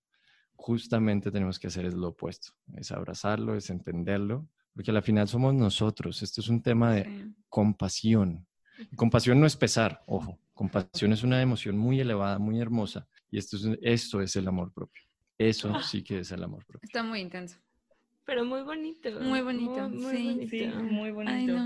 justamente 0.56 1.32
tenemos 1.32 1.60
que 1.60 1.68
hacer 1.68 1.86
es 1.86 1.94
lo 1.94 2.10
opuesto, 2.10 2.54
es 2.76 2.92
abrazarlo, 2.92 3.56
es 3.56 3.70
entenderlo, 3.70 4.50
porque 4.74 4.90
al 4.90 5.04
final 5.04 5.28
somos 5.28 5.54
nosotros. 5.54 6.24
Esto 6.24 6.42
es 6.42 6.50
un 6.50 6.64
tema 6.64 6.96
de 6.96 7.32
compasión, 7.50 8.48
Compasión 8.96 9.40
no 9.40 9.46
es 9.46 9.56
pesar, 9.56 10.04
ojo. 10.06 10.40
Compasión 10.54 11.14
es 11.14 11.24
una 11.24 11.42
emoción 11.42 11.78
muy 11.78 12.00
elevada, 12.00 12.40
muy 12.40 12.60
hermosa. 12.60 13.08
Y 13.32 13.38
esto 13.38 13.58
es, 13.58 13.68
esto 13.82 14.22
es 14.22 14.36
el 14.36 14.48
amor 14.48 14.74
propio. 14.74 15.04
Eso 15.38 15.72
ah. 15.74 15.82
sí 15.84 16.04
que 16.04 16.20
es 16.20 16.32
el 16.32 16.44
amor 16.44 16.66
propio. 16.66 16.86
Está 16.86 17.04
muy 17.04 17.22
intenso. 17.22 17.58
Pero 18.26 18.46
muy 18.46 18.62
bonito. 18.62 19.10
Muy 19.22 19.42
bonito. 19.42 19.90
Muy, 19.90 20.18
sí. 20.18 20.24
Bonito. 20.26 20.50
sí, 20.50 20.68
muy 20.84 21.12
bonito. 21.12 21.58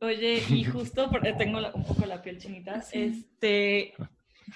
Oye, 0.00 0.42
y 0.48 0.64
justo 0.64 1.10
porque 1.10 1.32
tengo 1.32 1.58
un 1.72 1.84
poco 1.84 2.04
la 2.06 2.20
piel 2.20 2.38
chinita, 2.38 2.82
este, 2.92 3.94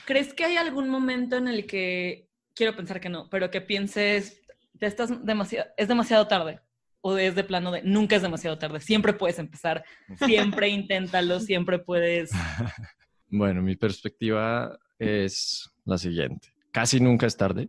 ¿crees 0.04 0.34
que 0.34 0.44
hay 0.44 0.56
algún 0.56 0.88
momento 0.88 1.36
en 1.36 1.48
el 1.48 1.66
que, 1.66 2.28
quiero 2.54 2.76
pensar 2.76 3.00
que 3.00 3.08
no, 3.08 3.30
pero 3.30 3.50
que 3.50 3.60
pienses, 3.60 4.42
ya 4.74 4.88
estás 4.88 5.24
demasiado, 5.24 5.70
es 5.76 5.88
demasiado 5.88 6.26
tarde? 6.26 6.60
O 7.00 7.16
es 7.16 7.34
de 7.34 7.44
plano 7.44 7.70
de 7.70 7.82
nunca 7.82 8.16
es 8.16 8.22
demasiado 8.22 8.58
tarde, 8.58 8.80
siempre 8.80 9.12
puedes 9.12 9.38
empezar, 9.38 9.84
siempre 10.16 10.68
inténtalo, 10.68 11.40
siempre 11.40 11.78
puedes. 11.78 12.30
Bueno, 13.30 13.60
mi 13.60 13.76
perspectiva 13.76 14.78
es 14.98 15.70
la 15.84 15.98
siguiente. 15.98 16.50
Casi 16.72 16.98
nunca 16.98 17.26
es 17.26 17.36
tarde 17.36 17.68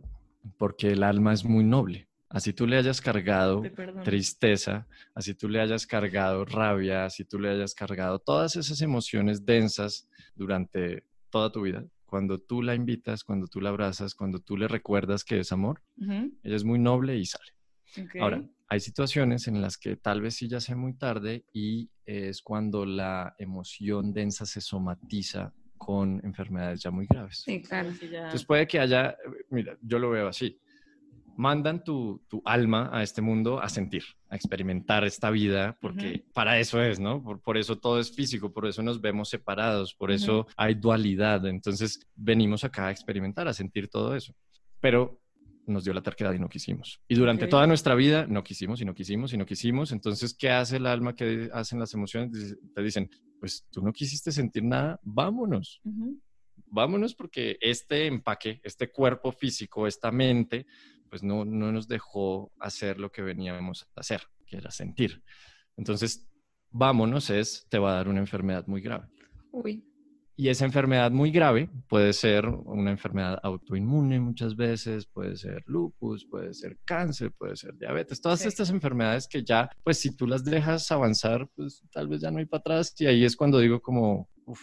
porque 0.56 0.88
el 0.88 1.02
alma 1.02 1.34
es 1.34 1.44
muy 1.44 1.64
noble. 1.64 2.08
Así 2.30 2.52
tú 2.52 2.66
le 2.66 2.76
hayas 2.76 3.00
cargado 3.00 3.62
tristeza, 4.04 4.86
así 5.14 5.34
tú 5.34 5.48
le 5.48 5.60
hayas 5.60 5.86
cargado 5.86 6.44
rabia, 6.44 7.04
así 7.04 7.24
tú 7.24 7.40
le 7.40 7.50
hayas 7.50 7.74
cargado 7.74 8.20
todas 8.20 8.54
esas 8.54 8.80
emociones 8.82 9.44
densas 9.44 10.08
durante 10.36 11.04
toda 11.28 11.50
tu 11.50 11.62
vida, 11.62 11.84
cuando 12.06 12.38
tú 12.38 12.62
la 12.62 12.76
invitas, 12.76 13.24
cuando 13.24 13.48
tú 13.48 13.60
la 13.60 13.70
abrazas, 13.70 14.14
cuando 14.14 14.38
tú 14.38 14.56
le 14.56 14.68
recuerdas 14.68 15.24
que 15.24 15.40
es 15.40 15.50
amor, 15.50 15.82
ella 15.98 16.56
es 16.56 16.64
muy 16.64 16.78
noble 16.78 17.16
y 17.16 17.26
sale. 17.26 17.52
Ahora, 18.20 18.44
hay 18.68 18.80
situaciones 18.80 19.48
en 19.48 19.60
las 19.60 19.76
que 19.76 19.96
tal 19.96 20.20
vez 20.20 20.36
sí 20.36 20.48
ya 20.48 20.60
sea 20.60 20.76
muy 20.76 20.94
tarde 20.94 21.44
y 21.52 21.90
es 22.06 22.42
cuando 22.42 22.86
la 22.86 23.34
emoción 23.38 24.12
densa 24.12 24.46
se 24.46 24.60
somatiza 24.60 25.52
con 25.76 26.20
enfermedades 26.24 26.82
ya 26.82 26.90
muy 26.90 27.06
graves. 27.06 27.42
Sí, 27.44 27.62
claro. 27.62 27.90
Entonces 28.00 28.44
puede 28.44 28.66
que 28.66 28.78
haya, 28.78 29.16
mira, 29.48 29.76
yo 29.80 29.98
lo 29.98 30.10
veo 30.10 30.28
así, 30.28 30.60
mandan 31.36 31.82
tu, 31.82 32.22
alma 32.44 32.90
a 32.92 33.02
este 33.02 33.22
mundo 33.22 33.60
a 33.62 33.68
sentir, 33.68 34.04
a 34.28 34.36
experimentar 34.36 35.04
esta 35.04 35.30
vida, 35.30 35.76
porque 35.80 36.24
para 36.34 36.58
eso 36.58 36.82
es, 36.82 37.00
¿no? 37.00 37.22
Por, 37.42 37.56
eso 37.56 37.78
todo 37.78 37.98
es 37.98 38.14
físico, 38.14 38.52
por 38.52 38.66
eso 38.66 38.82
nos 38.82 39.00
vemos 39.00 39.30
separados, 39.30 39.94
por 39.94 40.10
eso 40.10 40.46
hay 40.56 40.74
dualidad. 40.74 41.46
Entonces 41.46 42.06
venimos 42.14 42.62
acá 42.62 42.88
a 42.88 42.90
experimentar, 42.90 43.48
a 43.48 43.54
sentir 43.54 43.88
todo 43.88 44.14
eso. 44.14 44.34
Pero 44.80 45.19
nos 45.70 45.84
dio 45.84 45.92
la 45.92 46.02
terquedad 46.02 46.32
y 46.32 46.38
no 46.38 46.48
quisimos. 46.48 47.00
Y 47.08 47.14
durante 47.14 47.46
toda 47.46 47.66
nuestra 47.66 47.94
vida 47.94 48.26
no 48.26 48.42
quisimos 48.42 48.80
y 48.80 48.84
no 48.84 48.94
quisimos 48.94 49.32
y 49.32 49.38
no 49.38 49.46
quisimos. 49.46 49.92
Entonces, 49.92 50.34
¿qué 50.34 50.50
hace 50.50 50.76
el 50.76 50.86
alma? 50.86 51.14
¿Qué 51.14 51.48
hacen 51.52 51.78
las 51.78 51.94
emociones? 51.94 52.56
Te 52.74 52.82
dicen, 52.82 53.10
pues 53.38 53.66
tú 53.70 53.82
no 53.82 53.92
quisiste 53.92 54.32
sentir 54.32 54.64
nada, 54.64 55.00
vámonos. 55.02 55.80
Vámonos 56.66 57.14
porque 57.14 57.56
este 57.60 58.06
empaque, 58.06 58.60
este 58.62 58.90
cuerpo 58.90 59.32
físico, 59.32 59.86
esta 59.86 60.10
mente, 60.10 60.66
pues 61.08 61.22
no, 61.22 61.44
no 61.44 61.72
nos 61.72 61.88
dejó 61.88 62.52
hacer 62.60 62.98
lo 62.98 63.10
que 63.10 63.22
veníamos 63.22 63.88
a 63.96 64.00
hacer, 64.00 64.22
que 64.46 64.58
era 64.58 64.70
sentir. 64.70 65.22
Entonces, 65.76 66.28
vámonos 66.70 67.30
es, 67.30 67.66
te 67.68 67.78
va 67.78 67.92
a 67.92 67.94
dar 67.96 68.08
una 68.08 68.20
enfermedad 68.20 68.66
muy 68.66 68.80
grave. 68.80 69.08
Uy. 69.50 69.89
Y 70.40 70.48
esa 70.48 70.64
enfermedad 70.64 71.10
muy 71.10 71.30
grave 71.30 71.68
puede 71.86 72.14
ser 72.14 72.46
una 72.46 72.90
enfermedad 72.90 73.38
autoinmune 73.42 74.18
muchas 74.20 74.56
veces, 74.56 75.04
puede 75.04 75.36
ser 75.36 75.62
lupus, 75.66 76.24
puede 76.24 76.54
ser 76.54 76.78
cáncer, 76.86 77.30
puede 77.32 77.56
ser 77.56 77.76
diabetes, 77.76 78.22
todas 78.22 78.46
estas 78.46 78.70
enfermedades 78.70 79.28
que 79.28 79.44
ya, 79.44 79.68
pues 79.84 79.98
si 79.98 80.16
tú 80.16 80.26
las 80.26 80.42
dejas 80.42 80.90
avanzar, 80.92 81.46
pues 81.54 81.82
tal 81.92 82.08
vez 82.08 82.22
ya 82.22 82.30
no 82.30 82.38
hay 82.38 82.46
para 82.46 82.60
atrás. 82.60 82.94
Y 82.98 83.04
ahí 83.04 83.22
es 83.22 83.36
cuando 83.36 83.58
digo 83.58 83.82
como, 83.82 84.30
uff. 84.46 84.62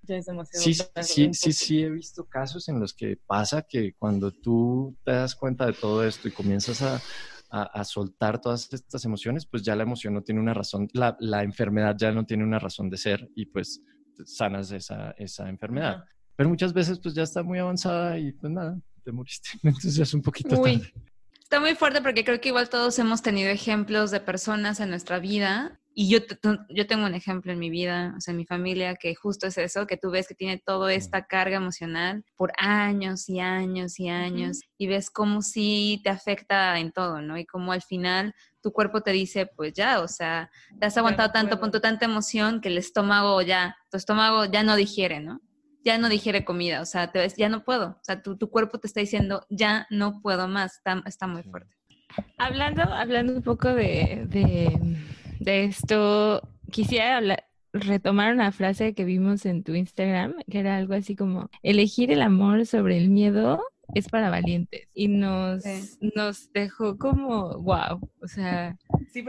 Ya 0.00 0.16
es 0.16 0.24
demasiado. 0.24 0.64
Sí, 0.64 0.72
sí, 1.02 1.28
sí, 1.34 1.52
sí, 1.52 1.82
he 1.82 1.90
visto 1.90 2.24
casos 2.24 2.66
en 2.70 2.80
los 2.80 2.94
que 2.94 3.18
pasa 3.26 3.66
que 3.68 3.92
cuando 3.98 4.32
tú 4.32 4.96
te 5.04 5.12
das 5.12 5.34
cuenta 5.34 5.66
de 5.66 5.74
todo 5.74 6.06
esto 6.06 6.28
y 6.28 6.30
comienzas 6.30 6.80
a, 6.80 7.02
a, 7.50 7.84
soltar 7.84 8.40
todas 8.40 8.72
estas 8.72 9.04
emociones, 9.04 9.44
pues 9.44 9.62
ya 9.62 9.76
la 9.76 9.82
emoción 9.82 10.14
no 10.14 10.22
tiene 10.22 10.40
una 10.40 10.54
razón, 10.54 10.88
la, 10.94 11.18
la 11.20 11.42
enfermedad 11.42 11.94
ya 11.98 12.12
no 12.12 12.24
tiene 12.24 12.44
una 12.44 12.58
razón 12.58 12.88
de 12.88 12.96
ser 12.96 13.28
y 13.34 13.44
pues 13.44 13.82
sanas 14.26 14.70
esa, 14.72 15.12
esa 15.18 15.48
enfermedad. 15.48 16.04
Pero 16.36 16.48
muchas 16.48 16.72
veces 16.72 16.98
pues 17.00 17.14
ya 17.14 17.22
está 17.22 17.42
muy 17.42 17.58
avanzada 17.58 18.18
y 18.18 18.32
pues 18.32 18.52
nada, 18.52 18.78
te 19.04 19.12
moriste. 19.12 19.50
Entonces 19.62 19.98
es 19.98 20.14
un 20.14 20.22
poquito 20.22 20.56
tarde. 20.56 20.92
Está 21.42 21.60
muy 21.60 21.74
fuerte 21.74 22.02
porque 22.02 22.24
creo 22.24 22.40
que 22.40 22.48
igual 22.48 22.68
todos 22.68 22.98
hemos 22.98 23.22
tenido 23.22 23.48
ejemplos 23.48 24.10
de 24.10 24.20
personas 24.20 24.80
en 24.80 24.90
nuestra 24.90 25.18
vida 25.18 25.80
y 26.00 26.08
yo, 26.08 26.20
yo 26.68 26.86
tengo 26.86 27.06
un 27.06 27.14
ejemplo 27.16 27.50
en 27.50 27.58
mi 27.58 27.70
vida, 27.70 28.14
o 28.16 28.20
sea, 28.20 28.30
en 28.30 28.38
mi 28.38 28.46
familia, 28.46 28.94
que 28.94 29.16
justo 29.16 29.48
es 29.48 29.58
eso, 29.58 29.88
que 29.88 29.96
tú 29.96 30.12
ves 30.12 30.28
que 30.28 30.36
tiene 30.36 30.62
toda 30.64 30.94
esta 30.94 31.26
carga 31.26 31.56
emocional 31.56 32.24
por 32.36 32.52
años 32.56 33.28
y 33.28 33.40
años 33.40 33.98
y 33.98 34.08
años 34.08 34.60
y 34.78 34.86
ves 34.86 35.10
cómo 35.10 35.42
sí 35.42 36.00
te 36.04 36.10
afecta 36.10 36.78
en 36.78 36.92
todo, 36.92 37.20
¿no? 37.20 37.36
Y 37.36 37.44
cómo 37.46 37.72
al 37.72 37.82
final 37.82 38.32
tu 38.62 38.70
cuerpo 38.70 39.00
te 39.00 39.10
dice, 39.10 39.46
pues 39.46 39.72
ya, 39.72 40.00
o 40.00 40.06
sea, 40.06 40.52
te 40.78 40.86
has 40.86 40.96
aguantado 40.96 41.32
tanto, 41.32 41.58
punto, 41.58 41.80
tanta 41.80 42.04
emoción 42.04 42.60
que 42.60 42.68
el 42.68 42.78
estómago 42.78 43.42
ya, 43.42 43.76
tu 43.90 43.96
estómago 43.96 44.44
ya 44.44 44.62
no 44.62 44.76
digiere, 44.76 45.18
¿no? 45.18 45.40
Ya 45.82 45.98
no 45.98 46.08
digiere 46.08 46.44
comida, 46.44 46.80
o 46.80 46.86
sea, 46.86 47.10
te 47.10 47.18
ves, 47.18 47.34
ya 47.36 47.48
no 47.48 47.64
puedo, 47.64 47.88
o 47.88 48.04
sea, 48.04 48.22
tu, 48.22 48.38
tu 48.38 48.50
cuerpo 48.50 48.78
te 48.78 48.86
está 48.86 49.00
diciendo, 49.00 49.44
ya 49.50 49.88
no 49.90 50.22
puedo 50.22 50.46
más, 50.46 50.76
está, 50.76 51.02
está 51.06 51.26
muy 51.26 51.42
fuerte. 51.42 51.74
Hablando, 52.36 52.82
hablando 52.82 53.32
un 53.32 53.42
poco 53.42 53.74
de, 53.74 54.26
de, 54.28 54.78
esto, 55.44 56.42
quisiera 56.70 57.20
retomar 57.72 58.32
una 58.34 58.52
frase 58.52 58.94
que 58.94 59.04
vimos 59.04 59.46
en 59.46 59.62
tu 59.62 59.74
Instagram, 59.74 60.34
que 60.50 60.60
era 60.60 60.76
algo 60.76 60.94
así 60.94 61.16
como, 61.16 61.50
elegir 61.62 62.10
el 62.10 62.22
amor 62.22 62.66
sobre 62.66 62.98
el 62.98 63.10
miedo 63.10 63.60
es 63.94 64.08
para 64.08 64.30
valientes 64.30 64.88
y 64.94 65.08
nos, 65.08 65.64
nos 66.14 66.52
dejó 66.52 66.98
como, 66.98 67.58
wow, 67.60 68.00
o 68.20 68.28
sea, 68.28 68.76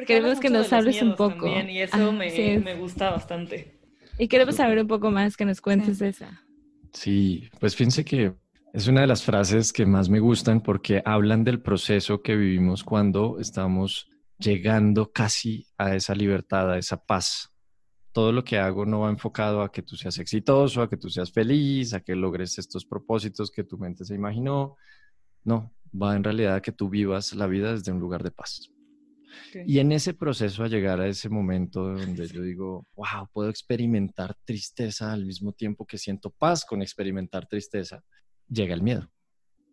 queremos 0.06 0.40
que 0.40 0.50
nos 0.50 0.74
hables 0.74 1.02
un 1.02 1.16
poco. 1.16 1.48
y 1.48 1.80
eso 1.80 2.12
me, 2.12 2.60
me, 2.60 2.76
gusta 2.76 3.12
bastante. 3.12 3.80
Y 4.18 4.28
queremos 4.28 4.56
saber 4.56 4.80
un 4.80 4.88
poco 4.88 5.12
más, 5.12 5.38
que 5.38 5.46
nos 5.46 5.62
cuentes 5.62 6.02
esa. 6.02 6.44
Sí, 6.92 7.50
pues 7.60 7.76
fíjense 7.76 8.04
que 8.04 8.34
es 8.74 8.88
una 8.88 9.02
de 9.02 9.08
las 9.08 9.24
frases 9.24 9.72
que 9.72 9.86
más 9.86 10.10
me 10.10 10.20
gustan 10.20 10.62
porque 10.62 11.02
hablan 11.06 11.44
del 11.44 11.62
proceso 11.62 12.22
que 12.22 12.36
vivimos 12.36 12.84
cuando 12.84 13.40
estamos 13.40 14.10
llegando 14.40 15.12
casi 15.12 15.68
a 15.78 15.96
esa 15.96 16.16
libertad, 16.16 16.72
a 16.72 16.78
esa 16.78 16.98
paz 16.98 17.54
todo 18.12 18.32
lo 18.32 18.44
que 18.44 18.58
hago 18.58 18.86
no 18.86 19.02
va 19.02 19.10
enfocado 19.10 19.62
a 19.62 19.72
que 19.72 19.82
tú 19.82 19.96
seas 19.96 20.18
exitoso, 20.20 20.82
a 20.82 20.90
que 20.90 20.98
tú 20.98 21.10
seas 21.10 21.32
feliz, 21.32 21.94
a 21.94 22.02
que 22.02 22.16
logres 22.16 22.58
estos 22.58 22.86
propósitos 22.86 23.52
que 23.52 23.64
tu 23.64 23.78
mente 23.78 24.04
se 24.04 24.16
imaginó. 24.16 24.78
No, 25.44 25.74
va 25.90 26.16
en 26.16 26.24
realidad 26.24 26.56
a 26.56 26.62
que 26.62 26.72
tú 26.72 26.90
vivas 26.90 27.34
la 27.34 27.48
vida 27.48 27.72
desde 27.72 27.92
un 27.92 28.00
lugar 28.00 28.24
de 28.24 28.32
paz. 28.32 28.72
Y 29.66 29.80
en 29.80 29.92
ese 29.92 30.14
proceso 30.14 30.64
a 30.64 30.68
llegar 30.68 31.00
a 31.00 31.08
ese 31.08 31.30
momento 31.30 31.84
donde 31.84 32.28
yo 32.28 32.42
digo, 32.42 32.88
wow, 32.96 33.28
puedo 33.32 33.50
experimentar 33.50 34.36
tristeza 34.44 35.14
al 35.14 35.26
mismo 35.26 35.54
tiempo 35.54 35.86
que 35.86 35.98
siento 35.98 36.32
paz 36.32 36.66
con 36.66 36.82
experimentar 36.82 37.48
tristeza, 37.48 38.04
llega 38.50 38.74
el 38.74 38.82
miedo. 38.82 39.10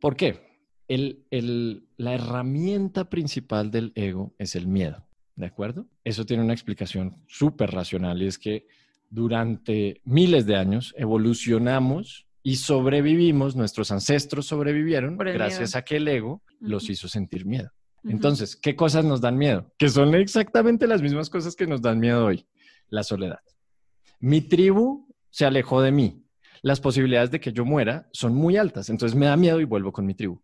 ¿Por 0.01 0.15
qué? 0.15 0.46
La 0.89 2.15
herramienta 2.15 3.09
principal 3.11 3.71
del 3.71 3.93
ego 3.95 4.35
es 4.39 4.55
el 4.55 4.67
miedo. 4.67 5.05
¿De 5.35 5.47
acuerdo? 5.47 5.87
Eso 6.05 6.25
tiene 6.25 6.43
una 6.43 6.55
explicación 6.55 7.23
súper 7.27 7.71
racional 7.71 8.23
y 8.23 8.27
es 8.27 8.39
que 8.39 8.67
durante 9.11 10.01
miles 10.05 10.47
de 10.47 10.57
años 10.57 10.95
evolucionamos 10.97 12.27
y 12.43 12.57
sobrevivimos, 12.57 13.57
nuestros 13.57 13.91
ancestros 13.91 14.47
sobrevivieron 14.47 15.19
gracias 15.19 15.75
a 15.75 15.83
que 15.83 15.97
el 15.97 16.09
ego 16.09 16.43
los 16.61 16.89
hizo 16.89 17.09
sentir 17.09 17.45
miedo. 17.45 17.71
Entonces, 18.05 18.55
¿qué 18.55 18.77
cosas 18.77 19.05
nos 19.05 19.21
dan 19.21 19.37
miedo? 19.37 19.73
Que 19.79 19.89
son 19.89 20.15
exactamente 20.15 20.87
las 20.87 21.03
mismas 21.03 21.29
cosas 21.29 21.57
que 21.57 21.67
nos 21.67 21.83
dan 21.83 21.99
miedo 21.99 22.25
hoy. 22.25 22.47
La 22.89 23.03
soledad. 23.03 23.41
Mi 24.21 24.41
tribu 24.43 25.13
se 25.29 25.45
alejó 25.45 25.83
de 25.83 25.91
mí. 25.91 26.25
Las 26.63 26.81
posibilidades 26.81 27.31
de 27.31 27.41
que 27.41 27.53
yo 27.53 27.65
muera 27.65 28.09
son 28.13 28.35
muy 28.35 28.57
altas, 28.57 28.91
entonces 28.91 29.17
me 29.17 29.27
da 29.27 29.37
miedo 29.37 29.61
y 29.61 29.65
vuelvo 29.65 29.93
con 29.93 30.07
mi 30.07 30.15
tribu. 30.15 30.41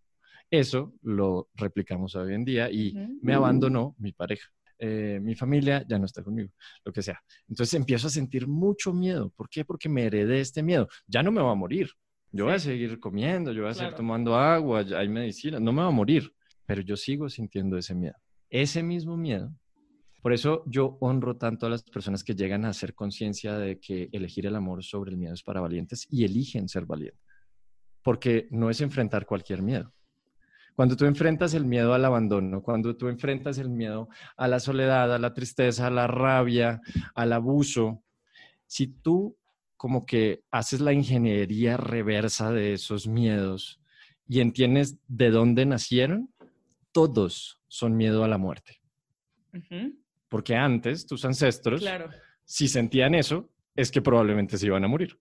Eso 0.52 0.92
lo 1.00 1.48
replicamos 1.54 2.14
hoy 2.14 2.34
en 2.34 2.44
día 2.44 2.70
y 2.70 2.92
me 3.22 3.32
abandonó 3.32 3.96
mi 3.98 4.12
pareja. 4.12 4.50
Eh, 4.78 5.18
mi 5.22 5.34
familia 5.34 5.82
ya 5.88 5.98
no 5.98 6.04
está 6.04 6.22
conmigo, 6.22 6.50
lo 6.84 6.92
que 6.92 7.00
sea. 7.00 7.18
Entonces 7.48 7.72
empiezo 7.72 8.08
a 8.08 8.10
sentir 8.10 8.46
mucho 8.46 8.92
miedo. 8.92 9.30
¿Por 9.34 9.48
qué? 9.48 9.64
Porque 9.64 9.88
me 9.88 10.04
heredé 10.04 10.40
este 10.40 10.62
miedo. 10.62 10.88
Ya 11.06 11.22
no 11.22 11.32
me 11.32 11.40
va 11.40 11.52
a 11.52 11.54
morir. 11.54 11.88
Yo 12.32 12.44
voy 12.44 12.54
a 12.54 12.58
seguir 12.58 13.00
comiendo, 13.00 13.50
yo 13.52 13.62
voy 13.62 13.70
a 13.70 13.74
seguir 13.74 13.94
tomando 13.94 14.36
agua, 14.36 14.84
hay 14.94 15.08
medicina, 15.08 15.58
no 15.58 15.72
me 15.72 15.80
va 15.80 15.88
a 15.88 15.90
morir, 15.90 16.30
pero 16.66 16.82
yo 16.82 16.96
sigo 16.96 17.30
sintiendo 17.30 17.78
ese 17.78 17.94
miedo. 17.94 18.16
Ese 18.50 18.82
mismo 18.82 19.16
miedo. 19.16 19.54
Por 20.20 20.34
eso 20.34 20.64
yo 20.66 20.98
honro 21.00 21.38
tanto 21.38 21.64
a 21.64 21.70
las 21.70 21.82
personas 21.82 22.22
que 22.22 22.34
llegan 22.34 22.66
a 22.66 22.68
hacer 22.68 22.94
conciencia 22.94 23.56
de 23.56 23.80
que 23.80 24.10
elegir 24.12 24.44
el 24.44 24.54
amor 24.54 24.84
sobre 24.84 25.12
el 25.12 25.16
miedo 25.16 25.32
es 25.32 25.42
para 25.42 25.62
valientes 25.62 26.06
y 26.10 26.24
eligen 26.24 26.68
ser 26.68 26.84
valientes. 26.84 27.22
Porque 28.02 28.48
no 28.50 28.68
es 28.68 28.82
enfrentar 28.82 29.24
cualquier 29.24 29.62
miedo. 29.62 29.94
Cuando 30.74 30.96
tú 30.96 31.04
enfrentas 31.04 31.54
el 31.54 31.64
miedo 31.64 31.92
al 31.94 32.04
abandono, 32.04 32.62
cuando 32.62 32.96
tú 32.96 33.08
enfrentas 33.08 33.58
el 33.58 33.68
miedo 33.68 34.08
a 34.36 34.48
la 34.48 34.58
soledad, 34.58 35.14
a 35.14 35.18
la 35.18 35.34
tristeza, 35.34 35.86
a 35.86 35.90
la 35.90 36.06
rabia, 36.06 36.80
al 37.14 37.32
abuso, 37.32 38.02
si 38.66 38.86
tú 38.86 39.36
como 39.76 40.06
que 40.06 40.42
haces 40.50 40.80
la 40.80 40.92
ingeniería 40.92 41.76
reversa 41.76 42.52
de 42.52 42.72
esos 42.72 43.06
miedos 43.06 43.80
y 44.28 44.40
entiendes 44.40 44.96
de 45.08 45.30
dónde 45.30 45.66
nacieron, 45.66 46.32
todos 46.92 47.60
son 47.68 47.96
miedo 47.96 48.24
a 48.24 48.28
la 48.28 48.38
muerte. 48.38 48.80
Porque 50.28 50.54
antes 50.56 51.06
tus 51.06 51.24
ancestros, 51.24 51.80
Claro. 51.82 52.08
si 52.44 52.68
sentían 52.68 53.14
eso, 53.14 53.50
es 53.74 53.90
que 53.90 54.00
probablemente 54.00 54.56
se 54.56 54.66
iban 54.66 54.84
a 54.84 54.88
morir. 54.88 55.18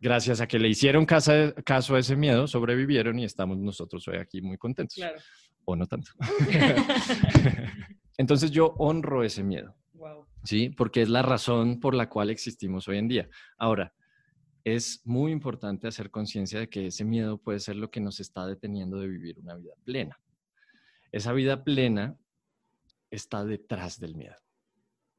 Gracias 0.00 0.40
a 0.40 0.48
que 0.48 0.58
le 0.58 0.68
hicieron 0.68 1.04
casa- 1.04 1.52
caso 1.64 1.94
a 1.94 1.98
ese 1.98 2.16
miedo, 2.16 2.46
sobrevivieron 2.46 3.18
y 3.18 3.24
estamos 3.24 3.58
nosotros 3.58 4.06
hoy 4.08 4.16
aquí 4.16 4.40
muy 4.40 4.56
contentos. 4.56 4.94
Claro. 4.96 5.18
O 5.66 5.76
no 5.76 5.86
tanto. 5.86 6.10
Entonces 8.16 8.50
yo 8.50 8.74
honro 8.78 9.22
ese 9.24 9.42
miedo. 9.42 9.76
wow. 9.94 10.26
¿sí? 10.44 10.70
Porque 10.70 11.02
es 11.02 11.08
la 11.08 11.22
razón 11.22 11.80
por 11.80 11.94
la 11.94 12.08
cual 12.08 12.30
existimos 12.30 12.88
hoy 12.88 12.98
en 12.98 13.08
día. 13.08 13.28
Ahora, 13.58 13.92
es 14.64 15.00
muy 15.04 15.32
importante 15.32 15.86
hacer 15.88 16.10
conciencia 16.10 16.60
de 16.60 16.68
que 16.68 16.86
ese 16.86 17.04
miedo 17.04 17.38
puede 17.38 17.60
ser 17.60 17.76
lo 17.76 17.90
que 17.90 18.00
nos 18.00 18.20
está 18.20 18.46
deteniendo 18.46 18.98
de 18.98 19.08
vivir 19.08 19.38
una 19.38 19.54
vida 19.56 19.72
plena. 19.84 20.18
Esa 21.12 21.32
vida 21.32 21.64
plena 21.64 22.16
está 23.10 23.44
detrás 23.44 23.98
del 23.98 24.14
miedo. 24.16 24.36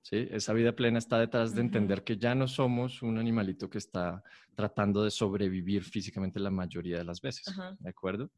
¿Sí? 0.01 0.27
Esa 0.31 0.53
vida 0.53 0.73
plena 0.75 0.97
está 0.99 1.19
detrás 1.19 1.53
de 1.55 1.61
entender 1.61 2.03
que 2.03 2.17
ya 2.17 2.35
no 2.35 2.47
somos 2.47 3.01
un 3.01 3.17
animalito 3.17 3.69
que 3.69 3.77
está 3.77 4.23
tratando 4.55 5.03
de 5.03 5.11
sobrevivir 5.11 5.83
físicamente 5.83 6.39
la 6.39 6.51
mayoría 6.51 6.97
de 6.97 7.03
las 7.05 7.21
veces. 7.21 7.47
Ajá. 7.47 7.75
¿De 7.79 7.89
acuerdo? 7.89 8.31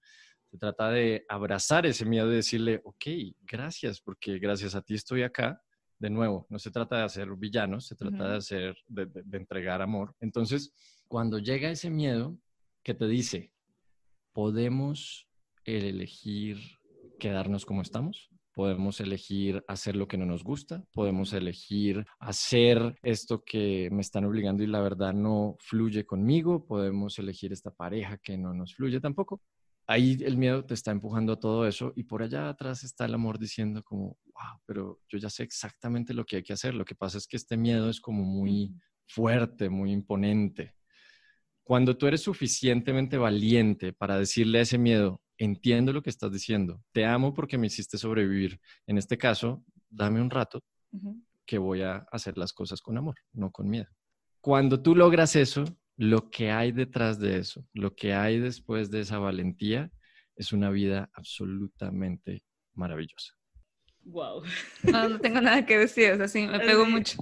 Se 0.51 0.57
trata 0.57 0.91
de 0.91 1.25
abrazar 1.29 1.85
ese 1.85 2.05
miedo 2.05 2.31
y 2.31 2.35
decirle, 2.35 2.81
ok, 2.83 3.05
gracias, 3.41 3.99
porque 4.01 4.37
gracias 4.39 4.75
a 4.75 4.81
ti 4.81 4.93
estoy 4.93 5.23
acá 5.23 5.61
de 5.99 6.09
nuevo, 6.09 6.45
no 6.49 6.59
se 6.59 6.69
trata 6.69 6.97
de 6.97 7.03
hacer 7.03 7.29
villanos, 7.37 7.87
se 7.87 7.95
trata 7.95 8.29
de 8.29 8.35
hacer, 8.37 8.75
de, 8.87 9.05
de- 9.05 9.23
de 9.23 9.37
entregar 9.37 9.81
amor. 9.81 10.13
Entonces, 10.19 10.73
cuando 11.07 11.39
llega 11.39 11.69
ese 11.71 11.89
miedo 11.89 12.37
que 12.83 12.93
te 12.93 13.07
dice, 13.07 13.51
podemos 14.33 15.27
elegir 15.63 16.57
quedarnos 17.19 17.65
como 17.65 17.81
estamos, 17.81 18.29
podemos 18.53 18.99
elegir 19.01 19.63
hacer 19.67 19.95
lo 19.95 20.07
que 20.07 20.17
no 20.17 20.25
nos 20.25 20.43
gusta, 20.43 20.83
podemos 20.93 21.33
elegir 21.33 22.05
hacer 22.19 22.97
esto 23.01 23.43
que 23.43 23.89
me 23.91 24.01
están 24.01 24.25
obligando 24.25 24.63
y 24.63 24.67
la 24.67 24.79
verdad 24.79 25.13
no 25.13 25.57
fluye 25.59 26.05
conmigo, 26.05 26.65
podemos 26.65 27.17
elegir 27.19 27.51
esta 27.51 27.71
pareja 27.71 28.17
que 28.17 28.37
no 28.37 28.53
nos 28.53 28.75
fluye 28.75 28.99
tampoco. 28.99 29.41
Ahí 29.85 30.17
el 30.21 30.37
miedo 30.37 30.63
te 30.63 30.75
está 30.75 30.91
empujando 30.91 31.33
a 31.33 31.39
todo 31.39 31.67
eso 31.67 31.91
y 31.95 32.03
por 32.03 32.23
allá 32.23 32.47
atrás 32.47 32.83
está 32.83 33.05
el 33.05 33.15
amor 33.15 33.37
diciendo 33.37 33.83
como, 33.83 34.17
wow, 34.25 34.61
pero 34.65 35.01
yo 35.09 35.17
ya 35.17 35.29
sé 35.29 35.43
exactamente 35.43 36.13
lo 36.13 36.23
que 36.25 36.37
hay 36.37 36.43
que 36.43 36.53
hacer. 36.53 36.73
Lo 36.73 36.85
que 36.85 36.95
pasa 36.95 37.17
es 37.17 37.27
que 37.27 37.35
este 37.35 37.57
miedo 37.57 37.89
es 37.89 37.99
como 37.99 38.23
muy 38.23 38.73
fuerte, 39.07 39.69
muy 39.69 39.91
imponente. 39.91 40.75
Cuando 41.63 41.97
tú 41.97 42.07
eres 42.07 42.21
suficientemente 42.21 43.17
valiente 43.17 43.93
para 43.93 44.17
decirle 44.17 44.59
a 44.59 44.61
ese 44.61 44.77
miedo, 44.77 45.22
entiendo 45.37 45.93
lo 45.93 46.01
que 46.01 46.09
estás 46.09 46.31
diciendo, 46.31 46.81
te 46.91 47.05
amo 47.05 47.33
porque 47.33 47.57
me 47.57 47.67
hiciste 47.67 47.97
sobrevivir. 47.97 48.59
En 48.87 48.97
este 48.97 49.17
caso, 49.17 49.63
dame 49.89 50.21
un 50.21 50.29
rato 50.29 50.63
que 51.45 51.57
voy 51.57 51.81
a 51.81 52.05
hacer 52.11 52.37
las 52.37 52.53
cosas 52.53 52.81
con 52.81 52.97
amor, 52.97 53.15
no 53.33 53.51
con 53.51 53.69
miedo. 53.69 53.89
Cuando 54.41 54.81
tú 54.81 54.95
logras 54.95 55.35
eso, 55.35 55.63
lo 55.97 56.29
que 56.29 56.51
hay 56.51 56.71
detrás 56.71 57.19
de 57.19 57.37
eso, 57.37 57.65
lo 57.73 57.95
que 57.95 58.13
hay 58.13 58.39
después 58.39 58.91
de 58.91 59.01
esa 59.01 59.19
valentía, 59.19 59.91
es 60.35 60.51
una 60.51 60.69
vida 60.69 61.09
absolutamente 61.13 62.43
maravillosa. 62.73 63.33
Wow. 64.05 64.43
No, 64.91 65.09
no 65.09 65.19
tengo 65.19 65.41
nada 65.41 65.65
que 65.65 65.77
decir, 65.77 66.11
o 66.11 66.17
sea, 66.17 66.27
sí, 66.27 66.45
me 66.47 66.59
pegó 66.59 66.85
mucho. 66.85 67.17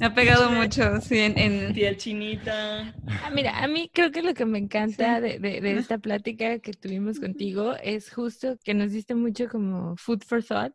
Me 0.00 0.06
ha 0.06 0.14
pegado 0.14 0.50
mucho, 0.50 1.00
sí, 1.00 1.18
en... 1.18 1.38
en- 1.38 1.72
Piel 1.74 1.96
chinita. 1.96 2.92
Ah, 3.06 3.30
mira, 3.32 3.62
a 3.62 3.66
mí 3.68 3.90
creo 3.94 4.10
que 4.10 4.22
lo 4.22 4.34
que 4.34 4.44
me 4.44 4.58
encanta 4.58 5.20
de, 5.20 5.38
de- 5.38 5.60
de 5.60 5.76
esta 5.78 5.98
plática 5.98 6.58
que 6.58 6.72
tuvimos 6.72 7.18
contigo 7.20 7.74
es 7.82 8.10
justo 8.12 8.58
que 8.64 8.74
nos 8.74 8.92
diste 8.92 9.14
mucho 9.14 9.48
como 9.48 9.96
food 9.96 10.22
for 10.26 10.42
thought, 10.44 10.74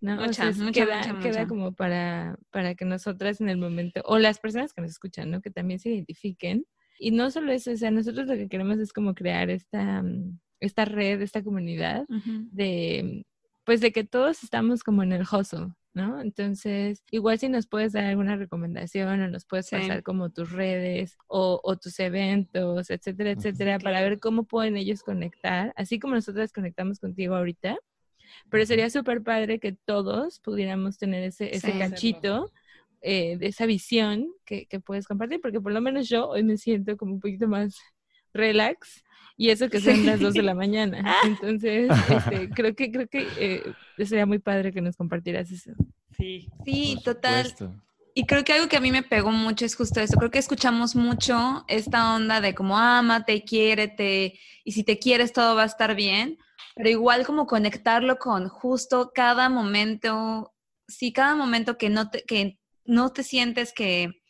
¿no? 0.00 0.14
O 0.20 0.24
Mucha, 0.26 0.32
sea, 0.32 0.48
es- 0.50 0.58
mucha, 0.58 0.84
queda, 0.84 0.96
mucha, 0.98 1.18
queda 1.20 1.38
mucha. 1.42 1.46
como 1.46 1.72
para, 1.72 2.36
para 2.50 2.74
que 2.74 2.84
nosotras 2.84 3.40
en 3.40 3.48
el 3.48 3.56
momento, 3.56 4.02
o 4.04 4.18
las 4.18 4.38
personas 4.40 4.72
que 4.74 4.82
nos 4.82 4.90
escuchan, 4.90 5.30
¿no? 5.30 5.40
Que 5.40 5.50
también 5.50 5.78
se 5.80 5.90
identifiquen. 5.90 6.66
Y 6.98 7.12
no 7.12 7.30
solo 7.30 7.52
eso, 7.52 7.70
o 7.70 7.76
sea, 7.76 7.90
nosotros 7.92 8.26
lo 8.26 8.34
que 8.34 8.48
queremos 8.48 8.78
es 8.80 8.92
como 8.92 9.14
crear 9.14 9.48
esta, 9.50 10.02
mm, 10.02 10.38
esta 10.60 10.84
red, 10.84 11.22
esta 11.22 11.42
comunidad 11.42 12.04
de, 12.50 13.24
pues 13.68 13.82
de 13.82 13.92
que 13.92 14.02
todos 14.02 14.42
estamos 14.42 14.82
como 14.82 15.02
en 15.02 15.12
el 15.12 15.26
hustle, 15.30 15.74
¿no? 15.92 16.22
Entonces, 16.22 17.04
igual 17.10 17.38
si 17.38 17.50
nos 17.50 17.66
puedes 17.66 17.92
dar 17.92 18.04
alguna 18.06 18.34
recomendación 18.34 19.20
o 19.20 19.28
nos 19.28 19.44
puedes 19.44 19.68
Sí. 19.68 19.76
pasar 19.76 20.02
como 20.02 20.30
tus 20.30 20.52
redes 20.52 21.18
o, 21.26 21.60
o 21.62 21.76
tus 21.76 22.00
eventos, 22.00 22.88
etcétera, 22.88 23.32
etcétera, 23.32 23.78
para 23.78 24.00
ver 24.00 24.20
cómo 24.20 24.44
pueden 24.44 24.78
ellos 24.78 25.02
conectar, 25.02 25.74
así 25.76 25.98
como 25.98 26.14
nosotras 26.14 26.50
conectamos 26.50 26.98
contigo 26.98 27.34
ahorita. 27.36 27.76
Pero 28.50 28.64
sería 28.64 28.88
súper 28.88 29.22
padre 29.22 29.60
que 29.60 29.72
todos 29.72 30.40
pudiéramos 30.40 30.96
tener 30.96 31.22
ese, 31.24 31.54
ese 31.54 31.72
Sí. 31.72 31.78
cachito 31.78 32.50
eh, 33.02 33.36
de 33.36 33.48
esa 33.48 33.66
visión 33.66 34.32
que, 34.46 34.64
que 34.64 34.80
puedes 34.80 35.06
compartir, 35.06 35.42
porque 35.42 35.60
por 35.60 35.72
lo 35.72 35.82
menos 35.82 36.08
yo 36.08 36.26
hoy 36.30 36.42
me 36.42 36.56
siento 36.56 36.96
como 36.96 37.12
un 37.12 37.20
poquito 37.20 37.48
más 37.48 37.76
relax 38.32 39.04
y 39.38 39.50
eso 39.50 39.70
que 39.70 39.80
son 39.80 40.04
las 40.04 40.18
2 40.18 40.34
de 40.34 40.42
la 40.42 40.54
mañana. 40.54 41.14
Entonces, 41.24 41.88
este, 42.10 42.50
creo 42.50 42.74
que 42.74 42.90
creo 42.90 43.06
que 43.06 43.26
eh, 43.38 43.62
sería 44.04 44.26
muy 44.26 44.40
padre 44.40 44.72
que 44.72 44.80
nos 44.82 44.96
compartieras 44.96 45.50
eso. 45.52 45.70
Sí. 46.18 46.48
Sí, 46.64 46.98
total. 47.04 47.54
Y 48.14 48.26
creo 48.26 48.42
que 48.42 48.52
algo 48.52 48.68
que 48.68 48.76
a 48.76 48.80
mí 48.80 48.90
me 48.90 49.04
pegó 49.04 49.30
mucho 49.30 49.64
es 49.64 49.76
justo 49.76 50.00
eso. 50.00 50.18
Creo 50.18 50.32
que 50.32 50.40
escuchamos 50.40 50.96
mucho 50.96 51.64
esta 51.68 52.16
onda 52.16 52.40
de 52.40 52.52
como 52.52 52.76
ámate, 52.76 53.44
quiérete, 53.44 54.36
y 54.64 54.72
si 54.72 54.82
te 54.82 54.98
quieres 54.98 55.32
todo 55.32 55.54
va 55.54 55.62
a 55.62 55.66
estar 55.66 55.94
bien, 55.94 56.36
pero 56.74 56.88
igual 56.88 57.24
como 57.24 57.46
conectarlo 57.46 58.18
con 58.18 58.48
justo 58.48 59.12
cada 59.14 59.48
momento, 59.48 60.52
sí, 60.88 61.12
cada 61.12 61.36
momento 61.36 61.78
que 61.78 61.90
no 61.90 62.10
te, 62.10 62.24
que 62.24 62.58
no 62.84 63.10
te 63.10 63.22
sientes 63.22 63.72
que, 63.72 64.20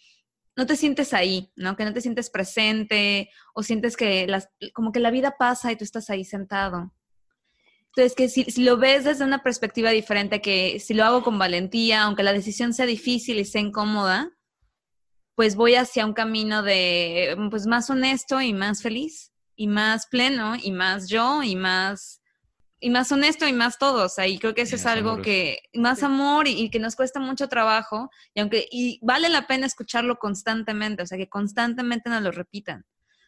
no 0.58 0.66
te 0.66 0.74
sientes 0.74 1.14
ahí, 1.14 1.52
¿no? 1.54 1.76
Que 1.76 1.84
no 1.84 1.92
te 1.92 2.00
sientes 2.00 2.30
presente 2.30 3.30
o 3.54 3.62
sientes 3.62 3.96
que 3.96 4.26
las, 4.26 4.48
como 4.74 4.90
que 4.90 4.98
la 4.98 5.12
vida 5.12 5.36
pasa 5.38 5.70
y 5.70 5.76
tú 5.76 5.84
estás 5.84 6.10
ahí 6.10 6.24
sentado. 6.24 6.92
Entonces, 7.94 8.16
que 8.16 8.28
si, 8.28 8.64
lo 8.64 8.76
ves 8.76 9.04
desde 9.04 9.24
una 9.24 9.44
perspectiva 9.44 9.90
diferente, 9.90 10.42
que 10.42 10.80
si 10.80 10.94
lo 10.94 11.04
hago 11.04 11.22
con 11.22 11.38
valentía, 11.38 12.02
aunque 12.02 12.24
la 12.24 12.32
decisión 12.32 12.74
sea 12.74 12.86
difícil 12.86 13.38
y 13.38 13.44
sea 13.44 13.60
incómoda, 13.60 14.32
pues 15.36 15.54
voy 15.54 15.76
hacia 15.76 16.04
un 16.04 16.12
camino 16.12 16.64
de, 16.64 17.36
pues 17.50 17.68
más 17.68 17.88
honesto 17.88 18.40
y 18.40 18.52
más 18.52 18.82
feliz, 18.82 19.32
y 19.54 19.68
más 19.68 20.08
pleno, 20.08 20.56
y 20.60 20.72
más 20.72 21.08
yo, 21.08 21.44
y 21.44 21.54
más, 21.54 22.17
y 22.80 22.90
más 22.90 23.10
honesto, 23.12 23.46
y 23.46 23.52
más 23.52 23.78
todo. 23.78 24.04
O 24.04 24.08
sea, 24.08 24.26
y 24.26 24.38
creo 24.38 24.54
que 24.54 24.62
eso 24.62 24.76
Y 24.76 24.78
es 24.78 24.86
algo 24.86 25.10
amoroso. 25.10 25.24
que, 25.24 25.58
más 25.74 26.02
amor, 26.02 26.46
y, 26.48 26.52
y 26.60 26.70
que 26.70 26.78
nos 26.78 26.96
cuesta 26.96 27.20
mucho 27.20 27.48
trabajo, 27.48 28.10
y 28.34 28.40
aunque, 28.40 28.68
y 28.70 28.98
vale 29.02 29.28
la 29.28 29.46
pena 29.46 29.66
escucharlo 29.66 30.18
constantemente, 30.18 31.02
o 31.02 31.06
sea, 31.06 31.18
que 31.18 31.28
constantemente 31.28 32.08
nos 32.10 32.22
lo 32.22 32.30
repitan. 32.30 32.84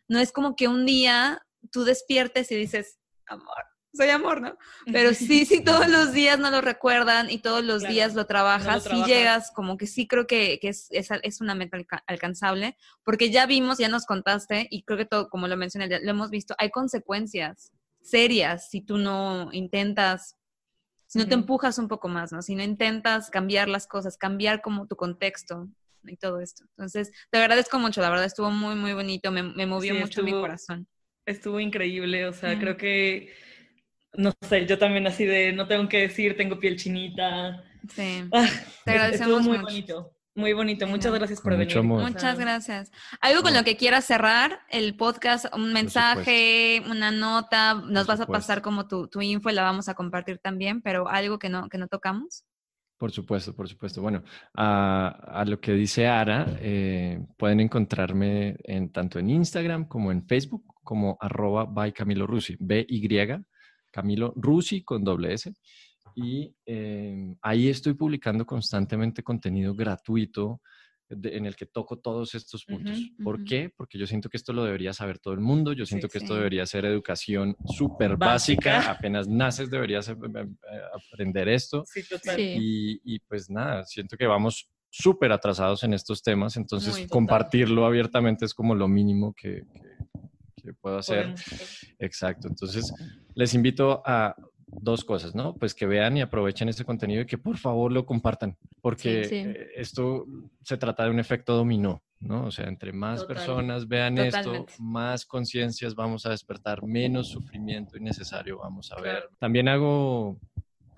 No 0.08 0.18
es 0.18 0.32
como 0.32 0.56
que 0.56 0.68
un 0.68 0.86
día 0.86 1.42
tú 1.72 1.84
despiertes 1.84 2.50
y 2.50 2.56
dices, 2.56 2.98
amor, 3.26 3.64
soy 3.92 4.08
amor, 4.10 4.40
¿no? 4.40 4.56
Pero 4.86 5.14
sí, 5.14 5.44
sí, 5.44 5.62
todos 5.64 5.88
los 5.88 6.12
días 6.12 6.38
no 6.38 6.50
lo 6.52 6.60
recuerdan 6.60 7.28
y 7.28 7.38
todos 7.38 7.64
los 7.64 7.80
Claro, 7.80 7.92
días 7.94 8.14
lo 8.14 8.26
trabajas, 8.26 8.84
trabajas. 8.84 9.08
y 9.08 9.12
llegas, 9.12 9.50
como 9.50 9.76
que 9.76 9.86
sí 9.88 10.06
creo 10.06 10.26
que, 10.28 10.58
que 10.60 10.68
es, 10.68 10.86
es, 10.90 11.08
es 11.22 11.40
una 11.40 11.54
meta 11.56 11.76
alca- 11.76 12.04
alcanzable, 12.06 12.76
porque 13.04 13.30
ya 13.30 13.46
vimos, 13.46 13.78
ya 13.78 13.88
nos 13.88 14.06
contaste, 14.06 14.68
y 14.70 14.84
creo 14.84 14.96
que 14.98 15.06
todo, 15.06 15.28
como 15.28 15.48
lo 15.48 15.56
mencioné, 15.56 15.88
lo 15.88 16.10
hemos 16.10 16.30
visto, 16.30 16.54
hay 16.58 16.70
consecuencias 16.70 17.72
serias 18.02 18.70
si 18.70 18.80
tú 18.80 18.98
no 18.98 19.50
intentas 19.52 20.36
si 21.06 21.18
no 21.18 21.26
te 21.26 21.34
empujas 21.34 21.78
un 21.78 21.88
poco 21.88 22.06
más, 22.06 22.30
¿no? 22.30 22.40
Si 22.40 22.54
no 22.54 22.62
intentas 22.62 23.30
cambiar 23.30 23.68
las 23.68 23.88
cosas, 23.88 24.16
cambiar 24.16 24.60
como 24.62 24.86
tu 24.86 24.94
contexto 24.94 25.68
y 26.04 26.16
todo 26.16 26.38
esto. 26.40 26.62
Entonces, 26.76 27.10
te 27.32 27.38
agradezco 27.38 27.80
mucho, 27.80 28.00
la 28.00 28.10
verdad 28.10 28.26
estuvo 28.26 28.52
muy, 28.52 28.76
muy 28.76 28.92
bonito, 28.92 29.32
me, 29.32 29.42
me 29.42 29.66
movió 29.66 29.92
Sí, 29.92 29.98
mucho 30.00 30.22
mi 30.22 30.30
estuvo- 30.30 30.40
corazón. 30.42 30.86
Estuvo 31.26 31.58
increíble, 31.58 32.26
o 32.26 32.32
sea, 32.32 32.58
creo 32.60 32.76
que, 32.76 33.32
no 34.14 34.32
sé, 34.48 34.66
yo 34.66 34.78
también 34.78 35.06
así 35.08 35.24
de, 35.24 35.52
no 35.52 35.66
tengo 35.66 35.88
que 35.88 35.98
decir, 36.02 36.36
tengo 36.36 36.60
piel 36.60 36.76
chinita. 36.76 37.64
Sí, 37.88 38.22
Ah, 38.32 38.46
te 38.84 38.92
estuvo 38.92 38.92
agradecemos 38.92 39.42
muy 39.42 39.58
mucho. 39.58 39.66
bonito, 39.66 40.12
muy 40.40 40.52
bonito. 40.52 40.86
Muchas 40.86 41.12
gracias 41.12 41.40
por 41.40 41.52
Con 41.52 41.60
venir. 41.60 41.82
Muchas 41.82 42.38
gracias. 42.38 42.90
Algo 43.20 43.42
con 43.42 43.54
lo 43.54 43.62
que 43.62 43.76
quieras 43.76 44.04
cerrar 44.04 44.60
el 44.70 44.96
podcast, 44.96 45.46
un 45.54 45.72
mensaje, 45.72 46.82
una 46.90 47.10
nota, 47.12 47.74
nos 47.74 48.06
vas 48.06 48.20
a 48.20 48.26
pasar 48.26 48.62
como 48.62 48.88
tu, 48.88 49.06
tu 49.06 49.20
info 49.20 49.50
y 49.50 49.52
la 49.52 49.62
vamos 49.62 49.88
a 49.88 49.94
compartir 49.94 50.38
también, 50.38 50.82
pero 50.82 51.08
algo 51.08 51.38
que 51.38 51.48
no, 51.48 51.68
que 51.68 51.78
no 51.78 51.86
tocamos. 51.86 52.44
Por 52.98 53.12
supuesto, 53.12 53.54
por 53.54 53.68
supuesto. 53.68 54.02
Bueno, 54.02 54.22
a, 54.54 55.08
a 55.08 55.44
lo 55.44 55.60
que 55.60 55.72
dice 55.72 56.06
Ara, 56.06 56.58
eh, 56.60 57.18
pueden 57.38 57.60
encontrarme 57.60 58.56
en, 58.64 58.92
tanto 58.92 59.18
en 59.18 59.30
Instagram 59.30 59.88
como 59.88 60.12
en 60.12 60.26
Facebook, 60.26 60.64
como 60.82 61.16
arroba 61.20 61.64
by 61.64 61.92
Camilo 61.92 62.26
Rusi, 62.26 62.56
B-Y, 62.58 63.08
Camilo 63.90 64.32
Rusi 64.36 64.82
con 64.84 65.02
doble 65.02 65.32
S. 65.32 65.52
Y 66.22 66.54
eh, 66.66 67.34
ahí 67.42 67.68
estoy 67.68 67.94
publicando 67.94 68.44
constantemente 68.46 69.22
contenido 69.22 69.74
gratuito 69.74 70.60
de- 71.08 71.36
en 71.36 71.44
el 71.46 71.56
que 71.56 71.66
toco 71.66 71.98
todos 71.98 72.34
estos 72.36 72.64
puntos. 72.64 72.98
Ujú, 73.14 73.24
¿Por 73.24 73.34
ujú. 73.36 73.44
qué? 73.44 73.72
Porque 73.76 73.98
yo 73.98 74.06
siento 74.06 74.28
que 74.28 74.36
esto 74.36 74.52
lo 74.52 74.62
debería 74.64 74.92
saber 74.92 75.18
todo 75.18 75.34
el 75.34 75.40
mundo. 75.40 75.72
Yo 75.72 75.84
siento 75.86 76.08
que 76.08 76.18
esto 76.18 76.34
sí. 76.34 76.38
debería 76.38 76.64
ser 76.66 76.84
educación 76.84 77.56
súper 77.66 78.16
Básica. 78.16 78.74
básica. 78.76 78.90
Apenas 78.92 79.26
naces 79.26 79.70
deberías 79.70 80.08
eh, 80.08 80.12
eh, 80.12 80.46
aprender 80.94 81.48
esto. 81.48 81.84
Sí, 81.86 82.02
total. 82.08 82.36
Sí. 82.36 82.52
Y, 82.54 83.00
y, 83.14 83.18
pues 83.20 83.50
nada, 83.50 83.84
siento 83.86 84.16
que 84.16 84.26
vamos 84.26 84.68
súper 84.88 85.32
atrasados 85.32 85.82
en 85.84 85.94
estos 85.94 86.22
temas, 86.22 86.56
entonces 86.56 86.92
Muy 86.92 87.02
total. 87.02 87.10
compartirlo 87.10 87.86
abiertamente 87.86 88.44
es 88.44 88.54
como 88.54 88.74
lo 88.74 88.86
mínimo 88.88 89.32
que, 89.34 89.62
que- 89.72 90.62
que 90.62 90.74
puedo 90.74 90.98
hacer. 90.98 91.22
Podemos 91.22 91.40
hacer. 91.52 91.94
Exacto, 91.98 92.46
entonces 92.48 92.92
les 93.34 93.54
invito 93.54 94.02
a 94.04 94.34
dos 94.72 95.04
cosas, 95.04 95.34
¿no? 95.34 95.54
Pues 95.56 95.74
que 95.74 95.86
vean 95.86 96.16
y 96.16 96.20
aprovechen 96.22 96.68
ese 96.68 96.84
contenido 96.84 97.22
y 97.22 97.26
que 97.26 97.38
por 97.38 97.56
favor 97.58 97.92
lo 97.92 98.06
compartan, 98.06 98.56
porque 98.80 99.24
Sí, 99.24 99.30
sí. 99.30 99.36
eh, 99.48 99.68
esto 99.76 100.26
se 100.62 100.76
trata 100.76 101.04
de 101.04 101.10
un 101.10 101.18
efecto 101.18 101.54
dominó, 101.56 102.02
¿no? 102.20 102.44
O 102.46 102.50
sea, 102.50 102.66
entre 102.68 102.92
más 102.92 103.20
Total. 103.20 103.36
personas 103.36 103.88
vean 103.88 104.16
Totalmente. 104.16 104.70
esto, 104.72 104.82
más 104.82 105.26
conciencias 105.26 105.94
vamos 105.94 106.26
a 106.26 106.30
despertar, 106.30 106.82
menos 106.84 107.28
sufrimiento 107.28 107.96
innecesario 107.96 108.58
vamos 108.58 108.92
a 108.92 108.96
ver. 109.00 109.16
Claro. 109.20 109.30
También 109.38 109.68
hago 109.68 110.38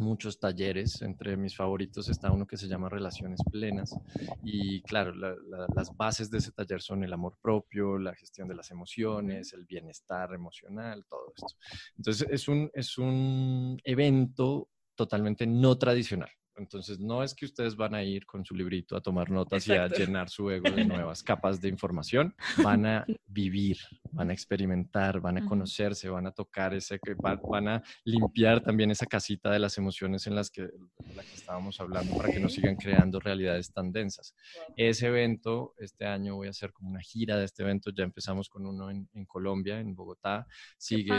muchos 0.03 0.39
talleres, 0.39 1.01
entre 1.03 1.37
mis 1.37 1.57
favoritos 1.57 2.09
está 2.09 2.31
uno 2.31 2.47
que 2.47 2.57
se 2.57 2.69
llama 2.69 2.89
Relaciones 2.89 3.41
Plenas 3.51 3.95
y 4.43 4.83
claro, 4.83 5.15
la- 5.15 5.35
la- 5.49 5.67
las 5.75 5.97
bases 5.97 6.31
de 6.31 6.39
ese 6.39 6.53
taller 6.53 6.83
son 6.83 7.05
el 7.05 7.13
amor 7.13 7.39
propio, 7.41 7.99
la 7.99 8.15
gestión 8.15 8.49
de 8.49 8.55
las 8.55 8.71
emociones, 8.71 9.53
el 9.53 9.65
bienestar 9.65 10.35
emocional, 10.35 11.05
todo 11.09 11.33
esto. 11.35 11.57
Entonces 11.97 12.27
es 12.31 12.49
un, 12.49 12.71
es 12.75 12.99
un 12.99 13.79
evento 13.85 14.69
totalmente 14.95 15.47
no 15.47 15.79
tradicional. 15.79 16.31
Entonces 16.57 16.99
no 17.01 17.23
es 17.23 17.35
que 17.35 17.45
ustedes 17.45 17.77
van 17.77 17.95
a 17.95 18.03
ir 18.03 18.27
con 18.27 18.45
su 18.45 18.55
librito 18.55 18.97
a 18.97 19.01
tomar 19.01 19.31
notas 19.31 19.67
y 19.69 19.73
a 19.73 19.89
llenar 19.89 20.29
su 20.29 20.51
ego 20.51 20.71
de 20.71 20.85
nuevas 20.85 21.23
capas 21.23 21.61
de 21.61 21.69
información, 21.69 22.35
van 22.63 22.87
a 22.87 23.07
vivir, 23.27 23.79
van 24.11 24.31
a 24.31 24.33
experimentar, 24.33 25.21
van 25.21 25.39
a 25.39 25.47
conocerse, 25.47 26.09
van 26.09 26.27
a 26.27 26.33
tocar 26.33 26.75
ese, 26.75 27.01
van 27.19 27.69
a 27.69 27.83
limpiar 28.05 28.61
también 28.63 28.91
esa 28.91 29.07
casita 29.07 29.51
de 29.51 29.59
las 29.59 29.79
emociones 29.79 30.27
en 30.27 30.35
las 30.35 30.51
que, 30.51 30.63
de 30.63 31.15
la 31.15 31.23
que 31.23 31.35
estábamos 31.35 31.81
hablando 31.81 32.17
para 32.17 32.33
que 32.33 32.41
no 32.41 32.49
sigan 32.49 32.77
creando 32.77 33.21
realidades 33.21 33.73
tan 33.73 33.93
densas. 33.93 34.35
Ese 34.77 35.07
evento, 35.07 35.75
este 35.79 36.07
año 36.07 36.37
voy 36.37 36.49
a 36.49 36.51
hacer 36.51 36.73
como 36.73 36.91
una 36.91 37.01
gira 37.01 37.37
de 37.37 37.45
este 37.45 37.63
evento, 37.63 37.91
ya 37.91 38.05
empezamos 38.05 38.49
con 38.49 38.67
uno 38.67 38.91
en, 38.91 39.09
en 39.15 39.25
Colombia, 39.25 39.81
en 39.81 39.95
Bogotá, 39.95 40.47
sigue 40.77 41.13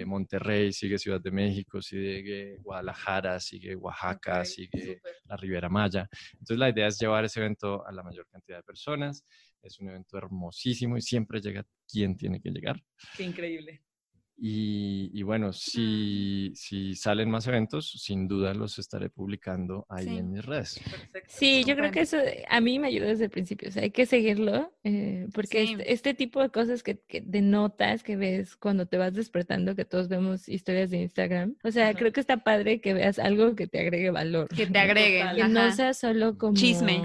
eh, 0.00 0.04
Monterrey, 0.04 0.72
sigue 0.72 0.98
Ciudad 0.98 1.20
de 1.20 1.30
México, 1.30 1.82
sigue 1.82 2.58
Guadalajara, 2.62 3.40
sigue 3.40 3.74
Oaxaca, 3.74 4.44
sigue 4.44 4.75
súper. 4.80 5.14
la 5.24 5.36
Riviera 5.36 5.68
Maya. 5.68 6.08
Entonces 6.32 6.58
la 6.58 6.68
idea 6.68 6.86
es 6.86 6.98
llevar 6.98 7.24
ese 7.24 7.40
evento 7.40 7.86
a 7.86 7.92
la 7.92 8.02
mayor 8.02 8.26
cantidad 8.28 8.58
de 8.58 8.62
personas. 8.62 9.24
Es 9.62 9.78
un 9.80 9.88
evento 9.88 10.16
hermosísimo 10.18 10.96
y 10.96 11.02
siempre 11.02 11.40
llega 11.40 11.64
quien 11.88 12.16
tiene 12.16 12.40
que 12.40 12.50
llegar. 12.50 12.82
Qué 13.16 13.24
increíble. 13.24 13.85
Y, 14.38 15.10
y 15.18 15.22
bueno, 15.22 15.52
si, 15.54 16.52
si 16.54 16.94
salen 16.94 17.30
más 17.30 17.46
eventos, 17.46 17.90
sin 17.90 18.28
duda 18.28 18.52
los 18.52 18.78
estaré 18.78 19.08
publicando 19.08 19.86
ahí 19.88 20.04
Sí. 20.06 20.18
en 20.18 20.30
mis 20.30 20.44
redes. 20.44 20.78
Perfecto. 20.90 21.32
Sí, 21.34 21.64
yo 21.64 21.74
creo 21.74 21.90
que 21.90 22.00
eso 22.00 22.18
a 22.50 22.60
mí 22.60 22.78
me 22.78 22.88
ayudó 22.88 23.06
desde 23.06 23.24
el 23.24 23.30
principio, 23.30 23.70
o 23.70 23.72
sea, 23.72 23.82
hay 23.84 23.90
que 23.90 24.04
seguirlo, 24.04 24.72
eh, 24.84 25.26
porque 25.32 25.66
Sí. 25.66 25.72
este, 25.72 25.92
este 25.92 26.14
tipo 26.14 26.42
de 26.42 26.50
cosas 26.50 26.82
que, 26.82 26.98
que 27.00 27.22
de 27.22 27.40
notas 27.40 28.02
que 28.02 28.16
ves 28.16 28.56
cuando 28.56 28.84
te 28.86 28.98
vas 28.98 29.14
despertando, 29.14 29.74
que 29.74 29.86
todos 29.86 30.08
vemos 30.08 30.48
historias 30.50 30.90
de 30.90 30.98
Instagram, 31.02 31.56
o 31.64 31.70
sea, 31.70 31.88
Ajá. 31.88 31.98
creo 31.98 32.12
que 32.12 32.20
está 32.20 32.36
padre 32.44 32.80
que 32.82 32.92
veas 32.92 33.18
algo 33.18 33.54
que 33.56 33.66
te 33.66 33.80
agregue 33.80 34.10
valor. 34.10 34.48
Que 34.48 34.66
te 34.66 34.78
agreguen. 34.78 35.28
Total. 35.30 35.36
Que 35.46 35.48
no 35.48 35.72
sea 35.72 35.94
solo 35.94 36.36
como... 36.36 36.52
Chisme. 36.54 37.00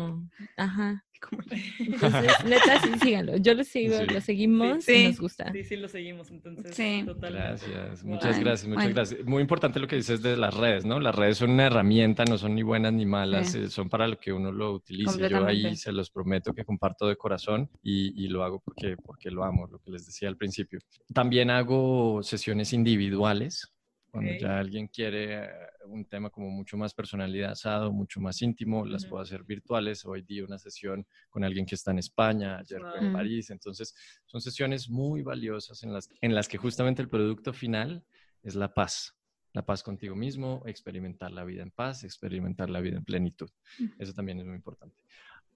Ajá. 0.57 1.05
Entonces, 1.79 2.31
neta, 2.45 2.79
sí, 2.81 2.89
síganlo. 3.01 3.37
Yo 3.37 3.53
lo 3.53 3.63
sigo, 3.63 3.97
Sí. 3.99 4.05
lo 4.13 4.21
seguimos 4.21 4.83
Sí. 4.83 4.93
y 4.93 5.07
nos 5.09 5.19
gusta. 5.19 5.51
Sí, 5.51 5.63
sí 5.63 5.75
lo 5.77 5.87
seguimos, 5.87 6.31
entonces. 6.31 6.75
Sí. 6.75 7.03
Totalmente. 7.05 7.47
Gracias, 7.47 8.03
Wow. 8.03 8.11
muchas 8.13 8.39
gracias, 8.39 8.67
muchas 8.67 8.83
bueno. 8.83 8.95
gracias. 8.95 9.25
Muy 9.25 9.41
importante 9.41 9.79
lo 9.79 9.87
que 9.87 9.95
dices 9.95 10.21
de 10.21 10.37
las 10.37 10.53
redes, 10.55 10.85
¿no? 10.85 10.99
Las 10.99 11.15
redes 11.15 11.37
son 11.37 11.51
una 11.51 11.67
herramienta, 11.67 12.23
no 12.25 12.37
son 12.37 12.55
ni 12.55 12.63
buenas 12.63 12.93
ni 12.93 13.05
malas, 13.05 13.51
Sí. 13.51 13.59
eh, 13.59 13.67
son 13.69 13.89
para 13.89 14.07
lo 14.07 14.17
que 14.19 14.33
uno 14.33 14.51
lo 14.51 14.73
utilice. 14.73 15.29
Yo 15.29 15.45
ahí 15.45 15.75
se 15.75 15.91
los 15.91 16.09
prometo 16.09 16.53
que 16.53 16.65
comparto 16.65 17.07
de 17.07 17.15
corazón 17.15 17.69
y, 17.83 18.23
y 18.23 18.27
lo 18.27 18.43
hago 18.43 18.59
porque, 18.59 18.95
porque 18.97 19.31
lo 19.31 19.43
amo, 19.43 19.67
lo 19.67 19.79
que 19.79 19.91
les 19.91 20.05
decía 20.05 20.27
al 20.29 20.37
principio. 20.37 20.79
También 21.13 21.49
hago 21.49 22.21
sesiones 22.23 22.73
individuales. 22.73 23.71
Cuando 24.11 24.33
ya 24.33 24.59
alguien 24.59 24.87
quiere 24.87 25.45
eh, 25.45 25.49
un 25.85 26.03
tema 26.03 26.29
como 26.29 26.49
mucho 26.49 26.75
más 26.75 26.93
personalizado, 26.93 27.93
mucho 27.93 28.19
más 28.19 28.41
íntimo, 28.41 28.85
las 28.85 29.05
puedo 29.05 29.23
hacer 29.23 29.43
virtuales. 29.45 30.05
Hoy 30.05 30.21
di 30.21 30.41
una 30.41 30.57
sesión 30.57 31.07
con 31.29 31.45
alguien 31.45 31.65
que 31.65 31.75
está 31.75 31.91
en 31.91 31.99
España, 31.99 32.57
ayer 32.57 32.81
en. 32.99 33.13
París. 33.13 33.49
Entonces, 33.51 33.95
son 34.25 34.41
sesiones 34.41 34.89
muy 34.89 35.21
valiosas 35.21 35.81
en 35.83 35.93
las, 35.93 36.09
en 36.19 36.35
las 36.35 36.49
que 36.49 36.57
justamente 36.57 37.01
el 37.01 37.07
producto 37.07 37.53
final 37.53 38.03
es 38.43 38.55
la 38.55 38.73
paz. 38.73 39.15
La 39.53 39.65
paz 39.65 39.81
contigo 39.81 40.15
mismo, 40.15 40.61
experimentar 40.65 41.31
la 41.31 41.45
vida 41.45 41.61
en 41.61 41.71
paz, 41.71 42.03
experimentar 42.03 42.69
la 42.69 42.81
vida 42.81 42.97
en 42.97 43.05
plenitud. 43.05 43.49
Eso 43.97 44.13
también 44.13 44.39
es 44.39 44.45
muy 44.45 44.55
importante. 44.55 45.03